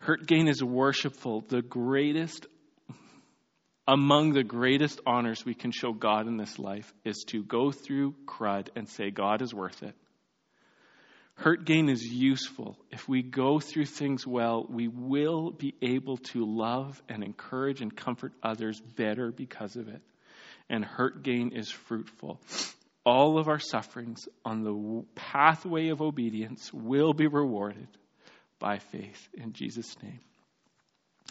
Hurt 0.00 0.26
gain 0.26 0.48
is 0.48 0.62
worshipful. 0.62 1.42
The 1.48 1.62
greatest 1.62 2.46
among 3.86 4.34
the 4.34 4.44
greatest 4.44 5.00
honors 5.06 5.46
we 5.46 5.54
can 5.54 5.72
show 5.72 5.94
God 5.94 6.26
in 6.26 6.36
this 6.36 6.58
life 6.58 6.92
is 7.06 7.24
to 7.28 7.42
go 7.42 7.72
through 7.72 8.14
crud 8.26 8.68
and 8.76 8.86
say, 8.86 9.10
God 9.10 9.40
is 9.40 9.54
worth 9.54 9.82
it. 9.82 9.94
Hurt 11.38 11.64
gain 11.64 11.88
is 11.88 12.02
useful. 12.02 12.76
If 12.90 13.08
we 13.08 13.22
go 13.22 13.60
through 13.60 13.84
things 13.84 14.26
well, 14.26 14.66
we 14.68 14.88
will 14.88 15.52
be 15.52 15.72
able 15.80 16.16
to 16.32 16.44
love 16.44 17.00
and 17.08 17.22
encourage 17.22 17.80
and 17.80 17.96
comfort 17.96 18.32
others 18.42 18.80
better 18.80 19.30
because 19.30 19.76
of 19.76 19.86
it. 19.86 20.02
And 20.68 20.84
hurt 20.84 21.22
gain 21.22 21.52
is 21.52 21.70
fruitful. 21.70 22.40
All 23.06 23.38
of 23.38 23.46
our 23.46 23.60
sufferings 23.60 24.28
on 24.44 24.64
the 24.64 25.04
pathway 25.14 25.90
of 25.90 26.02
obedience 26.02 26.72
will 26.74 27.12
be 27.12 27.28
rewarded 27.28 27.86
by 28.58 28.78
faith 28.78 29.28
in 29.34 29.52
Jesus' 29.52 29.96
name. 30.02 30.18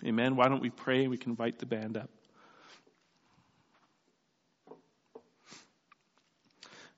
Amen. 0.05 0.37
Why 0.37 0.47
don't 0.47 0.61
we 0.61 0.69
pray? 0.69 1.07
We 1.07 1.17
can 1.17 1.31
invite 1.31 1.59
the 1.59 1.65
band 1.65 1.97
up. 1.97 2.09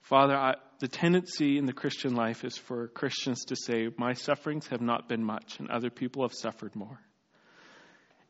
Father, 0.01 0.35
I, 0.35 0.55
the 0.79 0.87
tendency 0.87 1.57
in 1.57 1.65
the 1.65 1.73
Christian 1.73 2.15
life 2.15 2.45
is 2.45 2.57
for 2.57 2.87
Christians 2.87 3.45
to 3.45 3.55
say, 3.55 3.89
My 3.97 4.13
sufferings 4.13 4.67
have 4.67 4.81
not 4.81 5.09
been 5.09 5.23
much, 5.23 5.59
and 5.59 5.69
other 5.69 5.89
people 5.89 6.23
have 6.23 6.33
suffered 6.33 6.75
more. 6.75 6.99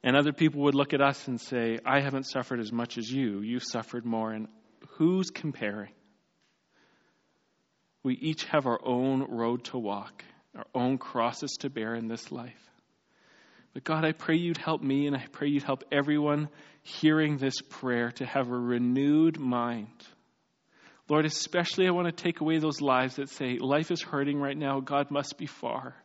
And 0.03 0.15
other 0.15 0.33
people 0.33 0.61
would 0.61 0.75
look 0.75 0.93
at 0.93 1.01
us 1.01 1.27
and 1.27 1.39
say, 1.39 1.77
I 1.85 1.99
haven't 1.99 2.25
suffered 2.25 2.59
as 2.59 2.71
much 2.71 2.97
as 2.97 3.09
you. 3.11 3.41
You've 3.41 3.63
suffered 3.63 4.05
more. 4.05 4.31
And 4.31 4.47
who's 4.91 5.29
comparing? 5.29 5.91
We 8.01 8.15
each 8.15 8.45
have 8.45 8.65
our 8.65 8.79
own 8.83 9.23
road 9.29 9.65
to 9.65 9.77
walk, 9.77 10.23
our 10.55 10.65
own 10.73 10.97
crosses 10.97 11.57
to 11.59 11.69
bear 11.69 11.95
in 11.95 12.07
this 12.07 12.31
life. 12.31 12.69
But 13.73 13.83
God, 13.83 14.05
I 14.05 14.13
pray 14.13 14.37
you'd 14.37 14.57
help 14.57 14.81
me 14.81 15.05
and 15.05 15.15
I 15.15 15.25
pray 15.31 15.49
you'd 15.49 15.63
help 15.63 15.83
everyone 15.91 16.49
hearing 16.81 17.37
this 17.37 17.61
prayer 17.61 18.11
to 18.13 18.25
have 18.25 18.49
a 18.49 18.57
renewed 18.57 19.37
mind 19.37 20.05
Lord, 21.09 21.25
especially 21.25 21.87
I 21.87 21.91
want 21.91 22.05
to 22.05 22.23
take 22.23 22.39
away 22.39 22.59
those 22.59 22.81
lives 22.81 23.15
that 23.15 23.29
say, 23.29 23.57
life 23.57 23.89
is 23.89 24.01
hurting 24.01 24.39
right 24.39 24.57
now, 24.57 24.79
God 24.79 25.09
must 25.09 25.37
be 25.37 25.47
far. 25.47 25.95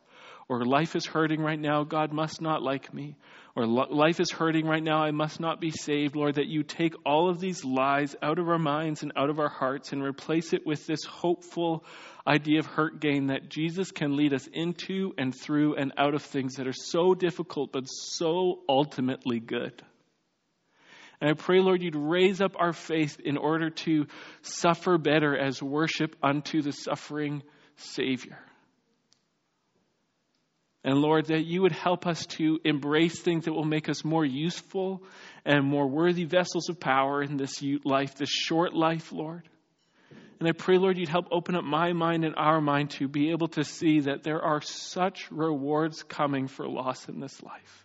Or 0.49 0.65
life 0.65 0.95
is 0.95 1.05
hurting 1.05 1.41
right 1.41 1.59
now, 1.59 1.83
God 1.83 2.11
must 2.11 2.41
not 2.41 2.61
like 2.61 2.93
me. 2.93 3.15
Or 3.55 3.65
life 3.65 4.19
is 4.19 4.31
hurting 4.31 4.65
right 4.65 4.83
now, 4.83 5.03
I 5.03 5.11
must 5.11 5.39
not 5.39 5.61
be 5.61 5.71
saved. 5.71 6.15
Lord, 6.15 6.35
that 6.35 6.47
you 6.47 6.63
take 6.63 6.93
all 7.05 7.29
of 7.29 7.39
these 7.39 7.63
lies 7.63 8.15
out 8.21 8.37
of 8.37 8.49
our 8.49 8.59
minds 8.59 9.01
and 9.01 9.11
out 9.15 9.29
of 9.29 9.39
our 9.39 9.49
hearts 9.49 9.91
and 9.91 10.03
replace 10.03 10.53
it 10.53 10.65
with 10.65 10.85
this 10.85 11.03
hopeful 11.03 11.85
idea 12.27 12.59
of 12.59 12.65
hurt 12.65 12.99
gain 12.99 13.27
that 13.27 13.49
Jesus 13.49 13.91
can 13.91 14.15
lead 14.15 14.33
us 14.33 14.47
into 14.47 15.13
and 15.17 15.33
through 15.33 15.75
and 15.75 15.93
out 15.97 16.15
of 16.15 16.23
things 16.23 16.55
that 16.55 16.67
are 16.67 16.73
so 16.73 17.13
difficult 17.13 17.71
but 17.71 17.85
so 17.85 18.59
ultimately 18.67 19.39
good. 19.39 19.81
And 21.25 21.31
I 21.31 21.41
pray, 21.41 21.59
Lord, 21.59 21.81
you'd 21.81 21.95
raise 21.95 22.39
up 22.39 22.55
our 22.59 22.71
faith 22.71 23.19
in 23.19 23.35
order 23.35 23.71
to 23.71 24.05
suffer 24.43 24.99
better 24.99 25.35
as 25.35 25.59
worship 25.59 26.15
unto 26.21 26.61
the 26.61 26.71
suffering 26.71 27.41
Savior. 27.77 28.37
And 30.83 30.99
Lord, 30.99 31.25
that 31.29 31.43
you 31.43 31.63
would 31.63 31.71
help 31.71 32.05
us 32.05 32.27
to 32.37 32.59
embrace 32.63 33.19
things 33.19 33.45
that 33.45 33.53
will 33.53 33.65
make 33.65 33.89
us 33.89 34.05
more 34.05 34.23
useful 34.23 35.01
and 35.43 35.65
more 35.65 35.87
worthy 35.87 36.25
vessels 36.25 36.69
of 36.69 36.79
power 36.79 37.23
in 37.23 37.37
this 37.37 37.59
life, 37.83 38.13
this 38.13 38.29
short 38.29 38.75
life, 38.75 39.11
Lord. 39.11 39.49
And 40.39 40.47
I 40.47 40.51
pray, 40.51 40.77
Lord, 40.77 40.95
you'd 40.95 41.09
help 41.09 41.29
open 41.31 41.55
up 41.55 41.63
my 41.63 41.93
mind 41.93 42.23
and 42.23 42.35
our 42.35 42.61
mind 42.61 42.91
to 42.99 43.07
be 43.07 43.31
able 43.31 43.47
to 43.47 43.63
see 43.63 44.01
that 44.01 44.21
there 44.21 44.43
are 44.43 44.61
such 44.61 45.31
rewards 45.31 46.03
coming 46.03 46.45
for 46.47 46.69
loss 46.69 47.09
in 47.09 47.19
this 47.19 47.41
life. 47.41 47.84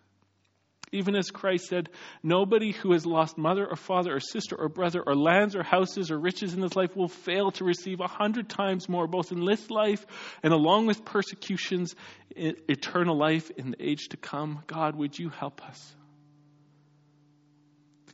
Even 0.93 1.15
as 1.15 1.31
Christ 1.31 1.67
said, 1.67 1.89
nobody 2.23 2.73
who 2.73 2.93
has 2.93 3.07
lost 3.07 3.39
mother 3.39 3.65
or 3.65 3.77
father 3.77 4.17
or 4.17 4.19
sister 4.19 4.57
or 4.57 4.69
brother 4.69 5.01
or 5.01 5.15
lands 5.15 5.55
or 5.55 5.63
houses 5.63 6.11
or 6.11 6.19
riches 6.19 6.53
in 6.53 6.61
this 6.61 6.75
life 6.75 6.97
will 6.97 7.09
fail 7.09 7.53
to 7.53 7.65
receive 7.65 8.01
a 8.01 8.09
hundred 8.09 8.49
times 8.49 8.89
more, 8.89 9.07
both 9.07 9.31
in 9.31 9.45
this 9.45 9.71
life 9.71 10.05
and 10.43 10.53
along 10.53 10.87
with 10.87 11.05
persecutions, 11.05 11.95
eternal 12.35 13.17
life 13.17 13.51
in 13.57 13.71
the 13.71 13.83
age 13.83 14.09
to 14.09 14.17
come. 14.17 14.65
God, 14.67 14.97
would 14.97 15.17
you 15.17 15.29
help 15.29 15.63
us? 15.63 15.95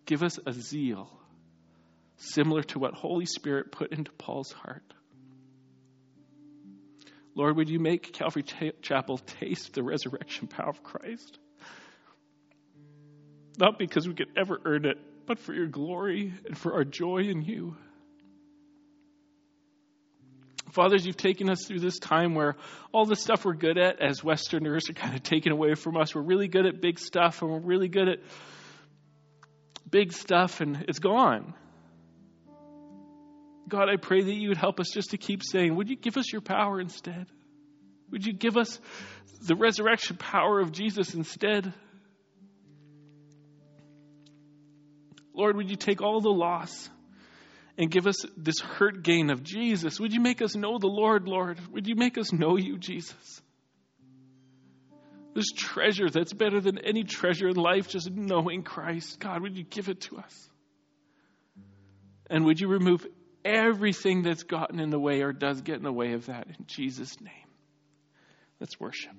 Give 0.04 0.22
us 0.22 0.38
a 0.44 0.52
zeal 0.52 1.10
similar 2.18 2.62
to 2.62 2.78
what 2.78 2.94
Holy 2.94 3.26
Spirit 3.26 3.72
put 3.72 3.92
into 3.92 4.12
Paul's 4.12 4.52
heart. 4.52 4.84
Lord, 7.34 7.56
would 7.56 7.68
you 7.68 7.78
make 7.78 8.12
Calvary 8.12 8.44
Chapel 8.82 9.18
taste 9.18 9.74
the 9.74 9.82
resurrection 9.82 10.46
power 10.46 10.68
of 10.68 10.82
Christ? 10.82 11.38
Not 13.56 13.78
because 13.78 14.06
we 14.06 14.14
could 14.14 14.28
ever 14.36 14.60
earn 14.64 14.84
it, 14.84 14.98
but 15.26 15.38
for 15.38 15.52
your 15.52 15.66
glory 15.66 16.32
and 16.46 16.56
for 16.56 16.74
our 16.74 16.84
joy 16.84 17.18
in 17.18 17.42
you. 17.42 17.76
Fathers, 20.70 21.06
you've 21.06 21.16
taken 21.16 21.48
us 21.48 21.64
through 21.66 21.80
this 21.80 21.98
time 21.98 22.34
where 22.34 22.56
all 22.92 23.06
the 23.06 23.16
stuff 23.16 23.44
we're 23.44 23.54
good 23.54 23.78
at 23.78 24.02
as 24.02 24.22
Westerners 24.22 24.90
are 24.90 24.94
kind 24.94 25.14
of 25.14 25.22
taken 25.22 25.52
away 25.52 25.74
from 25.74 25.96
us. 25.96 26.14
We're 26.14 26.22
really 26.22 26.48
good 26.48 26.66
at 26.66 26.80
big 26.80 26.98
stuff 26.98 27.40
and 27.40 27.50
we're 27.50 27.60
really 27.60 27.88
good 27.88 28.08
at 28.08 28.18
big 29.88 30.12
stuff 30.12 30.60
and 30.60 30.84
it's 30.88 30.98
gone. 30.98 31.54
God, 33.68 33.88
I 33.88 33.96
pray 33.96 34.22
that 34.22 34.32
you 34.32 34.48
would 34.48 34.58
help 34.58 34.78
us 34.78 34.90
just 34.92 35.10
to 35.10 35.18
keep 35.18 35.42
saying, 35.42 35.74
Would 35.74 35.88
you 35.88 35.96
give 35.96 36.16
us 36.16 36.30
your 36.32 36.42
power 36.42 36.80
instead? 36.80 37.26
Would 38.10 38.24
you 38.24 38.32
give 38.32 38.56
us 38.56 38.78
the 39.42 39.56
resurrection 39.56 40.16
power 40.16 40.60
of 40.60 40.72
Jesus 40.72 41.14
instead? 41.14 41.72
Lord, 45.36 45.56
would 45.56 45.70
you 45.70 45.76
take 45.76 46.00
all 46.00 46.20
the 46.20 46.30
loss 46.30 46.88
and 47.76 47.90
give 47.90 48.06
us 48.06 48.24
this 48.36 48.58
hurt 48.58 49.02
gain 49.02 49.30
of 49.30 49.42
Jesus? 49.42 50.00
Would 50.00 50.14
you 50.14 50.20
make 50.20 50.40
us 50.40 50.56
know 50.56 50.78
the 50.78 50.86
Lord, 50.86 51.28
Lord? 51.28 51.60
Would 51.72 51.86
you 51.86 51.94
make 51.94 52.16
us 52.16 52.32
know 52.32 52.56
you, 52.56 52.78
Jesus? 52.78 53.42
This 55.34 55.52
treasure 55.54 56.08
that's 56.08 56.32
better 56.32 56.60
than 56.62 56.78
any 56.78 57.04
treasure 57.04 57.48
in 57.48 57.56
life, 57.56 57.88
just 57.88 58.10
knowing 58.10 58.62
Christ. 58.62 59.20
God, 59.20 59.42
would 59.42 59.58
you 59.58 59.64
give 59.64 59.90
it 59.90 60.00
to 60.02 60.16
us? 60.16 60.48
And 62.30 62.46
would 62.46 62.58
you 62.58 62.68
remove 62.68 63.06
everything 63.44 64.22
that's 64.22 64.44
gotten 64.44 64.80
in 64.80 64.88
the 64.88 64.98
way 64.98 65.20
or 65.20 65.34
does 65.34 65.60
get 65.60 65.76
in 65.76 65.82
the 65.82 65.92
way 65.92 66.14
of 66.14 66.26
that 66.26 66.46
in 66.46 66.64
Jesus' 66.66 67.20
name? 67.20 67.32
Let's 68.58 68.80
worship. 68.80 69.12